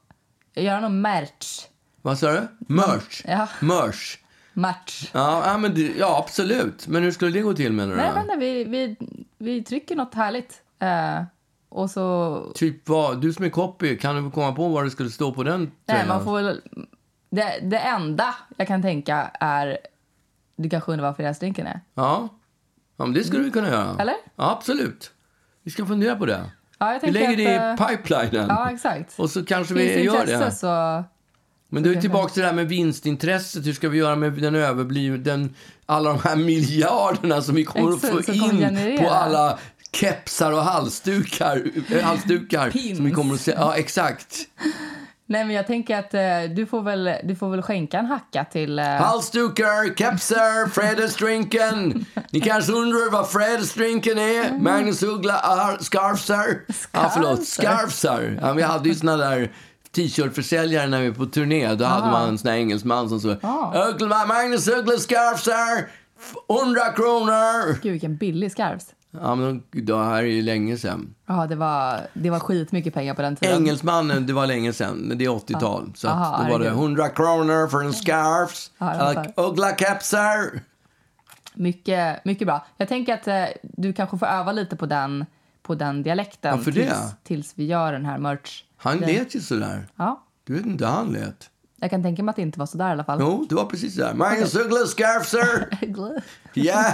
göra 0.55 0.79
något 0.79 0.91
merch. 0.91 1.65
Vad 2.01 2.17
sa 2.19 2.32
du? 2.32 2.47
Merch? 2.60 3.21
Ja. 3.27 3.47
Merch. 3.62 4.17
Match. 4.53 5.10
Ja, 5.13 5.58
men 5.58 5.73
det, 5.75 5.82
ja, 5.97 6.17
absolut. 6.25 6.88
Men 6.88 7.03
hur 7.03 7.12
skulle 7.12 7.32
det 7.32 7.41
gå 7.41 7.53
till 7.53 7.73
menar 7.73 7.91
du? 7.95 8.01
Nej, 8.01 8.12
men 8.27 8.39
vi, 8.39 8.63
vi, 8.63 8.95
vi 9.38 9.63
trycker 9.63 9.95
något 9.95 10.13
härligt. 10.15 10.62
Eh, 10.79 11.23
och 11.69 11.91
så... 11.91 12.41
Typ 12.55 12.89
vad? 12.89 13.21
Du 13.21 13.34
som 13.34 13.45
är 13.45 13.49
copy, 13.49 13.97
kan 13.97 14.23
du 14.23 14.32
komma 14.32 14.51
på 14.51 14.67
vad 14.67 14.84
det 14.84 14.91
skulle 14.91 15.10
stå 15.10 15.32
på 15.34 15.43
den 15.43 15.60
Nej, 15.62 15.69
tröjan? 15.88 16.08
man 16.08 16.23
får 16.23 16.41
väl... 16.41 16.62
Det, 17.29 17.60
det 17.63 17.77
enda 17.79 18.36
jag 18.58 18.67
kan 18.67 18.82
tänka 18.82 19.32
är... 19.39 19.77
Du 20.55 20.69
kanske 20.69 20.91
undrar 20.91 21.08
vad 21.08 21.15
fredagsdrinken 21.15 21.67
är? 21.67 21.82
Ja. 21.93 22.29
ja, 22.97 23.05
men 23.05 23.13
det 23.13 23.23
skulle 23.23 23.43
vi 23.43 23.51
kunna 23.51 23.69
göra. 23.69 23.95
Eller? 23.99 24.15
Ja, 24.36 24.51
absolut. 24.51 25.12
Vi 25.63 25.71
ska 25.71 25.86
fundera 25.86 26.15
på 26.15 26.25
det. 26.25 26.51
Ja, 26.79 26.99
Vi 27.03 27.11
lägger 27.11 27.37
det 27.37 27.43
i 27.43 27.55
eh, 27.55 27.87
pipelinen. 27.87 28.47
Ja, 28.49 28.71
exakt. 28.71 29.13
Och 29.19 29.29
så 29.29 29.45
kanske 29.45 29.75
Finns 29.75 29.91
vi 29.91 30.03
gör 30.03 30.25
det. 30.25 30.51
så... 30.51 31.03
Men 31.71 31.83
du 31.83 31.95
är 31.95 32.01
tillbaka 32.01 32.33
till 32.33 32.41
det 32.41 32.47
här 32.47 32.55
med 32.55 32.67
vinstintresset. 32.67 33.65
Hur 33.65 33.73
ska 33.73 33.89
vi 33.89 33.97
göra 33.97 34.15
med 34.15 34.33
den 34.33 34.55
överbliven, 34.55 35.55
alla 35.85 36.09
de 36.09 36.19
här 36.23 36.35
miljarderna 36.45 37.41
som 37.41 37.55
vi 37.55 37.65
kommer 37.65 37.95
Exakt, 37.95 38.13
att 38.13 38.25
få 38.25 38.31
in 38.31 38.97
på 38.99 39.09
alla 39.09 39.59
kepsar 39.91 40.51
och 40.51 40.63
halsdukar, 40.63 41.63
halsdukar 42.01 42.71
Pins. 42.71 42.97
som 42.97 43.05
vi 43.05 43.11
kommer 43.11 43.33
att 43.33 43.41
se. 43.41 43.51
Ja, 43.51 43.75
exakt. 43.75 44.37
Nej, 45.29 45.45
men 45.45 45.55
jag 45.55 45.67
tänker 45.67 45.99
att 45.99 46.13
eh, 46.13 46.55
du, 46.55 46.65
får 46.65 46.81
väl, 46.81 47.11
du 47.23 47.35
får 47.35 47.49
väl 47.49 47.61
skänka 47.61 47.99
en 47.99 48.05
hacka 48.05 48.45
till... 48.45 48.79
Eh, 48.79 48.85
Halsdukar, 48.85 49.95
kepsar, 49.95 50.69
fredagsdrinken. 50.69 52.05
Ni 52.31 52.41
kanske 52.41 52.71
undrar 52.71 53.11
vad 53.11 53.29
fredagsdrinken 53.29 54.17
är? 54.17 54.59
Magnus 54.59 55.03
Uggla, 55.03 55.39
ah, 55.43 55.77
scarfsar. 55.79 56.61
Ja, 56.91 57.11
förlåt, 57.13 57.47
scarfsar. 57.47 58.39
Ja, 58.41 58.53
vi 58.53 58.61
hade 58.61 58.89
ju 58.89 58.95
såna 58.95 59.17
där 59.17 59.51
t-shirtförsäljare 59.95 60.87
när 60.87 61.01
vi 61.01 61.09
var 61.09 61.15
på 61.15 61.25
turné. 61.25 61.75
Då 61.75 61.85
hade 61.85 62.11
man 62.11 62.29
en 62.29 62.37
sån 62.37 62.49
här 62.49 62.57
engelsman 62.57 63.09
som 63.09 63.19
sa 63.19 63.29
Uggla, 63.89 64.25
Magnus 64.25 64.67
Uggla 64.67 64.97
scarfsar, 64.97 65.87
100 66.63 66.81
kronor. 66.95 67.79
Gud, 67.81 67.91
vilken 67.91 68.15
billig 68.15 68.51
scarves. 68.51 68.85
Ja, 69.11 69.35
men 69.35 69.63
det 69.71 69.95
här 69.97 70.17
är 70.17 70.21
ju 70.27 70.41
länge 70.41 70.77
sedan. 70.77 71.15
Ja, 71.25 71.47
det 71.47 71.55
var, 71.55 71.99
det 72.13 72.29
var 72.29 72.39
skitmycket 72.39 72.93
pengar 72.93 73.13
på 73.13 73.21
den 73.21 73.35
tiden. 73.35 73.55
Engelsmannen, 73.57 74.25
det 74.27 74.33
var 74.33 74.47
länge 74.47 74.73
sedan. 74.73 74.97
men 74.97 75.17
Det 75.17 75.25
är 75.25 75.29
80-tal. 75.29 75.91
Så 75.95 76.07
Aha, 76.07 76.37
då 76.37 76.43
var 76.51 76.59
det 76.59 76.65
herregud. 76.65 76.83
100 76.83 77.09
kronor 77.09 77.67
för 77.67 77.81
en 77.81 77.93
scarf. 77.93 78.69
Uggla 79.35 79.75
kepsar. 79.75 80.59
Mycket, 81.53 82.25
mycket 82.25 82.47
bra. 82.47 82.65
Jag 82.77 82.87
tänker 82.87 83.13
att 83.13 83.27
eh, 83.27 83.45
du 83.63 83.93
kanske 83.93 84.17
får 84.17 84.25
öva 84.27 84.51
lite 84.51 84.75
på 84.75 84.85
den, 84.85 85.25
på 85.61 85.75
den 85.75 86.03
dialekten 86.03 86.57
Varför 86.57 86.71
det? 86.71 86.81
tills, 86.83 87.13
tills 87.23 87.53
vi 87.55 87.65
gör 87.65 87.93
den 87.93 88.05
här 88.05 88.17
merch. 88.17 88.63
Han 88.77 88.97
lät 88.97 89.35
ju 89.35 89.39
sådär. 89.41 89.87
Ja, 89.95 90.23
Du 90.43 90.53
vet 90.53 90.65
inte 90.65 90.85
hur 90.85 90.93
han 90.93 91.13
lät. 91.13 91.49
jag 91.75 91.89
kan 91.89 92.03
tänka 92.03 92.23
mig 92.23 92.29
att 92.29 92.35
det 92.35 92.41
inte 92.41 92.59
var 92.59 92.65
så 92.65 92.77
där 92.77 92.89
i 92.89 92.91
alla 92.91 93.03
fall. 93.03 93.17
Jo, 93.21 93.45
det 93.49 93.55
var 93.55 93.65
precis 93.65 93.95
där. 93.95 94.13
Magnus 94.13 94.55
Uggla 94.55 94.77
scarfsar. 94.85 95.85
Glö. 95.85 96.19
Ja, 96.53 96.93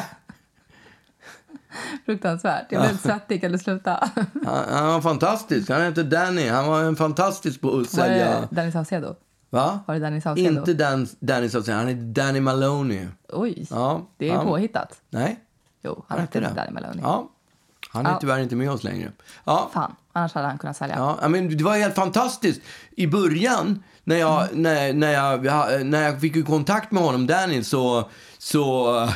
Fruktansvärt. 2.06 2.66
Jag 2.70 2.82
blev 2.82 2.92
lite 2.92 3.04
svettig. 3.04 3.42
Kan 3.42 3.52
du 3.52 3.58
sluta? 3.58 4.10
han, 4.46 4.64
han 4.70 4.88
var 4.88 5.02
fantastisk. 5.02 5.70
Han 5.70 5.82
hette 5.82 6.04
Danny. 6.04 6.48
Han 6.50 6.68
var 6.68 6.84
en 6.84 6.96
fantastisk 6.96 7.62
på 7.62 7.68
att 7.80 7.94
Var 7.94 8.08
det. 8.08 8.48
Danny 8.52 8.72
Saucedo? 8.72 9.16
Va? 9.50 9.80
Var 9.86 9.96
det 9.96 10.02
Danny 10.02 10.22
Saucedo? 10.22 10.50
Inte 10.60 10.74
Dan, 10.74 11.08
Danny 11.20 11.50
Saucedo. 11.50 11.78
Han 11.78 11.88
hette 11.88 12.00
Danny 12.22 12.40
Maloney. 12.40 13.08
Oj, 13.30 13.68
Ja, 13.70 14.02
det 14.18 14.30
är 14.30 14.36
han- 14.36 14.46
påhittat. 14.46 15.02
Nej, 15.10 15.40
Jo, 15.84 16.06
han 16.08 16.20
hette. 16.20 16.40
Danny 16.40 16.72
Maloney. 16.72 17.00
Ja. 17.04 17.30
Han 17.90 18.06
är 18.06 18.10
Ja. 18.12 18.18
tyvärr 18.22 18.40
inte 18.40 18.56
med 18.56 18.72
oss 18.72 18.84
längre. 18.84 19.12
Ja, 19.44 19.70
Fan, 19.74 19.96
annars 20.14 20.34
hade 20.34 20.48
han 20.48 20.58
kunnat 20.58 20.78
sälja. 20.78 20.96
Ja, 21.22 21.28
men 21.28 21.58
det 21.58 21.64
var 21.64 21.78
helt 21.78 21.96
fantastiskt. 21.96 22.62
I 22.92 23.08
början, 23.08 23.84
när 24.04 24.16
jag, 24.16 24.48
när, 24.54 24.94
när 24.94 25.12
jag, 25.14 25.46
när 25.86 26.02
jag 26.04 26.22
fick 26.22 26.46
kontakt 26.48 26.92
med 26.92 27.04
honom, 27.04 27.28
Danny, 27.28 27.64
så, 27.64 28.10
så 28.38 29.10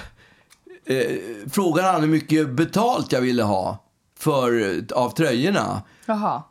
eh, 0.90 1.18
frågade 1.52 1.88
han 1.88 2.02
hur 2.02 2.08
mycket 2.08 2.50
betalt 2.50 3.12
jag 3.12 3.22
ville 3.22 3.44
ha 3.44 3.86
för, 4.20 4.82
av 4.94 5.10
tröjorna. 5.10 5.82
Jaha. 6.06 6.44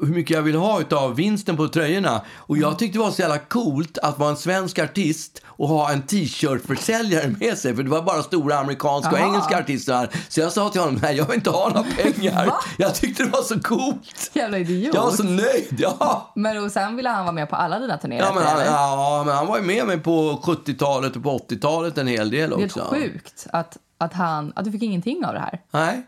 Hur 0.00 0.14
mycket 0.14 0.36
jag 0.36 0.42
ville 0.42 0.58
ha 0.58 0.82
av 0.90 1.14
vinsten 1.16 1.56
på 1.56 1.68
tröjorna. 1.68 2.22
Och 2.36 2.58
jag 2.58 2.78
tyckte 2.78 2.98
det 2.98 3.02
var 3.04 3.10
så 3.10 3.22
jävla 3.22 3.38
coolt 3.38 3.98
att 3.98 4.18
vara 4.18 4.30
en 4.30 4.36
svensk 4.36 4.78
artist 4.78 5.42
och 5.46 5.68
ha 5.68 5.92
en 5.92 6.02
t-shirt-försäljare 6.02 7.34
med 7.40 7.58
sig. 7.58 7.76
För 7.76 7.82
det 7.82 7.90
var 7.90 8.02
bara 8.02 8.22
stora 8.22 8.58
amerikanska 8.58 9.10
och 9.10 9.18
engelska 9.18 9.58
artister. 9.58 10.08
Så 10.28 10.40
jag 10.40 10.52
sa 10.52 10.68
till 10.68 10.80
honom, 10.80 10.98
nej 11.02 11.16
jag 11.16 11.26
vill 11.26 11.34
inte 11.34 11.50
ha 11.50 11.68
några 11.68 11.86
pengar. 12.02 12.46
Va? 12.46 12.54
Jag 12.78 12.94
tyckte 12.94 13.24
det 13.24 13.30
var 13.30 13.42
så 13.42 13.60
coolt. 13.60 14.30
Jävla 14.32 14.58
idiot. 14.58 14.94
Jag 14.94 15.02
var 15.02 15.10
så 15.10 15.22
nöjd, 15.22 15.76
ja. 15.78 16.32
Men 16.34 16.64
och 16.64 16.72
sen 16.72 16.96
ville 16.96 17.08
han 17.08 17.24
vara 17.24 17.32
med 17.34 17.50
på 17.50 17.56
alla 17.56 17.78
dina 17.78 17.98
turnéer 17.98 18.20
Ja 18.22 18.32
men, 18.34 18.42
han, 18.44 18.60
ja, 18.66 19.22
men 19.26 19.36
han 19.36 19.46
var 19.46 19.56
ju 19.58 19.62
med 19.64 19.86
mig 19.86 19.98
på 20.00 20.42
70-talet 20.44 21.16
och 21.16 21.22
på 21.22 21.38
80-talet 21.38 21.98
en 21.98 22.06
hel 22.06 22.30
del 22.30 22.50
Det 22.50 22.56
är 22.56 22.64
också. 22.64 22.86
sjukt 22.90 23.46
att, 23.52 23.76
att, 23.98 24.12
han, 24.12 24.52
att 24.56 24.64
du 24.64 24.72
fick 24.72 24.82
ingenting 24.82 25.24
av 25.24 25.34
det 25.34 25.40
här. 25.40 25.60
Nej, 25.70 26.06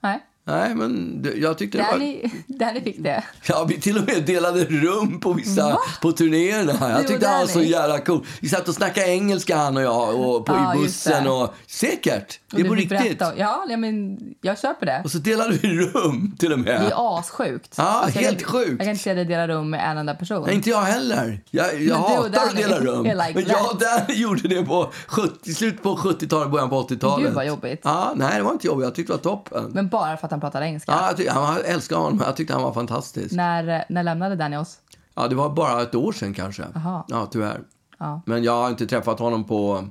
Nej. 0.00 0.20
Nej 0.44 0.74
men 0.74 1.26
jag 1.36 1.58
tyckte 1.58 1.78
det 1.78 1.84
var... 1.84 1.92
Danny, 1.92 2.22
Danny 2.46 2.80
fick 2.80 2.98
det. 3.02 3.24
Ja, 3.48 3.64
vi 3.68 3.80
till 3.80 3.98
och 3.98 4.04
med 4.06 4.22
delade 4.26 4.64
rum 4.64 5.20
på 5.20 5.32
vissa 5.32 5.78
på 6.02 6.12
turnéerna. 6.12 6.90
Jag 6.90 7.00
och 7.00 7.06
tyckte 7.06 7.28
han 7.28 7.40
var 7.40 7.46
så 7.46 7.58
Danny? 7.58 7.70
jävla 7.70 7.98
cool. 7.98 8.26
Vi 8.40 8.48
satt 8.48 8.68
och 8.68 8.74
snackade 8.74 9.06
engelska 9.08 9.56
han 9.56 9.76
och 9.76 9.82
jag 9.82 10.14
och 10.20 10.46
på, 10.46 10.52
Ja, 10.52 10.74
i 10.74 10.78
bussen. 10.78 11.26
Och, 11.26 11.54
säkert, 11.66 12.40
Och 12.52 12.58
det 12.58 12.64
är 12.64 12.68
på 12.68 12.74
riktigt. 12.74 12.98
berätta- 13.18 13.32
Ja, 13.36 13.64
men 13.78 14.18
jag 14.40 14.58
köper 14.60 14.86
det. 14.86 15.00
Och 15.04 15.10
så 15.10 15.18
delade 15.18 15.52
vi 15.62 15.68
rum 15.78 16.36
till 16.38 16.52
och 16.52 16.58
med. 16.58 16.80
Det 16.80 16.86
är 16.94 17.18
assjukt. 17.18 17.74
Ja, 17.78 17.84
Alltså, 17.84 18.18
jag 18.20 18.26
helt 18.26 18.38
kan- 18.42 18.48
sjukt. 18.52 18.70
Jag 18.70 18.78
kan 18.78 18.88
inte 18.88 19.02
se 19.02 19.14
dig 19.14 19.24
dela 19.24 19.48
rum 19.48 19.70
med 19.70 19.90
en 19.90 19.98
enda 19.98 20.14
person. 20.14 20.42
Nej, 20.46 20.54
inte 20.54 20.70
jag 20.70 20.80
heller. 20.82 21.40
Jag, 21.50 21.82
jag 21.82 21.94
hatar 21.96 22.26
att 22.26 22.32
Danny 22.32 22.62
dela 22.62 22.78
rum. 22.80 23.02
like 23.04 23.30
men 23.34 23.44
jag 23.46 23.70
och. 23.70 23.78
Danny 23.80 24.14
gjorde 24.20 24.48
det 24.48 24.62
på 24.62 24.92
70, 25.06 25.50
i 25.50 25.54
slutet 25.54 25.82
på 25.82 25.96
70-talet, 25.96 26.50
början 26.50 26.68
på 26.70 26.82
80-talet. 26.82 27.26
Gud, 27.26 27.34
vad 27.34 27.46
jobbigt. 27.46 27.80
Ja, 27.84 28.12
nej, 28.16 28.36
det 28.36 28.42
var 28.42 28.52
inte 28.52 28.66
jobbigt. 28.66 28.84
Jag 28.84 28.94
tyckte 28.94 29.12
det 29.12 29.16
var 29.16 29.22
toppen. 29.36 29.70
Men 29.74 29.88
bara 29.88 30.16
för 30.16 30.31
han 30.34 30.40
pratade 30.40 30.66
engelska. 30.66 30.92
Ja, 30.92 31.06
jag, 31.06 31.16
tyck, 31.16 31.28
han, 31.28 31.56
jag 31.56 31.66
älskar 31.66 31.96
honom. 31.96 32.22
Jag 32.26 32.36
tyckte 32.36 32.54
han 32.54 32.62
var 32.62 32.72
fantastisk. 32.72 33.34
När, 33.34 33.84
när 33.88 34.02
lämnade 34.02 34.36
Danny 34.36 34.56
oss? 34.56 34.78
Ja, 35.14 35.28
det 35.28 35.34
var 35.34 35.50
bara 35.50 35.82
ett 35.82 35.94
år 35.94 36.12
sedan 36.12 36.34
kanske. 36.34 36.64
Jaha. 36.74 37.04
Ja, 37.08 37.26
tyvärr. 37.26 37.60
Ja. 37.98 38.20
Men 38.26 38.44
jag 38.44 38.62
har 38.62 38.70
inte 38.70 38.86
träffat 38.86 39.18
honom 39.18 39.44
på, 39.44 39.88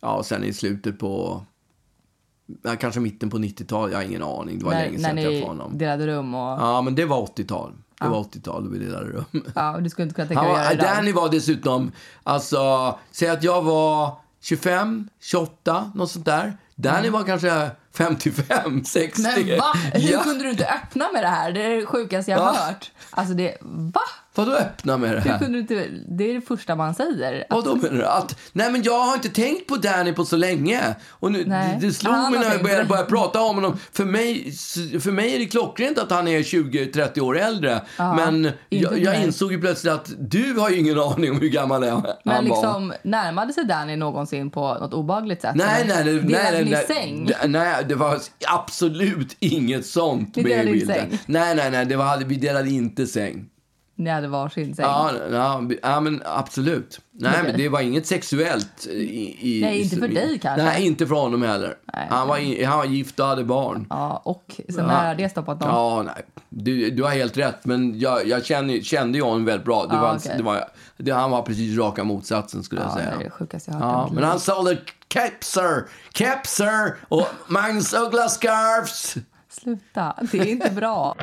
ja, 0.00 0.22
sen 0.22 0.44
i 0.44 0.52
slutet 0.52 0.98
på, 0.98 1.44
ja, 2.62 2.76
kanske 2.76 3.00
mitten 3.00 3.30
på 3.30 3.38
90-talet. 3.38 3.92
Jag 3.92 3.98
har 3.98 4.04
ingen 4.04 4.22
aning. 4.22 4.58
Det 4.58 4.64
var 4.64 4.72
när 4.72 4.80
länge 4.80 4.98
när 4.98 5.08
sedan 5.08 5.18
jag 5.18 5.30
ni 5.30 5.38
träffade 5.38 5.58
honom. 5.58 5.78
delade 5.78 6.06
rum 6.06 6.34
och... 6.34 6.60
Ja, 6.60 6.82
men 6.82 6.94
det 6.94 7.04
var 7.04 7.26
80-tal. 7.26 7.72
Det 8.00 8.08
var 8.08 8.22
80-tal 8.22 8.64
då 8.64 8.70
vi 8.70 8.78
delade 8.78 9.06
rum. 9.06 9.24
Ja, 9.54 9.76
och 9.76 9.82
du 9.82 9.90
skulle 9.90 10.02
inte 10.02 10.14
kunna 10.14 10.28
tänka 10.28 10.42
dig 10.42 10.52
att 10.52 10.64
göra 10.64 10.74
det 10.74 10.96
Danny 10.96 11.12
var 11.12 11.28
dessutom, 11.28 11.92
alltså, 12.22 12.94
säg 13.10 13.28
att 13.28 13.42
jag 13.42 13.62
var 13.62 14.12
25, 14.40 15.08
28, 15.20 15.92
något 15.94 16.10
sånt 16.10 16.24
där. 16.24 16.56
Danny 16.74 17.10
var 17.10 17.22
kanske 17.22 17.70
55, 17.96 18.84
60. 18.84 19.22
Men 19.22 19.58
va? 19.58 19.72
Hur 19.94 20.12
Ja. 20.12 20.22
kunde 20.22 20.44
du 20.44 20.50
inte 20.50 20.66
öppna 20.66 21.08
med 21.12 21.22
det 21.24 21.28
här? 21.28 21.52
Det 21.52 21.62
är 21.62 21.70
det 21.80 21.86
sjukaste 21.86 22.30
jag 22.30 22.38
har 22.38 22.52
Va? 22.52 22.58
hört. 22.58 22.90
Alltså 23.10 23.34
det... 23.34 23.56
Va? 23.60 24.00
Vadå 24.36 24.52
öppna 24.52 24.96
med 24.96 25.14
det 25.14 25.20
här? 25.20 25.38
kunde 25.38 25.58
inte... 25.58 25.86
Det 26.08 26.30
är 26.30 26.34
det 26.34 26.40
första 26.40 26.76
man 26.76 26.94
säger. 26.94 27.40
Att, 27.40 27.46
Vadå 27.50 27.76
menar 27.76 27.96
du? 27.96 28.06
Att, 28.06 28.38
nej 28.52 28.72
men 28.72 28.82
jag 28.82 29.00
har 29.04 29.14
inte 29.14 29.28
tänkt 29.28 29.66
på 29.66 29.76
Danny 29.76 30.12
på 30.12 30.24
så 30.24 30.36
länge. 30.36 30.80
Och 31.10 31.32
nu, 31.32 31.44
Nej. 31.46 31.78
det, 31.80 31.86
det 31.86 31.92
slog 31.92 32.12
mig 32.30 32.40
när 32.40 32.52
jag 32.52 32.62
började, 32.62 32.84
började 32.84 33.08
prata 33.08 33.40
om 33.40 33.54
honom. 33.54 33.78
För 33.92 34.04
mig, 34.04 34.52
för 35.00 35.12
mig 35.12 35.34
är 35.34 35.38
det 35.38 35.46
klockrent 35.46 35.98
att 35.98 36.10
han 36.10 36.28
är 36.28 36.38
20-30 36.38 37.20
år 37.20 37.38
äldre. 37.38 37.80
men 37.98 38.44
inte 38.44 38.54
jag, 38.68 38.98
jag 38.98 39.22
insåg 39.24 39.52
ju 39.52 39.60
plötsligt 39.60 39.92
att 39.92 40.12
du 40.18 40.54
har 40.58 40.70
ju 40.70 40.78
ingen 40.78 41.00
aning 41.00 41.30
om 41.30 41.40
hur 41.40 41.48
gammal 41.48 41.84
han 41.84 42.02
var. 42.02 42.14
men 42.24 42.44
liksom, 42.44 42.92
närmade 43.02 43.52
sig 43.52 43.64
Danny 43.64 43.96
någonsin 43.96 44.50
på 44.50 44.74
något 44.74 44.94
obagligt 44.94 45.42
sätt? 45.42 45.54
Nej, 45.54 45.84
nej, 45.88 46.04
nej, 46.04 46.14
nej, 46.14 46.24
Delade 46.24 46.64
ni 46.64 46.76
säng? 46.94 47.30
nej, 47.46 47.84
det 47.88 47.94
var 47.94 48.18
absolut 48.46 49.36
inget 49.40 49.86
sånt 49.86 50.36
med 50.36 50.68
i 50.68 50.72
bilden. 50.72 50.96
säng? 50.96 51.18
Nej, 51.26 51.54
nej, 51.54 51.70
nej, 51.70 51.86
det 51.86 51.96
var, 51.96 52.18
vi 52.18 52.36
delade 52.36 52.70
inte 52.70 53.06
säng. 53.06 53.48
Ni 53.96 54.10
hade 54.10 54.28
varsin 54.28 54.74
säng? 54.74 54.84
Ja, 54.84 55.10
ja, 55.30 55.62
ja, 55.82 56.00
men 56.00 56.22
absolut. 56.24 57.00
Nej, 57.12 57.40
men 57.44 57.56
det 57.56 57.68
var 57.68 57.80
inget 57.80 58.06
sexuellt. 58.06 58.86
I, 58.86 59.56
i, 59.58 59.60
Nej, 59.62 59.82
inte 59.82 59.96
för 59.96 60.08
dig 60.08 60.38
kanske? 60.38 60.64
Nej, 60.64 60.86
inte 60.86 61.06
för 61.06 61.14
honom 61.14 61.42
heller. 61.42 61.74
Nej. 61.94 62.06
Han, 62.10 62.28
var, 62.28 62.64
han 62.66 62.78
var 62.78 62.84
gift 62.84 63.20
och 63.20 63.26
hade 63.26 63.44
barn. 63.44 63.86
Ja, 63.90 64.22
och 64.24 64.60
sen 64.74 64.86
när 64.86 65.14
det 65.14 65.28
stoppat 65.28 65.60
dem? 65.60 65.68
Ja, 65.68 66.02
nej. 66.02 66.22
Du, 66.48 66.90
du 66.90 67.02
har 67.02 67.10
helt 67.10 67.36
rätt, 67.36 67.64
men 67.64 67.98
jag, 68.00 68.26
jag 68.26 68.44
kände, 68.44 68.82
kände 68.82 69.18
ju 69.18 69.24
honom 69.24 69.44
väldigt 69.44 69.64
bra. 69.64 69.86
Det 69.86 69.94
Ja, 69.94 70.00
var, 70.00 70.16
okej. 70.16 70.34
det 70.36 70.42
var, 70.42 70.64
det, 70.96 71.10
han 71.10 71.30
var 71.30 71.42
precis 71.42 71.78
raka 71.78 72.04
motsatsen, 72.04 72.62
skulle 72.62 72.80
jag 72.80 72.90
Ja, 72.90 72.94
säga. 72.94 73.10
det 73.10 73.20
är 73.20 73.24
det 73.24 73.30
sjukaste 73.30 73.70
jag 73.70 73.78
hört. 73.78 73.84
Ja, 74.08 74.10
men 74.14 74.24
han 74.24 74.40
sålde 74.40 74.78
kepsar, 75.12 75.84
kepsar 76.14 76.96
och 77.08 77.26
Magnus 77.48 77.94
Uggla 77.94 78.28
scarfs. 78.28 79.14
Sluta, 79.50 80.14
det 80.32 80.38
är 80.38 80.46
inte 80.46 80.70
bra. 80.70 81.16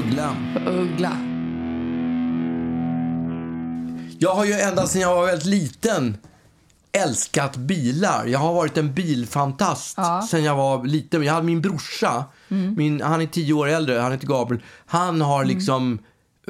Uggla. 0.00 0.36
Uggla. 0.66 1.12
Jag 4.18 4.34
har 4.34 4.44
ju 4.44 4.52
ända 4.52 4.86
sedan 4.86 5.02
jag 5.02 5.14
var 5.14 5.26
väldigt 5.26 5.46
liten 5.46 6.16
älskat 6.92 7.56
bilar. 7.56 8.26
Jag 8.26 8.38
har 8.38 8.52
varit 8.54 8.76
en 8.76 8.94
bilfantast 8.94 9.94
Ja. 9.96 10.26
sedan 10.30 10.44
jag 10.44 10.56
var 10.56 10.84
liten. 10.84 11.22
Jag 11.22 11.32
hade 11.34 11.46
min 11.46 11.60
brorsa, 11.60 12.24
Mm. 12.48 12.74
min, 12.78 13.00
han 13.02 13.20
är 13.20 13.26
tio 13.26 13.52
år 13.52 13.68
äldre, 13.68 13.98
han 13.98 14.12
heter 14.12 14.26
Gabriel. 14.26 14.62
Han 14.86 15.20
har 15.20 15.44
liksom 15.44 15.98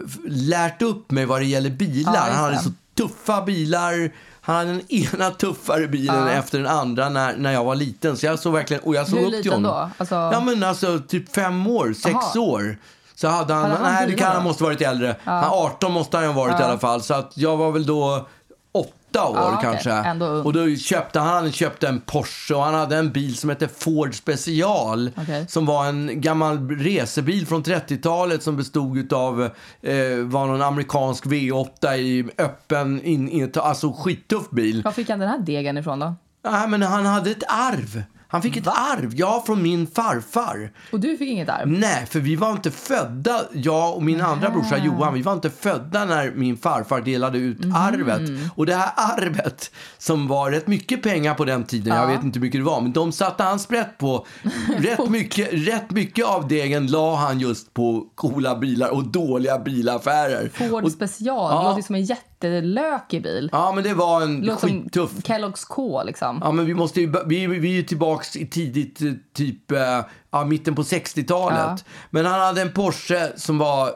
f- 0.07 0.19
lärt 0.29 0.83
upp 0.83 1.11
mig 1.11 1.27
vad 1.27 1.41
det 1.41 1.45
gäller 1.47 1.71
bilar. 1.71 2.15
Ja, 2.15 2.21
han 2.35 2.45
hade 2.45 2.59
så 2.59 2.71
tuffa 2.95 3.43
bilar. 3.43 4.11
Han 4.41 4.57
hade 4.57 4.71
den 4.71 4.93
ena 4.93 5.31
tuffare 5.31 5.87
bilen 5.87 6.17
Ja. 6.17 6.31
efter 6.31 6.59
den 6.59 6.67
andra 6.67 7.09
när, 7.09 7.37
när 7.37 7.53
jag 7.53 7.65
var 7.65 7.75
liten. 7.75 8.17
Så 8.17 8.27
jag 8.27 8.39
såg 8.39 8.53
verkligen, 8.53 8.83
och 8.83 8.95
jag 8.95 9.09
såg 9.09 9.19
Hur 9.19 9.25
upp 9.27 9.31
till 9.31 9.37
liten 9.39 9.53
honom. 9.53 9.71
då? 9.71 9.91
Alltså- 9.99 10.15
Ja 10.15 10.41
men 10.45 10.63
alltså 10.65 10.99
typ 11.09 11.35
fem 11.35 11.67
år, 11.67 11.93
sex 11.93 12.15
Jaha. 12.35 12.41
år. 12.41 12.79
Så 13.21 13.29
hade 13.29 13.55
han, 13.55 13.63
Hade 13.63 13.75
han 13.75 13.93
nej 13.93 14.07
det 14.07 14.15
kan 14.15 14.33
han 14.33 14.45
måste 14.45 14.65
varit 14.65 14.81
äldre. 14.81 15.17
Han, 15.25 15.45
18 15.45 15.93
måste 15.93 16.17
han 16.17 16.27
ju 16.27 16.33
ha 16.33 16.41
varit 16.41 16.61
i 16.61 16.63
alla 16.63 16.79
fall. 16.79 17.03
Så 17.03 17.15
att 17.15 17.33
jag 17.37 17.57
var 17.57 17.73
väl 17.73 17.87
då 17.87 18.29
åtta 18.73 19.29
år 19.29 19.37
Ja, 19.37 19.59
kanske. 19.63 20.11
Ung. 20.25 20.45
Och 20.45 20.53
då 20.53 20.77
köpte 20.77 21.21
han, 21.21 21.29
han 21.29 21.53
köpte 21.53 21.89
en 21.89 22.01
Porsche 22.01 22.55
och 22.55 22.63
han 22.63 22.75
hade 22.75 22.97
en 22.97 23.13
bil 23.13 23.37
som 23.37 23.51
hette 23.51 23.69
Ford 23.69 24.15
Special. 24.15 25.11
Okej. 25.17 25.47
Som 25.49 25.67
var 25.67 25.87
en 25.87 26.21
gammal 26.21 26.69
resebil 26.71 27.47
från 27.47 27.63
30-talet 27.63 28.43
som 28.43 28.57
bestod 28.57 29.13
av 29.13 29.43
eh, 29.43 30.17
var 30.25 30.47
någon 30.47 30.63
amerikansk 30.63 31.25
V8 31.27 31.95
i 31.95 32.31
öppen, 32.39 33.03
in, 33.03 33.29
in, 33.29 33.53
alltså 33.57 33.93
skittuff 33.93 34.51
bil. 34.51 34.83
Var 34.83 34.93
fick 34.93 35.11
han 35.11 35.19
den 35.19 35.29
här 35.29 35.39
degen 35.39 35.79
ifrån 35.79 35.99
då? 35.99 36.15
Nej, 36.51 36.69
men 36.69 36.83
han 36.83 37.07
hade 37.07 37.31
ett 37.31 37.45
arv. 37.49 38.03
Han 38.31 38.43
fick 38.43 38.57
ett 38.57 38.67
arv, 38.67 39.13
ja, 39.15 39.43
från 39.47 39.63
min 39.63 39.87
farfar. 39.87 40.73
Och 40.93 41.01
du 41.01 41.17
fick 41.17 41.29
inget 41.31 41.49
arv? 41.49 41.69
Nej, 41.69 42.07
för 42.07 42.21
vi 42.21 42.37
var 42.37 42.53
inte 42.53 42.71
födda, 42.71 43.41
jag 43.53 43.97
och 43.97 44.03
min 44.03 44.21
andra 44.21 44.51
brorsa 44.51 44.79
Johan, 44.79 45.15
vi 45.15 45.23
var 45.23 45.33
inte 45.33 45.51
födda 45.51 46.05
när 46.05 46.31
min 46.31 46.57
farfar 46.57 47.01
delade 47.01 47.39
ut 47.39 47.65
Mhm. 47.65 47.75
arvet. 47.75 48.21
Och 48.57 48.67
det 48.67 48.75
här 48.75 48.91
arvet, 48.97 49.71
som 49.99 50.29
var 50.29 50.51
rätt 50.51 50.67
mycket 50.67 51.03
pengar 51.03 51.35
på 51.35 51.45
den 51.45 51.65
tiden, 51.65 51.97
jag 51.97 52.07
vet 52.07 52.23
inte 52.25 52.39
hur 52.39 52.47
mycket 52.47 52.61
det 52.61 52.65
var, 52.65 52.81
men 52.81 52.93
de 52.93 53.13
satte 53.13 53.43
han 53.43 53.59
sprätt 53.59 53.99
på. 53.99 54.27
rätt, 54.79 55.09
mycket, 55.11 55.49
rätt 55.53 55.91
mycket 55.91 56.27
av 56.27 56.49
degen 56.49 56.87
la 56.87 57.17
han 57.17 57.41
just 57.41 57.75
på 57.75 58.07
coola 58.15 58.57
bilar 58.59 58.89
och 58.91 59.05
dåliga 59.05 59.59
bilaffärer. 59.59 60.51
Ford 60.55 60.85
och, 60.85 60.93
special, 60.93 61.27
Ja. 61.53 61.59
det 61.63 61.69
låter 61.69 61.83
som 61.83 61.95
en 61.95 62.05
jättelökig 62.45 63.23
bil. 63.23 63.49
Ja, 63.53 63.73
men 63.73 63.85
det 63.85 63.95
var 63.95 64.23
en 64.23 64.41
låter 64.41 64.69
skittuff. 64.69 65.11
som 65.11 65.21
Kellogg's 65.21 65.67
K 65.69 66.03
liksom. 66.03 66.41
Ja, 66.45 66.53
men 66.53 66.67
vi, 66.67 66.75
måste 66.75 67.01
ju, 67.01 67.13
vi, 67.27 67.47
vi 67.47 67.71
är 67.71 67.77
ju 67.77 67.83
tillbaks 67.83 68.37
i 68.37 68.47
tidigt, 68.47 69.03
eh, 69.03 69.13
typ, 69.35 69.73
eh, 69.73 70.01
ja, 70.31 70.45
mitten 70.45 70.75
på 70.75 70.83
60-talet. 70.83 71.59
Ja. 71.59 71.77
Men 72.11 72.27
han 72.27 72.41
hade 72.41 72.63
en 72.63 72.73
Porsche 72.73 73.33
som 73.37 73.59
var, 73.59 73.91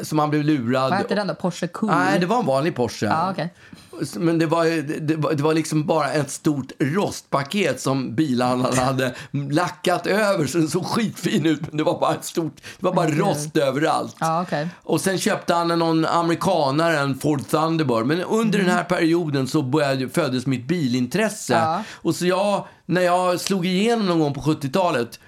som 0.00 0.18
han 0.18 0.30
blev 0.30 0.44
lurad. 0.44 0.90
Vad 0.90 0.98
hette 0.98 1.14
den 1.14 1.26
då? 1.26 1.34
Porsche 1.34 1.68
Cool? 1.68 1.90
Nej, 1.90 2.20
det 2.20 2.26
var 2.26 2.38
en 2.38 2.46
vanlig 2.46 2.76
Porsche. 2.76 3.06
Ja, 3.06 3.30
okej. 3.30 3.54
Men 4.16 4.38
det 4.38 4.46
var, 4.46 4.64
det, 5.00 5.16
var, 5.16 5.32
det 5.32 5.42
var 5.42 5.54
liksom 5.54 5.86
bara 5.86 6.12
ett 6.12 6.30
stort 6.30 6.72
rostpaket 6.78 7.80
som 7.80 8.14
bilhandlaren 8.14 8.78
hade 8.86 9.14
lackat 9.50 10.06
över 10.06 10.46
så 10.46 10.58
den 10.58 10.68
såg 10.68 10.86
skitfin 10.86 11.46
ut. 11.46 11.60
Men 11.60 11.76
det 11.76 11.82
var 11.82 12.00
bara 12.00 12.14
ett 12.14 12.24
stort, 12.24 12.56
det 12.56 12.84
var 12.86 12.92
bara 12.92 13.06
Okej. 13.06 13.18
rost 13.18 13.56
överallt. 13.56 14.16
Ja, 14.18 14.42
okej. 14.42 14.68
Och 14.82 15.00
sen 15.00 15.18
köpte 15.18 15.54
han 15.54 15.68
någon 15.68 16.04
amerikanare, 16.04 16.98
en 16.98 17.18
Ford 17.18 17.48
Thunderbird. 17.48 18.06
Men 18.06 18.22
under 18.22 18.58
den 18.58 18.68
här 18.68 18.84
perioden 18.84 19.46
så 19.48 19.62
började, 19.62 20.08
föddes 20.08 20.46
mitt 20.46 20.64
bilintresse. 20.64 21.54
Mm. 21.54 21.68
Ja. 21.68 21.82
Och 21.92 22.14
så 22.14 22.26
jag, 22.26 22.66
när 22.86 23.02
jag 23.02 23.40
slog 23.40 23.66
igenom 23.66 24.06
någon 24.06 24.20
gång 24.20 24.34
på 24.34 24.40
70-talet 24.40 25.18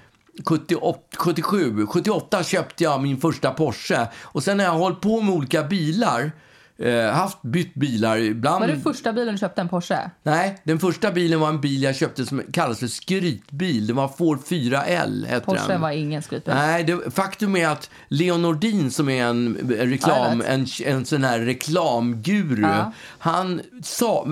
78, 0.46 0.98
77, 1.18 1.86
78 1.86 2.42
köpte 2.44 2.84
jag 2.84 3.02
min 3.02 3.20
första 3.20 3.50
Porsche. 3.50 4.06
Och 4.22 4.42
sen 4.42 4.58
har 4.58 4.66
jag 4.66 4.72
hållit 4.72 5.00
på 5.00 5.20
med 5.20 5.34
olika 5.34 5.62
bilar. 5.62 6.32
Eh, 6.78 7.10
haft 7.10 7.42
bytt 7.42 7.74
bilar 7.74 8.16
ibland. 8.18 8.60
Var 8.60 8.68
det 8.68 8.80
första 8.80 9.12
bilen 9.12 9.34
du 9.34 9.38
köpte 9.38 9.60
en 9.60 9.68
Porsche? 9.68 10.10
Nej, 10.22 10.60
den 10.64 10.78
första 10.78 11.10
bilen 11.12 11.40
var 11.40 11.48
en 11.48 11.60
bil 11.60 11.82
jag 11.82 11.96
köpte 11.96 12.26
som 12.26 12.42
kallas 12.52 12.78
för 12.78 12.86
skrytbil. 12.86 13.86
Det 13.86 13.92
var 13.92 14.08
Ford 14.08 14.38
4L 14.48 15.26
hette 15.26 15.46
Porschen 15.46 15.68
den. 15.68 15.80
var 15.80 15.90
ingen 15.90 16.22
skrytbil. 16.22 16.54
Nej, 16.54 16.84
det, 16.84 17.10
faktum 17.14 17.56
är 17.56 17.68
att 17.68 17.90
Leon 18.08 18.42
Nordin 18.42 18.90
som 18.90 19.08
är 19.08 19.24
en 19.24 19.56
reklam, 19.78 20.42
Ja, 20.46 20.52
en, 20.52 20.66
en 20.84 21.04
sån 21.04 21.24
här 21.24 21.40
reklamguru, 21.40 22.62
Ja. 22.62 22.92
han 23.18 23.60
sa, 23.82 24.26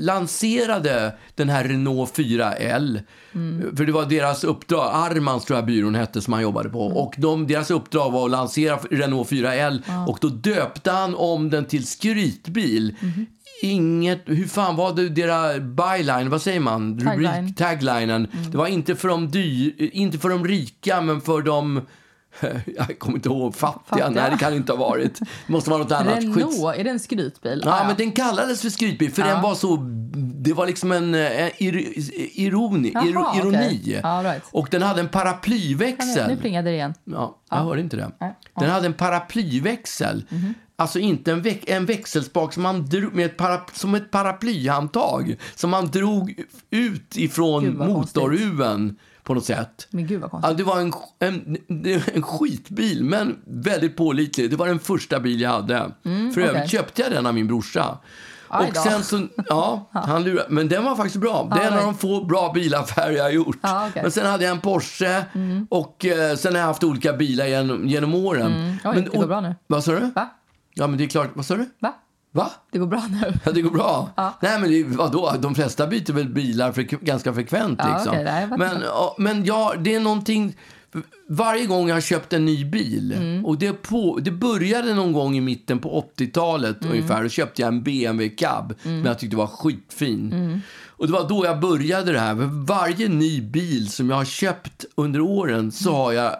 lanserade 0.00 1.12
den 1.36 1.48
här 1.48 1.64
Renault 1.64 2.16
4L. 2.16 3.00
Mm. 3.34 3.76
För 3.76 3.84
det 3.84 3.92
var 3.92 4.06
deras 4.06 4.44
uppdrag, 4.44 4.90
Armans 4.92 5.44
tror 5.44 5.58
jag 5.58 5.66
byrån 5.66 5.94
hette 5.94 6.20
som 6.20 6.32
han 6.32 6.42
jobbade 6.42 6.68
på. 6.68 6.86
Mm. 6.86 6.96
Och 6.96 7.14
de, 7.18 7.46
deras 7.46 7.70
uppdrag 7.70 8.10
var 8.10 8.24
att 8.24 8.30
lansera 8.30 8.76
Renault 8.90 9.30
4L 9.30 9.82
och 10.08 10.18
då 10.20 10.28
döpte 10.28 10.90
han 10.90 11.14
om 11.14 11.50
den 11.50 11.64
till 11.64 11.86
skrytbil. 11.86 12.94
Mhm. 13.00 13.26
Inget, 13.62 14.22
hur 14.24 14.46
fan 14.46 14.76
var 14.76 14.94
det 14.94 15.08
deras 15.08 15.58
byline, 15.58 16.30
vad 16.30 16.42
säger 16.42 16.60
man? 16.60 16.98
Tagline. 16.98 17.42
Rubrik, 17.42 17.56
taglinen. 17.56 18.28
Det 18.50 18.56
var 18.56 18.66
inte 18.66 18.96
för, 18.96 19.08
de 19.08 19.30
dyr, 19.30 19.74
inte 19.78 20.18
för 20.18 20.28
de 20.28 20.46
rika, 20.46 21.00
men 21.00 21.20
för 21.20 21.42
de... 21.42 21.80
Jag 22.76 22.98
kommer 22.98 23.16
inte 23.16 23.28
ihåg. 23.28 23.54
Fattiga? 23.56 23.82
Fattiga? 23.86 24.10
Nej, 24.10 24.30
det 24.30 24.36
kan 24.38 24.50
det 24.50 24.56
inte 24.56 24.72
ha 24.72 24.78
varit. 24.78 25.18
Det 25.18 25.52
måste 25.52 25.70
vara 25.70 25.82
något 25.82 25.92
annat. 25.92 26.18
Renault, 26.18 26.76
är 26.78 26.84
det 26.84 26.90
en 26.90 27.00
skrytbil? 27.00 27.62
Ja, 27.64 27.80
Ah, 27.80 27.86
men 27.86 27.96
den 27.96 28.12
kallades 28.12 28.62
för 28.62 28.70
skrytbil 28.70 29.12
för 29.12 29.22
Ja. 29.22 29.28
den 29.28 29.42
var 29.42 29.54
så... 29.54 29.76
Det 30.38 30.52
var 30.52 30.66
liksom 30.66 30.92
en, 30.92 31.14
eh, 31.14 31.62
ir, 31.62 31.92
ironi. 32.40 32.90
Jaha, 32.94 33.36
ironi. 33.36 34.00
Ja, 34.02 34.20
right. 34.24 34.42
Och 34.52 34.68
den 34.70 34.82
hade 34.82 35.00
en 35.00 35.06
Nu 35.06 35.12
paraplyväxel. 35.12 36.36
plingade 36.36 36.70
det 36.70 36.74
igen. 36.76 36.94
Ja, 37.04 37.38
jag 37.50 37.56
hörde 37.56 37.80
inte 37.80 37.96
det. 37.96 38.10
Den 38.60 38.70
hade 38.70 38.86
en 38.86 38.94
paraplyväxel. 38.94 40.24
Mhm. 40.28 40.54
Alltså 40.78 40.98
inte 40.98 41.32
en, 41.32 41.42
väx, 41.42 41.64
en 41.66 41.86
växelspak 41.86 42.52
som, 42.52 42.62
man 42.62 42.86
drog, 42.86 43.14
med 43.14 43.26
ett 43.26 43.36
para, 43.36 43.60
som 43.72 43.94
ett 43.94 44.10
paraplyhandtag. 44.10 45.36
Som 45.54 45.70
man 45.70 45.86
drog 45.86 46.34
ut 46.70 47.16
ifrån 47.16 47.76
motorhuven 47.78 48.96
på 49.26 49.34
något 49.34 49.44
sätt. 49.44 49.86
Men 49.90 50.06
gud 50.06 50.20
vad 50.20 50.28
Ja, 50.28 50.30
konstigt. 50.30 50.56
det 50.58 50.64
var 50.64 50.80
en, 50.80 50.92
en, 51.18 51.56
en 52.14 52.22
skitbil, 52.22 53.04
men 53.04 53.36
väldigt 53.46 53.96
pålitlig. 53.96 54.50
Det 54.50 54.56
var 54.56 54.66
den 54.66 54.78
första 54.78 55.20
bil 55.20 55.40
jag 55.40 55.50
hade. 55.50 55.90
För 56.02 56.10
Mm, 56.10 56.30
okej. 56.30 56.44
övrigt 56.44 56.70
köpte 56.70 57.02
jag 57.02 57.10
den 57.12 57.26
av 57.26 57.34
min 57.34 57.46
brorsa. 57.46 57.98
Aj 58.48 58.68
Och 58.70 58.76
sen 58.76 59.04
så, 59.04 59.26
ja, 59.48 59.88
han 59.92 60.24
lurade. 60.24 60.46
Men 60.50 60.68
den 60.68 60.84
var 60.84 60.96
faktiskt 60.96 61.16
bra. 61.16 61.50
Det 61.54 61.62
är 61.62 61.66
en 61.72 61.78
av 61.78 61.84
de 61.84 61.94
få 61.94 62.24
bra 62.24 62.52
bilaffärer 62.54 63.12
jag 63.12 63.24
har 63.24 63.30
gjort. 63.30 63.58
Ja, 63.62 63.76
okej. 63.78 63.92
Mm. 63.92 64.02
Men 64.02 64.10
sen 64.12 64.26
hade 64.26 64.44
jag 64.44 64.50
en 64.52 64.60
Porsche 64.60 65.24
och 65.68 66.04
eh, 66.04 66.36
sen 66.36 66.52
har 66.54 66.60
jag 66.60 66.66
haft 66.66 66.84
olika 66.84 67.12
bilar 67.12 67.46
genom, 67.46 67.88
genom 67.88 68.14
åren. 68.14 68.52
Mm. 68.54 68.70
Oj, 68.84 68.94
men, 68.94 69.04
det 69.04 69.10
går 69.18 69.26
bra 69.26 69.40
nu. 69.40 69.54
Vad 69.66 69.84
sa 69.84 69.92
du? 69.92 70.10
Va? 70.14 70.28
Ja, 70.74 70.86
men 70.86 70.98
det 70.98 71.04
är 71.04 71.08
klart. 71.08 71.30
Vad 71.34 71.46
sa 71.46 71.54
du? 71.56 71.70
Va? 71.78 71.94
Va? 72.36 72.50
Det 72.72 72.78
går 72.78 72.86
bra 72.86 73.02
nu? 73.10 73.32
Ja, 73.44 73.52
det 73.52 73.62
går 73.62 73.70
bra. 73.70 74.10
Ja. 74.16 74.38
Nej, 74.42 74.60
men 74.60 74.70
det, 74.70 74.84
vadå? 74.84 75.32
De 75.40 75.54
flesta 75.54 75.86
byter 75.86 76.12
väl 76.12 76.28
bilar 76.28 76.72
fre- 76.72 77.04
ganska 77.04 77.34
frekvent. 77.34 77.78
Ja, 77.82 77.96
Liksom. 77.96 78.16
vet 78.24 78.58
men, 78.58 78.82
men 79.18 79.44
ja, 79.44 79.74
det 79.78 79.94
är 79.94 80.00
någonting... 80.00 80.56
Varje 81.28 81.66
gång 81.66 81.88
jag 81.88 81.96
har 81.96 82.00
köpt 82.00 82.32
en 82.32 82.44
ny 82.44 82.64
bil, 82.64 83.12
Mm. 83.16 83.46
och 83.46 83.58
det, 83.58 83.72
på, 83.72 84.18
det 84.22 84.30
började 84.30 84.94
någon 84.94 85.12
gång 85.12 85.36
i 85.36 85.40
mitten 85.40 85.78
på 85.78 86.04
80-talet 86.18 86.80
Mm. 86.82 86.92
ungefär, 86.92 87.22
då 87.22 87.28
köpte 87.28 87.62
jag 87.62 87.68
en 87.68 87.82
BMW 87.82 88.28
cab 88.36 88.74
som 88.82 89.04
jag 89.04 89.18
tyckte 89.18 89.36
var 89.36 89.46
skitfin. 89.46 90.32
Mm. 90.32 90.60
Och 90.88 91.06
det 91.06 91.12
var 91.12 91.28
då 91.28 91.44
jag 91.44 91.60
började 91.60 92.12
det 92.12 92.20
här. 92.20 92.34
För 92.36 92.64
varje 92.66 93.08
ny 93.08 93.40
bil 93.42 93.88
som 93.90 94.10
jag 94.10 94.16
har 94.16 94.24
köpt 94.24 94.84
under 94.94 95.20
åren 95.20 95.72
så 95.72 95.88
Mm. 95.88 96.00
har 96.00 96.12
jag 96.12 96.36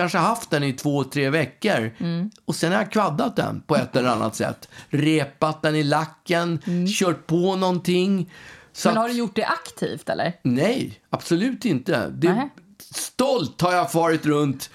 kanske 0.00 0.18
haft 0.18 0.50
den 0.50 0.62
i 0.62 0.72
två, 0.72 1.04
tre 1.04 1.30
veckor. 1.30 1.90
Mm. 1.98 2.30
Och 2.44 2.54
sen 2.56 2.72
har 2.72 2.78
jag 2.78 2.92
kvaddat 2.92 3.36
den 3.36 3.60
på 3.66 3.76
ett 3.76 3.96
eller 3.96 4.08
annat 4.08 4.36
sätt. 4.36 4.68
Repat 4.88 5.62
den 5.62 5.76
i 5.76 5.82
lacken, 5.82 6.60
kört 6.98 7.26
på 7.26 7.56
någonting. 7.56 8.32
Så 8.72 8.88
Mm. 8.88 8.94
Men 8.94 9.00
har 9.02 9.08
att- 9.08 9.14
du 9.14 9.18
gjort 9.18 9.36
det 9.36 9.44
aktivt 9.44 10.08
eller? 10.08 10.32
Nej, 10.42 11.00
absolut 11.10 11.64
inte. 11.64 12.08
Det, 12.08 12.32
Nej. 12.32 12.48
stolt 12.94 13.60
har 13.60 13.72
jag 13.72 13.92
farit 13.92 14.26
runt 14.26 14.70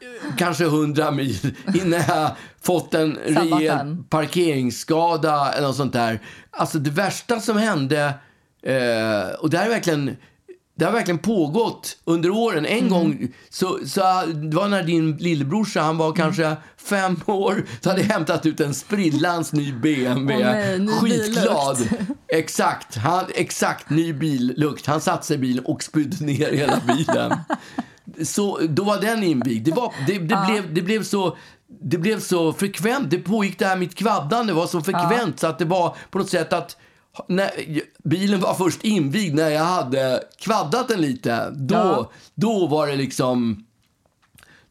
eh, 0.00 0.36
kanske 0.36 0.64
hundra 0.64 1.10
mil 1.10 1.56
innan 1.74 2.00
jag 2.08 2.30
fått 2.62 2.94
en 2.94 3.18
rejäl 3.26 3.96
parkeringsskada 4.10 5.52
eller 5.52 5.66
något 5.66 5.76
sånt 5.76 5.92
där. 5.92 6.20
Alltså 6.50 6.78
det 6.78 6.90
värsta 6.90 7.40
som 7.40 7.56
hände, 7.56 8.04
eh, 8.62 9.34
och 9.40 9.50
det 9.50 9.58
här 9.58 9.66
är 9.66 9.70
verkligen 9.70 10.16
det 10.76 10.84
har 10.84 10.92
verkligen 10.92 11.18
pågått 11.18 11.96
under 12.04 12.30
åren. 12.30 12.66
En 12.66 12.88
gång, 12.88 13.28
så, 13.50 13.78
så, 13.86 14.00
det 14.26 14.56
var 14.56 14.68
när 14.68 14.82
din 14.82 15.16
lillebrorsa, 15.16 15.80
han 15.80 15.96
var 15.96 16.12
kanske 16.12 16.56
fem 16.76 17.20
år, 17.26 17.64
så 17.80 17.88
hade 17.88 18.00
jag 18.00 18.08
hämtat 18.08 18.46
ut 18.46 18.60
en 18.60 18.74
sprillans 18.74 19.52
ny 19.52 19.72
BMW. 19.72 20.34
Åh 20.34 20.78
nej, 20.78 20.88
Skitglad. 20.88 21.88
Exakt, 22.28 22.96
han, 22.96 23.24
exakt 23.34 23.90
ny 23.90 24.12
billukt. 24.12 24.86
Han 24.86 25.00
satte 25.00 25.26
sig 25.26 25.34
i 25.34 25.38
bilen 25.38 25.64
och 25.64 25.82
spydde 25.82 26.24
ner 26.24 26.52
hela 26.52 26.80
bilen. 26.86 27.32
Så 28.22 28.58
då 28.68 28.84
var 28.84 29.00
den 29.00 29.22
invigd. 29.22 29.64
Det, 29.64 29.72
var, 29.72 29.92
det, 30.06 30.18
det, 30.18 30.46
blev, 30.46 30.74
det, 30.74 30.82
blev 30.82 31.02
så, 31.02 31.36
det 31.82 31.98
blev 31.98 32.20
så 32.20 32.52
frekvent. 32.52 33.10
Det 33.10 33.18
pågick 33.18 33.58
det 33.58 33.66
här 33.66 33.76
mitt 33.76 33.94
kvaddande 33.94 34.52
var 34.52 34.66
så 34.66 34.80
frekvent 34.80 35.40
så 35.40 35.46
att 35.46 35.58
det 35.58 35.64
var 35.64 35.96
på 36.10 36.18
något 36.18 36.30
sätt 36.30 36.52
att 36.52 36.76
när, 37.28 37.50
bilen 38.04 38.40
var 38.40 38.54
först 38.54 38.84
invigd 38.84 39.34
när 39.34 39.48
jag 39.50 39.64
hade 39.64 40.22
kvaddat 40.38 40.88
den 40.88 41.00
lite. 41.00 41.50
Då, 41.50 41.74
Ja. 41.74 42.10
då 42.34 42.66
var 42.66 42.86
det 42.86 42.96
liksom... 42.96 43.64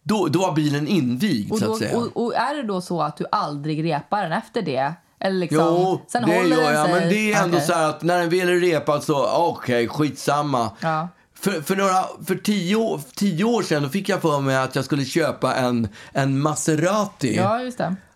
Då, 0.04 0.28
då 0.28 0.40
var 0.40 0.54
bilen 0.56 0.88
invigd, 0.88 1.52
Och, 1.52 1.60
så 1.60 1.66
då, 1.66 1.72
att 1.74 1.80
säga. 1.80 1.98
och, 1.98 2.26
och 2.26 2.36
är 2.36 2.56
det 2.56 2.64
då 2.64 2.82
så 2.82 3.02
att 3.02 3.18
du 3.18 3.26
aldrig 3.32 3.84
repar 3.94 4.22
den 4.24 4.32
efter 4.32 4.62
det? 4.62 4.94
Eller 5.20 5.38
liksom, 5.40 5.60
Jo, 5.60 6.02
sen 6.08 6.24
det 6.26 6.36
håller 6.38 6.58
gör 6.58 6.72
jag. 6.74 6.86
sig? 6.86 7.00
Men 7.00 7.10
det 7.10 7.34
är 7.34 7.44
ändå 7.44 7.58
Okej. 7.58 7.68
så 7.68 7.74
här 7.74 7.90
att 7.90 8.02
när 8.02 8.20
den 8.20 8.30
väl 8.30 8.50
är 8.50 8.60
repad 8.60 9.04
så, 9.04 9.28
okej, 9.36 9.88
skitsamma. 9.88 10.72
Ja. 10.80 11.08
För, 11.34 11.62
för, 11.62 11.76
några, 11.76 12.04
för 12.26 12.36
tio, 12.36 13.00
tio 13.16 13.44
år 13.44 13.64
sedan 13.64 13.90
fick 13.90 14.10
jag 14.10 14.22
för 14.22 14.40
mig 14.40 14.56
att 14.58 14.76
jag 14.76 14.86
skulle 14.86 15.06
köpa 15.06 15.56
en, 15.56 15.88
en 16.12 16.40
Maserati. 16.40 17.36
Ja. 17.36 17.60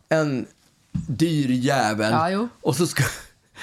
En 0.09 0.45
dyr 1.07 1.49
jävel. 1.49 2.11
Ja. 2.31 2.47
Och, 2.61 2.75
så 2.75 2.87
ska, 2.87 3.03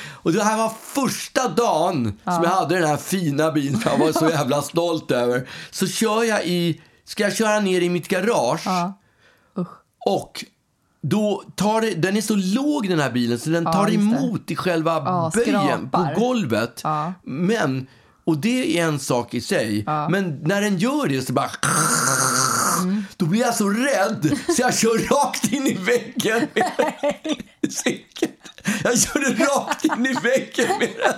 och 0.02 0.32
det 0.32 0.44
här 0.44 0.56
var 0.56 0.72
första 0.82 1.48
dagen 1.48 2.04
som 2.24 2.42
jag 2.42 2.50
hade 2.50 2.74
den 2.78 2.88
här 2.88 2.96
fina 2.96 3.52
bilen 3.52 3.80
jag 3.84 3.98
var 3.98 4.12
så 4.12 4.28
jävla 4.30 4.62
stolt 4.62 5.10
över. 5.10 5.48
Så 5.70 5.86
kör 5.86 6.22
jag 6.24 6.44
i, 6.46 6.80
ska 7.04 7.22
jag 7.22 7.36
köra 7.36 7.60
ner 7.60 7.80
i 7.80 7.88
mitt 7.88 8.08
garage. 8.08 8.62
Ja. 8.66 9.00
Och 10.06 10.44
då 11.02 11.44
tar 11.56 11.80
det, 11.80 11.90
den 11.94 12.16
är 12.16 12.20
så 12.20 12.34
låg 12.36 12.88
den 12.88 13.00
här 13.00 13.10
bilen 13.10 13.38
så 13.38 13.50
den 13.50 13.64
Ja, 13.64 13.72
tar 13.72 13.86
det. 13.86 13.94
emot 13.94 14.50
i 14.50 14.56
själva 14.56 14.92
Ja, 14.92 15.30
böjen 15.34 15.90
på 15.90 16.08
golvet. 16.16 16.80
Ja. 16.84 17.12
Men, 17.22 17.86
och 18.26 18.38
det 18.38 18.78
är 18.78 18.84
en 18.86 18.98
sak 18.98 19.34
i 19.34 19.40
sig. 19.40 19.84
Men 19.86 20.38
när 20.42 20.60
den 20.60 20.78
gör 20.78 21.08
det 21.08 21.22
så 21.22 21.32
bara... 21.32 21.50
Mm. 22.82 23.04
Då 23.16 23.26
blir 23.26 23.40
jag 23.40 23.54
så 23.54 23.68
rädd 23.68 24.38
så 24.56 24.62
jag 24.62 24.74
kör 24.74 24.98
rakt 24.98 25.52
in 25.52 25.66
i 25.66 25.74
väggen 25.74 26.48
med 27.60 27.72
cykeln. 27.72 28.32
Jag 28.84 28.98
körde 28.98 29.44
rakt 29.44 29.84
in 29.84 30.06
i 30.06 30.12
väggen 30.22 30.78
med 30.78 30.90
den. 30.98 31.14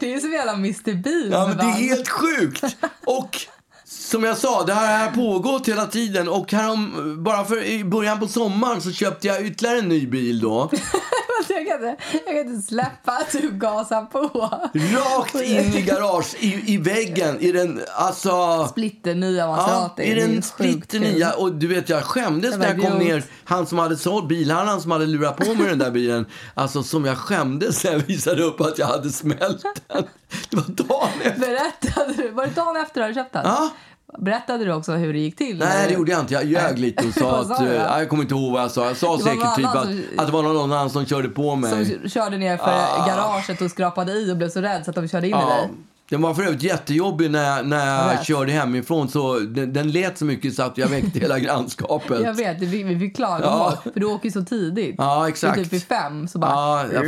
Det 0.00 0.14
är 0.14 0.20
som 0.20 0.32
jävla 0.32 0.52
Mr 0.52 0.94
Bean. 0.94 1.30
Ja, 1.30 1.48
men 1.48 1.56
det 1.56 1.62
är 1.62 1.88
helt 1.88 2.08
sjukt. 2.08 2.64
Och 3.04 3.46
som 3.90 4.24
jag 4.24 4.36
sa, 4.38 4.64
det 4.64 4.74
här 4.74 5.04
har 5.04 5.14
pågått 5.14 5.68
hela 5.68 5.86
tiden. 5.86 6.28
Och 6.28 6.52
härom, 6.52 7.14
bara 7.24 7.44
för 7.44 7.64
i 7.64 7.84
början 7.84 8.20
på 8.20 8.26
sommaren 8.28 8.80
så 8.80 8.92
köpte 8.92 9.26
jag 9.26 9.46
ytterligare 9.46 9.78
en 9.78 9.88
ny 9.88 10.06
bil 10.06 10.40
då. 10.40 10.70
jag, 11.48 11.66
kan 11.66 11.74
inte, 11.76 11.96
jag 12.12 12.24
kan 12.26 12.38
inte 12.38 12.66
släppa 12.68 13.12
att 13.12 13.32
du 13.32 13.50
gasar 13.50 14.02
på. 14.04 14.48
Rakt 14.74 15.34
in 15.34 15.74
i 15.74 15.82
garage, 15.82 16.34
i, 16.38 16.74
i 16.74 16.76
väggen, 16.76 17.40
i 17.40 17.52
den, 17.52 17.80
alltså... 17.94 18.66
Splitter 18.70 19.14
nya 19.14 19.40
Ja, 19.46 19.56
Maserati. 19.56 20.02
i 20.02 20.14
den 20.14 20.42
splitternya. 20.42 21.32
Och 21.32 21.52
du 21.54 21.66
vet, 21.66 21.88
jag 21.88 22.04
skämdes 22.04 22.56
när 22.56 22.66
jag 22.68 22.80
kom 22.80 23.00
idiot. 23.00 23.08
ner. 23.14 23.24
Han 23.44 23.66
som 23.66 23.78
hade 23.78 23.96
sålt 23.96 24.28
bilhandlaren 24.28 24.80
som 24.80 24.90
hade 24.90 25.06
lurat 25.06 25.36
på 25.36 25.54
mig 25.54 25.68
den 25.68 25.78
där 25.78 25.90
bilen. 25.90 26.26
Alltså 26.54 26.82
som 26.82 27.04
jag 27.04 27.16
skämdes 27.18 27.84
när 27.84 27.92
jag 27.92 27.98
visade 27.98 28.42
upp 28.42 28.60
att 28.60 28.78
jag 28.78 28.86
hade 28.86 29.10
smält 29.10 29.62
den. 29.88 30.04
Det 30.50 30.56
var 30.56 30.64
dagen 30.68 31.08
efter. 31.22 31.40
Berättade 31.40 32.14
du, 32.22 32.28
var 32.30 32.46
det 32.46 32.52
dagen 32.54 32.76
efter 32.76 32.94
du 32.94 33.02
hade 33.02 33.14
köpt 33.14 33.32
den? 33.32 33.42
Ja. 33.44 33.70
Berättade 34.18 34.64
du 34.64 34.72
också 34.72 34.92
hur 34.92 35.12
det 35.12 35.18
gick 35.18 35.36
till? 35.36 35.58
Nej, 35.58 35.88
det 35.88 35.94
gjorde 35.94 36.10
jag 36.12 36.20
inte. 36.20 36.34
Jag 36.34 36.44
ljög 36.44 36.78
lite 36.78 37.06
och 37.06 37.14
sa 37.18 37.40
att... 37.40 37.60
eh, 37.60 37.74
jag 37.74 38.08
kommer 38.08 38.22
inte 38.22 38.34
ihåg 38.34 38.52
vad 38.52 38.62
jag 38.62 38.70
sa. 38.70 38.86
Jag 38.86 38.96
sa 38.96 39.18
säkert 39.18 39.56
typ 39.56 39.66
att, 39.66 39.72
som- 39.84 40.02
att 40.18 40.26
det 40.26 40.32
var 40.32 40.42
någon 40.42 40.56
annan 40.72 40.90
som 40.90 41.06
körde 41.06 41.28
på 41.28 41.56
mig. 41.56 41.70
Som 42.00 42.08
körde 42.10 42.38
ner 42.38 42.56
för 42.56 42.64
Ah. 42.70 43.06
garaget 43.06 43.60
och 43.60 43.70
skrapade 43.70 44.12
i 44.12 44.32
och 44.32 44.36
blev 44.36 44.48
så 44.48 44.60
rädd 44.60 44.84
så 44.84 44.90
att 44.90 44.94
de 44.96 45.08
körde 45.08 45.26
in 45.28 45.34
i 45.36 45.38
Ja, 45.40 45.46
dig. 45.48 45.68
Den 46.10 46.22
var 46.22 46.34
för 46.34 46.42
övrigt 46.42 46.62
jättejobbig 46.62 47.30
när 47.30 47.56
jag, 47.56 47.66
när 47.66 48.14
Jag 48.14 48.24
körde 48.24 48.52
hemifrån. 48.52 49.08
Så 49.08 49.38
den, 49.38 49.72
den 49.72 49.92
lät 49.92 50.18
så 50.18 50.24
mycket 50.24 50.54
så 50.54 50.62
att 50.62 50.78
jag 50.78 50.88
väckte 50.88 51.18
hela 51.18 51.38
grannskapet. 51.38 52.20
Jag 52.24 52.34
vet, 52.34 52.60
vi, 52.60 52.82
vi 52.82 52.98
fick 52.98 53.16
klagomål. 53.16 53.72
Ja. 53.84 53.90
För 53.92 54.00
du 54.00 54.06
åker 54.06 54.24
ju 54.24 54.32
så 54.32 54.42
tidigt. 54.42 54.94
Ja, 54.98 55.28
exakt. 55.28 55.56
Så 55.58 55.64
typ 55.64 55.72
vid 55.72 55.82
fem 55.82 56.28
så 56.28 56.38
bara... 56.38 56.50
Ja, 56.50 56.86
ja, 56.94 57.02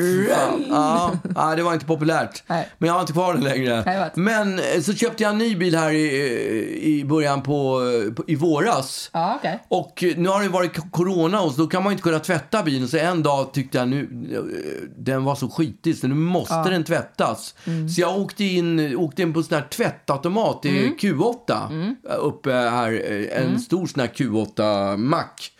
ja, 0.68 1.12
ja, 1.34 1.54
det 1.56 1.62
var 1.62 1.74
inte 1.74 1.86
populärt. 1.86 2.42
Nej. 2.46 2.68
Men 2.78 2.86
jag 2.86 2.94
har 2.94 3.00
inte 3.00 3.12
kvar 3.12 3.34
den 3.34 3.44
längre. 3.44 3.82
Nej. 3.86 4.10
Men 4.14 4.58
eh, 4.58 4.80
så 4.82 4.94
köpte 4.94 5.22
jag 5.22 5.32
en 5.32 5.38
ny 5.38 5.56
bil 5.56 5.76
här 5.76 5.90
i, 5.90 6.80
i 6.82 7.04
början 7.04 7.42
på, 7.42 7.80
på 8.16 8.24
i 8.26 8.34
våras. 8.34 9.10
Ja, 9.12 9.34
okej. 9.38 9.62
Och 9.68 10.04
eh, 10.04 10.16
nu 10.16 10.28
har 10.28 10.42
det 10.42 10.48
varit 10.48 10.90
corona 10.90 11.40
och 11.40 11.52
så 11.52 11.62
då 11.62 11.66
kan 11.66 11.82
man 11.82 11.92
inte 11.92 12.02
kunna 12.02 12.18
tvätta 12.18 12.62
bilen. 12.62 12.88
Så 12.88 12.96
en 12.96 13.22
dag 13.22 13.52
tyckte 13.52 13.78
jag 13.78 13.88
nu, 13.88 14.08
eh, 14.32 14.88
den 14.96 15.24
var 15.24 15.34
så 15.34 15.48
skitig 15.48 15.96
så 15.96 16.06
nu 16.08 16.14
måste 16.14 16.70
den 16.70 16.84
tvättas. 16.84 17.54
Mm. 17.64 17.88
Så 17.88 18.00
jag 18.00 18.18
åkte 18.18 18.44
in, 18.44 18.91
åkte 18.96 19.22
in 19.22 19.32
på 19.32 19.38
en 19.40 19.44
sån 19.44 19.58
här 19.58 19.68
tvättautomat 19.68 20.64
i 20.64 20.78
Mm. 20.78 20.96
Q8. 20.96 21.94
Uppe 22.18 22.52
här, 22.52 22.92
eh, 22.92 23.42
en 23.42 23.60
stor 23.60 23.86
sån 23.86 24.00
här 24.00 24.08
Q8-mack. 24.08 25.52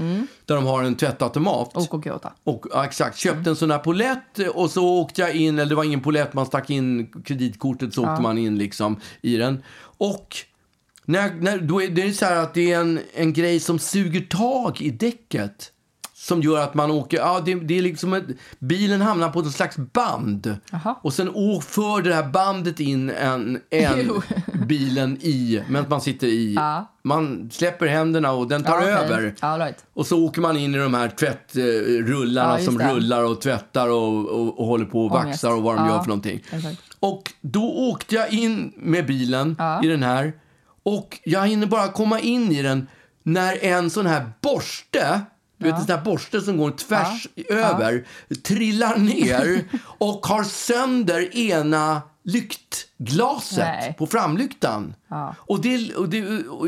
Där 0.46 0.54
de 0.54 0.64
har 0.66 0.82
en 0.82 0.94
tvättautomat. 0.94 1.74
OKQ8. 1.74 2.30
Och, 2.44 2.66
ja, 2.70 2.84
exakt, 2.84 3.18
köpte 3.18 3.50
en 3.50 3.56
sån 3.56 3.70
här 3.70 3.78
polett 3.78 4.38
eh, 4.38 4.46
och 4.46 4.70
så 4.70 5.00
åkte 5.00 5.20
jag 5.20 5.34
in, 5.34 5.58
eller 5.58 5.68
det 5.68 5.74
var 5.74 5.84
ingen 5.84 6.00
polett, 6.00 6.34
man 6.34 6.46
stack 6.46 6.70
in 6.70 7.12
kreditkortet 7.24 7.94
så 7.94 8.02
åkte 8.02 8.22
man 8.22 8.38
in 8.38 8.58
liksom 8.58 8.96
i 9.22 9.36
den. 9.36 9.62
Och 9.98 10.36
när, 11.04 11.34
när, 11.34 11.58
då 11.58 11.82
är 11.82 11.88
det 11.88 12.02
är 12.02 12.12
så 12.12 12.24
här 12.24 12.36
att 12.36 12.54
det 12.54 12.72
är 12.72 12.80
en, 12.80 13.00
en 13.14 13.32
grej 13.32 13.60
som 13.60 13.78
suger 13.78 14.20
tag 14.20 14.80
i 14.80 14.90
däcket. 14.90 15.71
Som 16.22 16.42
gör 16.42 16.58
att 16.62 16.74
man 16.74 16.90
åker, 16.90 17.16
ja 17.18 17.42
det, 17.44 17.54
det 17.54 17.78
är 17.78 17.82
liksom 17.82 18.12
ett, 18.12 18.24
bilen 18.58 19.00
hamnar 19.00 19.28
på 19.28 19.40
ett 19.40 19.52
slags 19.52 19.76
band. 19.76 20.56
Jaha. 20.70 20.94
Och 21.02 21.12
sen 21.12 21.26
för 21.60 22.02
det 22.02 22.14
här 22.14 22.28
bandet 22.28 22.80
in 22.80 23.10
en, 23.10 23.60
en 23.70 24.22
bilen 24.66 25.18
i, 25.20 25.62
medan 25.68 25.86
man 25.88 26.00
sitter 26.00 26.26
i. 26.26 26.54
Ja. 26.54 26.92
Man 27.02 27.50
släpper 27.52 27.86
händerna 27.86 28.32
och 28.32 28.48
den 28.48 28.62
tar 28.64 28.72
Ja, 28.72 28.78
okej. 28.78 28.92
över. 29.16 29.34
Ja, 29.40 29.58
right. 29.58 29.84
Och 29.94 30.06
så 30.06 30.24
åker 30.24 30.40
man 30.40 30.56
in 30.56 30.74
i 30.74 30.78
de 30.78 30.94
här 30.94 31.08
tvättrullarna 31.08 32.58
som 32.58 32.78
det. 32.78 32.92
rullar 32.94 33.22
och 33.24 33.40
tvättar 33.40 33.88
och, 33.88 34.28
och, 34.28 34.58
och 34.60 34.66
håller 34.66 34.84
på 34.84 35.06
och 35.06 35.12
Ångest. 35.12 35.26
vaxar 35.26 35.56
och 35.56 35.62
vad 35.62 35.76
de 35.76 35.86
gör 35.88 35.98
för 35.98 36.08
någonting. 36.08 36.42
exakt. 36.52 36.80
Och 37.00 37.32
då 37.40 37.72
åkte 37.90 38.14
jag 38.14 38.32
in 38.32 38.72
med 38.76 39.06
bilen 39.06 39.56
i 39.82 39.86
den 39.86 40.02
här 40.02 40.32
och 40.82 41.18
jag 41.24 41.46
hinner 41.46 41.66
bara 41.66 41.88
komma 41.88 42.20
in 42.20 42.52
i 42.52 42.62
den 42.62 42.86
när 43.22 43.64
en 43.64 43.90
sån 43.90 44.06
här 44.06 44.32
borste 44.40 45.20
du 45.62 45.68
vet 45.70 45.80
en 45.80 45.86
sån 45.86 45.96
här 45.96 46.04
borste 46.04 46.40
som 46.40 46.56
går 46.56 46.70
tvärs 46.70 47.26
över, 47.48 48.04
trillar 48.42 48.96
ner 48.96 49.64
och 49.98 50.26
har 50.26 50.44
sönder 50.44 51.36
ena 51.36 52.02
lyktglaset 52.24 53.58
Nej. 53.58 53.94
på 53.98 54.06
framlyktan. 54.06 54.94
Ja. 55.08 55.34
Och, 55.38 55.60
det, 55.60 55.94
och, 55.94 56.08
det, 56.08 56.46
och, 56.48 56.66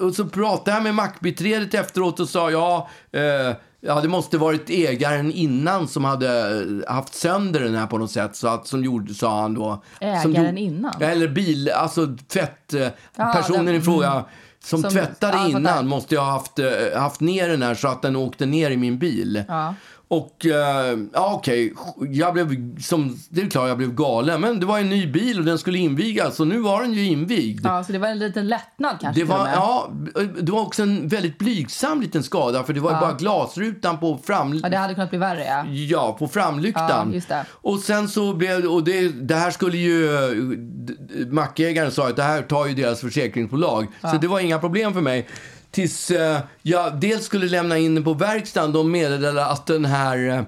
och 0.00 0.14
så 0.14 0.24
pratade 0.24 0.76
jag 0.76 0.82
med 0.82 0.94
mackbiträdet 0.94 1.74
efteråt 1.74 2.20
och 2.20 2.28
sa 2.28 2.50
ja, 2.50 2.88
eh, 3.12 3.56
ja, 3.80 4.00
det 4.00 4.08
måste 4.08 4.38
varit 4.38 4.70
ägaren 4.70 5.32
innan 5.32 5.88
som 5.88 6.04
hade 6.04 6.84
haft 6.88 7.14
sönder 7.14 7.60
den 7.60 7.74
här 7.74 7.86
på 7.86 7.98
något 7.98 8.10
sätt. 8.10 8.36
Så 8.36 8.48
att, 8.48 8.66
som 8.66 8.84
gjorde, 8.84 9.14
sa 9.14 9.40
han 9.40 9.54
då. 9.54 9.82
som 9.98 10.08
Ägaren 10.08 10.32
gjorde- 10.46 10.60
innan? 10.60 11.02
Eller 11.02 11.28
bil, 11.28 11.70
alltså 11.70 12.16
tvätt, 12.28 12.74
eh, 12.74 12.88
Ja, 13.16 13.70
i 13.70 13.80
fråga 13.80 14.24
som, 14.64 14.82
Som- 14.82 14.90
tvättade 14.90 15.36
ja, 15.36 15.48
innan 15.48 15.86
måste 15.88 16.14
jag 16.14 16.22
ha 16.22 16.30
haft, 16.30 16.58
eh, 16.58 16.66
haft 16.96 17.20
ner 17.20 17.48
den 17.48 17.62
här 17.62 17.74
så 17.74 17.88
att 17.88 18.02
den 18.02 18.16
åkte 18.16 18.46
ner 18.46 18.70
i 18.70 18.76
min 18.76 18.98
bil. 18.98 19.44
Ja. 19.48 19.74
Och 20.08 20.46
eh, 20.46 20.98
ja, 21.12 21.34
okej, 21.34 21.74
jag 22.10 22.34
blev 22.34 22.78
som, 22.80 23.18
det 23.28 23.40
är 23.40 23.50
klart 23.50 23.68
jag 23.68 23.76
blev 23.76 23.94
galen. 23.94 24.40
Men 24.40 24.60
det 24.60 24.66
var 24.66 24.78
en 24.78 24.88
ny 24.88 25.06
bil 25.06 25.38
och 25.38 25.44
den 25.44 25.58
skulle 25.58 25.78
invigas 25.78 26.40
och 26.40 26.46
nu 26.46 26.58
var 26.58 26.82
den 26.82 26.92
ju 26.92 27.04
invigd. 27.04 27.66
Ja, 27.66 27.84
så 27.84 27.92
det 27.92 27.98
var 27.98 28.08
en 28.08 28.18
liten 28.18 28.48
lättnad 28.48 28.96
kanske 29.00 29.20
Det 29.20 29.24
var, 29.24 29.48
ja, 29.48 29.90
det 30.40 30.52
var 30.52 30.60
också 30.60 30.82
en 30.82 31.08
väldigt 31.08 31.38
blygsam 31.38 32.00
liten 32.00 32.22
skada 32.22 32.64
för 32.64 32.72
det 32.72 32.80
var 32.80 32.90
ju 32.90 33.00
bara 33.00 33.12
glasrutan 33.12 33.98
på 33.98 34.18
fram... 34.24 34.60
Ja, 34.62 34.68
det 34.68 34.76
hade 34.76 34.94
kunnat 34.94 35.10
bli 35.10 35.18
värre, 35.18 35.44
ja. 35.44 35.66
Ja, 35.66 36.16
på 36.18 36.28
framlyktan. 36.28 37.08
Ja, 37.08 37.14
just 37.14 37.28
det. 37.28 37.46
Och 37.50 37.78
sen 37.78 38.08
så 38.08 38.34
blev 38.34 38.64
och 38.64 38.84
det, 38.84 39.08
det 39.08 39.34
här 39.34 39.50
skulle 39.50 39.76
ju, 39.76 40.08
mackägaren 41.30 41.92
sa 41.92 42.08
att 42.08 42.16
det 42.16 42.22
här 42.22 42.42
tar 42.42 42.66
ju 42.66 42.74
deras 42.74 43.00
försäkringsbolag. 43.00 43.86
Så 44.00 44.16
det 44.20 44.28
var 44.28 44.40
inga 44.40 44.58
problem 44.58 44.94
för 44.94 45.00
mig. 45.00 45.26
Tills 45.70 46.10
eh, 46.10 46.40
jag 46.62 47.00
dels 47.00 47.24
skulle 47.24 47.46
lämna 47.46 47.78
in 47.78 47.94
den 47.94 48.04
på 48.04 48.14
verkstaden, 48.14 48.72
de 48.72 48.90
meddelade 48.90 49.46
att 49.46 49.66
den 49.66 49.84
här 49.84 50.28
eh, 50.28 50.42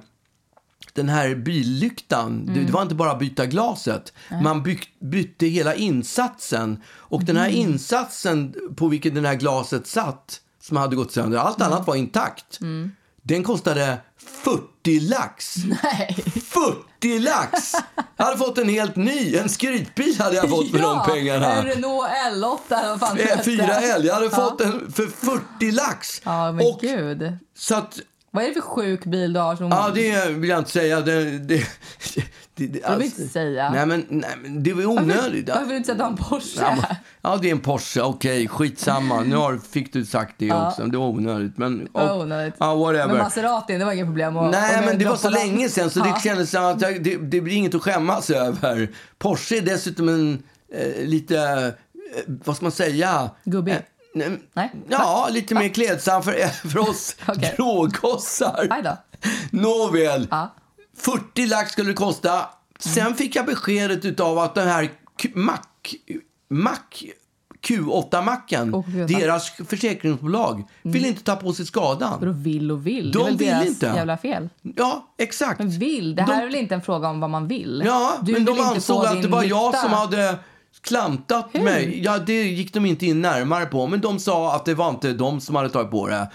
den 0.93 1.09
här 1.09 1.35
billyktan, 1.35 2.47
det, 2.47 2.61
det 2.61 2.73
var 2.73 2.83
inte 2.83 2.95
bara 2.95 3.11
att 3.11 3.19
byta 3.19 3.47
glaset. 3.47 4.13
Man 4.43 4.63
byck, 4.63 4.89
bytte 5.01 5.47
hela 5.47 5.75
insatsen. 5.75 6.83
Och 6.87 7.25
den 7.25 7.37
här 7.37 7.49
insatsen 7.49 8.55
på 8.77 8.89
vilken 8.89 9.15
det 9.15 9.29
här 9.29 9.35
glaset 9.35 9.87
satt, 9.87 10.41
som 10.63 10.77
hade 10.77 10.97
gått 10.97 11.13
sönder, 11.13 11.39
allt 11.39 11.61
annat 11.63 11.87
var 11.87 11.95
intakt. 11.95 12.61
Den 13.23 13.45
kostade 13.45 13.99
40 14.45 15.01
lax. 15.01 15.55
Nej. 15.83 16.17
40 16.45 17.19
lax! 17.19 17.73
Jag 18.17 18.25
hade 18.25 18.39
fått 18.39 18.59
en 18.59 18.69
helt 18.69 18.97
ny, 18.97 19.37
en 19.37 19.49
skrytbil 19.49 20.21
hade 20.21 20.37
jag 20.37 20.51
fått 20.51 20.71
för 20.71 20.79
de 20.79 21.05
pengarna. 21.07 21.53
en 21.53 21.65
Renault 21.67 22.09
L8 22.11 22.79
eller 22.81 22.89
vad 22.89 23.01
fan 23.01 23.17
det 23.17 23.23
Eh. 23.23 24.07
Jag 24.07 24.15
hade 24.15 24.27
Ja. 24.27 24.31
fått 24.31 24.59
den 24.59 24.93
för 24.93 25.07
40 25.07 25.71
lax. 25.73 26.23
Ja, 26.25 26.53
men 26.53 26.67
och, 26.67 26.79
gud. 26.81 27.37
så 27.59 27.75
att, 27.75 27.99
Vad 28.31 28.45
är 28.45 28.49
det 28.49 28.55
för 28.55 28.61
sjuk 28.61 29.05
bil 29.05 29.33
du 29.33 29.41
har 29.41 29.57
som... 29.57 29.69
ja 29.69 29.91
det 29.95 30.29
vill 30.31 30.51
jag 30.51 30.59
inte 30.59 30.71
säga. 30.71 31.01
Det, 31.01 31.39
det, 31.39 31.67
det, 32.67 32.81
det, 32.89 32.97
vill 32.97 33.07
inte 33.07 33.29
säga. 33.29 33.71
Nej 33.71 33.87
men, 33.87 34.07
nej, 34.09 34.31
men 34.43 34.63
det 34.63 34.73
var 34.73 34.83
varför, 34.83 35.03
onödigt. 35.03 35.49
varför 35.49 35.61
vill 35.61 35.69
du 35.71 35.77
inte 35.77 35.87
säga 35.87 35.93
att 36.07 36.17
du 36.17 36.23
har 36.23 36.31
en 36.37 36.41
Porsche? 36.41 36.61
Ja, 36.63 36.75
men- 36.75 36.97
Ja, 37.23 37.39
det 37.43 37.49
är 37.49 37.53
en 37.53 37.61
Porsche. 37.61 38.01
Okej, 38.03 38.49
skitsamma. 38.49 39.21
Nu 39.21 39.37
har, 39.37 39.59
fick 39.71 39.93
du 39.93 40.05
sagt 40.05 40.35
det 40.39 40.47
Ja. 40.47 40.69
också. 40.69 40.83
Det 40.85 40.99
var 40.99 41.07
onödigt. 41.09 41.59
Men, 41.59 41.79
Det 41.79 41.91
var 41.93 42.19
onödigt. 42.21 42.55
Ja, 42.59 42.75
whatever. 42.75 43.07
Men 43.07 43.19
Maserati, 43.19 43.79
det 43.79 43.85
var 43.85 43.93
inget 43.93 44.07
problem 44.07 44.37
att 44.37 44.51
Nej, 44.51 44.75
att 44.79 44.85
men 44.85 44.99
det 44.99 45.05
var 45.05 45.17
så 45.17 45.31
länge 45.31 45.69
sedan 45.69 45.91
så 45.91 45.99
Ja. 46.01 46.05
det 46.15 46.21
kändes 46.29 46.51
som 46.51 46.65
att 46.65 46.81
jag, 46.83 47.03
det, 47.05 47.17
det 47.17 47.41
blir 47.41 47.55
inget 47.57 47.75
att 47.75 47.83
skämmas 47.83 48.31
över. 48.31 48.91
Porsche 49.19 49.57
är 49.57 49.63
dessutom 49.63 50.09
en 50.09 50.43
eh, 50.75 51.05
lite, 51.05 51.37
eh, 51.39 52.23
vad 52.27 52.57
ska 52.57 52.65
man 52.65 52.73
säga? 52.73 53.31
Gubbig? 53.45 53.73
Eh, 53.73 54.31
nej. 54.53 54.73
Ja, 54.89 55.29
lite 55.31 55.55
mer 55.55 55.69
klädsam 55.69 56.23
för, 56.23 56.33
för 56.69 56.79
oss 56.91 57.17
Okej. 57.29 57.55
grågossar. 57.57 58.69
Nåväl, 59.51 60.29
Ja. 60.31 60.55
40 61.03 61.47
lax 61.47 61.73
skulle 61.73 61.91
det 61.91 61.95
kosta. 61.95 62.49
Sen 62.79 63.15
fick 63.15 63.37
jag 63.37 63.47
beskedet 63.47 64.05
utav 64.05 64.39
att 64.39 64.55
den 64.55 64.69
här 64.69 64.91
Mac, 65.35 65.59
Mac 66.51 66.77
Q8-macken, 67.63 68.75
OKQ8. 68.75 69.07
deras 69.21 69.51
försäkringsbolag, 69.69 70.63
vill 70.83 71.05
inte 71.07 71.23
ta 71.25 71.37
på 71.37 71.53
sig 71.53 71.67
skadan. 71.67 72.21
Vadå 72.21 72.33
vill 72.33 72.71
och 72.71 72.87
vill? 72.87 73.13
De 73.13 73.37
det 73.37 73.49
är 73.49 73.53
väl 73.55 73.61
vill 73.65 73.69
inte. 73.73 73.87
jävla 73.87 74.17
fel. 74.17 74.49
Ja, 74.77 75.07
exakt. 75.19 75.59
Men 75.59 75.71
vill? 75.71 76.15
Det 76.15 76.23
här 76.23 76.29
De- 76.37 76.41
är 76.43 76.47
väl 76.47 76.55
inte 76.55 76.75
en 76.75 76.83
fråga 76.83 77.09
om 77.09 77.21
vad 77.21 77.31
man 77.31 77.49
vill? 77.49 77.83
Ja, 77.87 78.13
Du 78.23 78.33
men 78.33 78.45
vill 78.45 78.57
de 78.57 78.61
ansåg 78.63 79.07
att 79.07 79.23
det 79.23 79.29
var 79.29 79.43
jag 79.45 79.73
lyfta. 79.73 79.83
som 79.89 79.93
hade 79.93 80.39
klantat 80.81 81.49
Hur? 81.53 81.63
mig. 81.63 82.01
Ja, 82.05 82.19
det 82.19 82.43
gick 82.43 82.75
de 82.75 82.87
inte 82.87 83.07
in 83.07 83.21
närmare 83.23 83.67
på, 83.67 83.87
men 83.87 84.01
de 84.01 84.19
sa 84.19 84.55
att 84.57 84.65
det 84.65 84.75
var 84.75 84.89
inte 84.91 85.13
de 85.13 85.41
som 85.41 85.55
hade 85.57 85.69
tagit 85.69 85.91
på 85.91 86.09
det. 86.09 86.31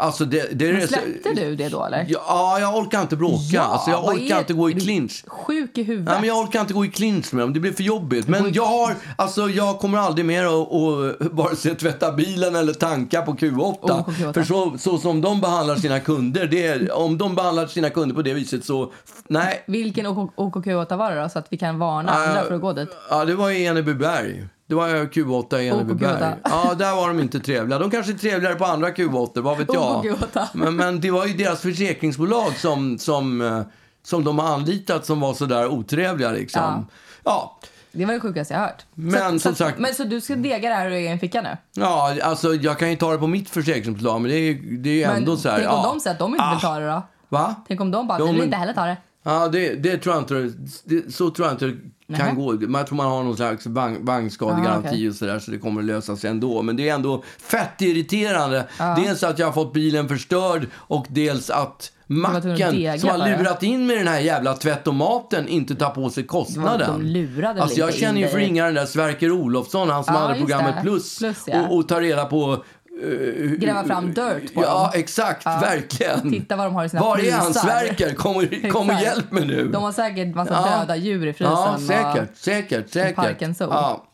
Alltså 0.00 0.24
det, 0.24 0.58
det 0.58 0.72
Men 0.72 0.88
släppte 0.88 1.34
du 1.34 1.56
det 1.56 1.68
då 1.68 1.84
eller? 1.84 2.06
Ja, 2.08 2.58
jag 2.60 2.76
orkar 2.76 3.00
inte 3.02 3.16
bråka. 3.16 3.60
alltså, 3.62 3.90
jag 3.90 4.04
orkar 4.04 4.36
är- 4.36 4.38
inte 4.40 4.52
gå 4.52 4.70
i 4.70 4.72
clinch. 4.80 5.24
Sjuk 5.26 5.78
i 5.78 5.82
huvudet. 5.82 6.08
Nej, 6.12 6.20
men 6.20 6.28
jag 6.28 6.38
orkar 6.38 6.60
inte 6.60 6.72
gå 6.74 6.84
i 6.84 6.88
clinch 6.88 7.32
med 7.34 7.42
dem. 7.42 7.52
Det 7.52 7.60
blir 7.60 7.72
för 7.72 7.82
jobbigt. 7.82 8.28
Men 8.28 8.52
jag 8.52 8.64
har, 8.66 8.94
alltså 9.16 9.48
jag 9.48 9.78
kommer 9.78 9.98
aldrig 9.98 10.24
mer 10.26 10.44
att, 10.44 10.72
att 10.72 11.32
vare 11.32 11.56
sig 11.56 11.74
tvätta 11.76 12.12
bilen 12.12 12.56
eller 12.56 12.72
tanka 12.72 13.22
på 13.22 13.32
Q8. 13.32 13.76
Oh, 13.82 14.02
på 14.04 14.10
Q8. 14.10 14.32
För 14.32 14.42
så, 14.42 14.78
så 14.78 14.98
som 14.98 15.20
de 15.20 15.40
behandlar 15.40 15.76
sina 15.76 16.00
kunder, 16.00 16.46
det 16.46 16.66
är, 16.66 16.92
om 16.92 17.18
de 17.18 17.34
behandlar 17.34 17.66
sina 17.66 17.90
kunder 17.90 18.14
på 18.14 18.22
det 18.22 18.34
viset 18.34 18.64
så, 18.64 18.92
nej. 19.28 19.64
Vilken 19.66 20.06
OK- 20.06 20.32
OKQ8 20.36 20.96
var 20.96 21.10
det 21.14 21.22
då? 21.22 21.28
Så 21.28 21.38
att 21.38 21.46
vi 21.50 21.56
kan 21.58 21.78
varna 21.78 22.12
andra 22.12 22.42
för 22.42 22.54
att 22.54 22.60
gå 22.60 22.72
dit. 22.72 22.88
Ja, 23.10 23.24
det 23.24 23.34
var 23.34 23.50
i 23.50 23.66
Enebyberg. 23.66 24.46
Det 24.70 24.76
var 24.76 24.88
Q8 24.88 25.58
i 25.58 25.68
Enebyberg. 25.68 26.10
Q8. 26.22 26.34
Ja, 26.44 26.74
där 26.74 26.94
var 26.96 27.08
de 27.08 27.20
inte 27.20 27.40
trevliga. 27.40 27.78
De 27.78 27.90
kanske 27.90 28.12
är 28.12 28.16
trevligare 28.18 28.54
på 28.54 28.64
andra 28.64 28.88
Q8, 28.90 29.40
vad 29.40 29.58
vet 29.58 29.68
jag. 29.72 30.04
Q8. 30.04 30.46
Men, 30.52 30.76
men 30.76 31.00
det 31.00 31.10
var 31.10 31.26
ju 31.26 31.32
deras 31.34 31.60
försäkringsbolag 31.60 32.56
som, 32.56 32.98
som, 32.98 33.40
eh, 33.40 33.60
som 34.02 34.24
de 34.24 34.38
har 34.38 34.48
anlitat 34.54 35.06
som 35.06 35.20
var 35.20 35.34
så 35.34 35.46
där 35.46 35.66
otrevliga 35.68 36.30
liksom. 36.30 36.86
Ja. 37.24 37.58
Det 37.92 38.06
var 38.06 38.12
det 38.14 38.20
sjukaste 38.20 38.54
jag 38.54 38.60
hört. 38.60 38.84
Men 38.94 39.32
så, 39.40 39.48
som 39.48 39.54
så, 39.54 39.64
sagt- 39.64 39.78
Men 39.78 39.94
så 39.94 40.04
du 40.04 40.20
ska 40.20 40.34
dega 40.36 40.68
det 40.68 40.74
här 40.74 40.86
ur 40.86 40.92
egen 40.92 41.18
ficka 41.18 41.42
nu? 41.42 41.56
Ja, 41.72 42.16
alltså 42.22 42.54
jag 42.54 42.78
kan 42.78 42.90
ju 42.90 42.96
ta 42.96 43.12
det 43.12 43.18
på 43.18 43.26
mitt 43.26 43.50
försäkringsbolag, 43.50 44.20
men 44.20 44.30
det 44.30 44.36
är, 44.36 44.54
det 44.78 44.90
är 44.90 44.94
ju 44.94 45.06
Men 45.06 45.16
ändå 45.16 45.36
så 45.36 45.48
här. 45.48 45.56
tänk 45.58 45.70
om 45.72 45.76
ja. 45.84 45.90
de 45.92 46.00
säger 46.00 46.14
att 46.14 46.18
de 46.18 46.34
inte 46.34 46.44
vill 46.48 46.56
Ah. 46.56 46.60
ta 46.60 46.78
det 46.78 46.86
då? 46.86 47.02
Va? 47.28 47.54
Tänk 47.68 47.80
om 47.80 47.90
de 47.90 48.06
bara, 48.06 48.18
Jo, 48.18 48.26
vi 48.26 48.32
vill 48.32 48.42
inte 48.42 48.56
heller 48.56 48.72
ta 48.72 48.84
det. 48.86 48.96
Ja, 49.22 49.48
det, 49.48 49.74
det 49.74 49.96
tror 49.98 50.14
jag 50.14 50.22
inte 50.22 50.52
det, 50.84 51.14
Så 51.14 51.30
tror 51.30 51.48
jag 51.48 51.54
inte 51.54 51.66
det 52.06 52.16
kan 52.16 52.34
gå. 52.36 52.62
Jag 52.62 52.86
tror 52.86 52.96
man 52.96 53.06
har 53.06 53.22
någon 53.22 53.36
slags 53.36 53.66
vagnskadegaranti 54.00 54.88
Ah, 54.88 54.90
okej. 54.90 55.08
och 55.08 55.14
sådär 55.14 55.38
så 55.38 55.50
det 55.50 55.58
kommer 55.58 55.80
att 55.80 55.86
lösa 55.86 56.16
sig 56.16 56.30
ändå. 56.30 56.62
Men 56.62 56.76
det 56.76 56.88
är 56.88 56.94
ändå 56.94 57.22
fett 57.38 57.82
irriterande. 57.82 58.66
Dels 58.96 59.22
att 59.22 59.38
jag 59.38 59.46
har 59.46 59.52
fått 59.52 59.72
bilen 59.72 60.08
förstörd 60.08 60.66
och 60.74 61.06
dels 61.08 61.50
att 61.50 61.92
macken 62.06 62.56
dega 62.74 62.98
som 62.98 63.08
har 63.10 63.18
lurat 63.38 63.62
in 63.62 63.86
med 63.86 63.96
den 63.96 64.08
här 64.08 64.20
jävla 64.20 64.54
tvättomaten 64.54 65.48
inte 65.48 65.74
tar 65.74 65.90
på 65.90 66.10
sig 66.10 66.26
kostnaden. 66.26 66.90
De 66.92 67.06
lurade 67.06 67.62
Alltså 67.62 67.78
jag 67.78 67.94
känner 67.94 68.20
ju 68.20 68.28
för 68.28 68.38
inga 68.38 68.64
den 68.64 68.74
där 68.74 68.86
Sverker 68.86 69.30
Olofsson, 69.32 69.90
han 69.90 70.04
som 70.04 70.14
Ja, 70.14 70.20
hade 70.20 70.38
programmet. 70.38 70.82
Plus, 70.82 71.18
Plus, 71.18 71.38
ja. 71.46 71.66
och, 71.68 71.76
och 71.76 71.88
tar 71.88 72.00
reda 72.00 72.24
på 72.24 72.64
eh, 73.02 73.50
Gräva 73.50 73.84
fram 73.84 74.06
dirt 74.14 74.54
på 74.54 74.62
Ja, 74.62 74.90
dem. 74.92 75.00
exakt. 75.00 75.46
Verkligen. 75.46 76.30
Titta 76.32 76.56
vad 76.56 76.66
de 76.66 76.74
har 76.74 76.84
i 76.84 76.88
sina 76.88 77.02
Var 77.02 77.18
är 77.18 77.32
hans 77.32 77.60
Sverker? 77.60 78.14
Kom, 78.14 78.36
och- 78.36 78.42
kom 78.72 78.88
och 78.88 78.94
Exakt. 78.94 79.02
hjälp 79.02 79.32
mig 79.32 79.46
nu. 79.46 79.68
De 79.68 79.82
har 79.82 79.92
säkert 79.92 80.34
massa 80.34 80.52
Ja. 80.52 80.78
döda 80.80 80.96
djur 80.96 81.26
i 81.26 81.32
frysen. 81.32 81.52
Ja, 81.52 81.74
och- 81.74 81.80
säkert, 81.80 82.36
säkert, 82.36 82.90
säkert. 82.90 83.16
Parken 83.16 83.54
Zoo. 83.54 83.68
Ja. 83.70 84.04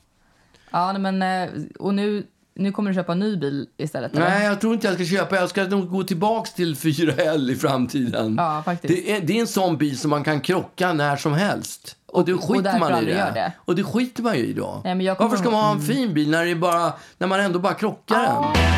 Ja, 0.71 0.99
men 0.99 1.23
eh, 1.23 1.49
och 1.79 1.95
nu, 1.95 2.27
nu 2.55 2.73
kommer 2.73 2.91
du 2.91 2.95
köpa 2.95 3.13
en 3.13 3.19
ny 3.19 3.37
bil 3.37 3.67
istället? 3.77 4.13
eller? 4.17 4.29
Nej, 4.31 4.45
jag 4.47 4.61
tror 4.61 4.75
inte 4.75 4.87
jag 4.87 4.95
ska 4.95 5.05
köpa. 5.05 5.37
Jag 5.37 5.51
ska 5.51 5.65
nog 5.65 5.91
gå 5.91 6.03
tillbaks 6.03 6.53
till 6.53 6.75
4L 6.77 7.51
i 7.51 7.57
framtiden. 7.57 8.35
Ja, 8.39 8.63
faktiskt. 8.65 8.95
Det 8.95 9.13
är, 9.13 9.21
det 9.21 9.37
är 9.37 9.41
en 9.41 9.47
sån 9.47 9.77
bil 9.77 9.99
som 9.99 10.11
man 10.11 10.25
kan 10.25 10.41
krocka 10.41 10.93
när 10.93 11.17
som 11.17 11.33
helst. 11.33 11.97
Och 12.07 12.25
det 12.25 12.35
Och- 12.35 12.39
och 12.43 12.49
skiter 12.49 12.63
därför 12.63 12.79
man 12.79 13.03
i 13.03 13.05
det. 13.07 13.31
det. 13.35 13.53
Och 13.59 13.75
det 13.77 13.85
skiter 13.85 14.23
man 14.23 14.37
ju 14.37 14.47
i 14.47 14.53
då. 14.53 14.81
Nej, 14.85 15.15
Varför 15.19 15.37
ska 15.37 15.51
man 15.51 15.65
ha 15.65 15.73
en 15.73 15.81
fin 15.83 16.15
bil 16.15 16.31
när, 16.31 16.45
det 16.45 16.51
är 16.51 16.55
bara, 16.55 16.93
när 17.19 17.27
man 17.27 17.41
ändå 17.41 17.59
bara 17.59 17.75
krockar 17.75 18.23
den? 18.23 18.76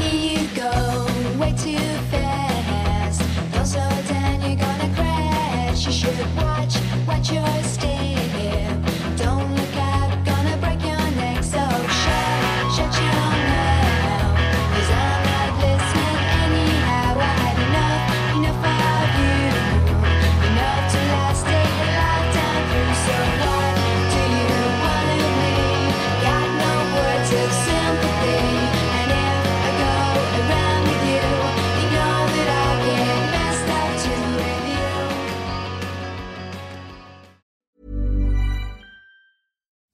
Here 0.00 0.40
you 0.40 0.48
go, 0.56 0.89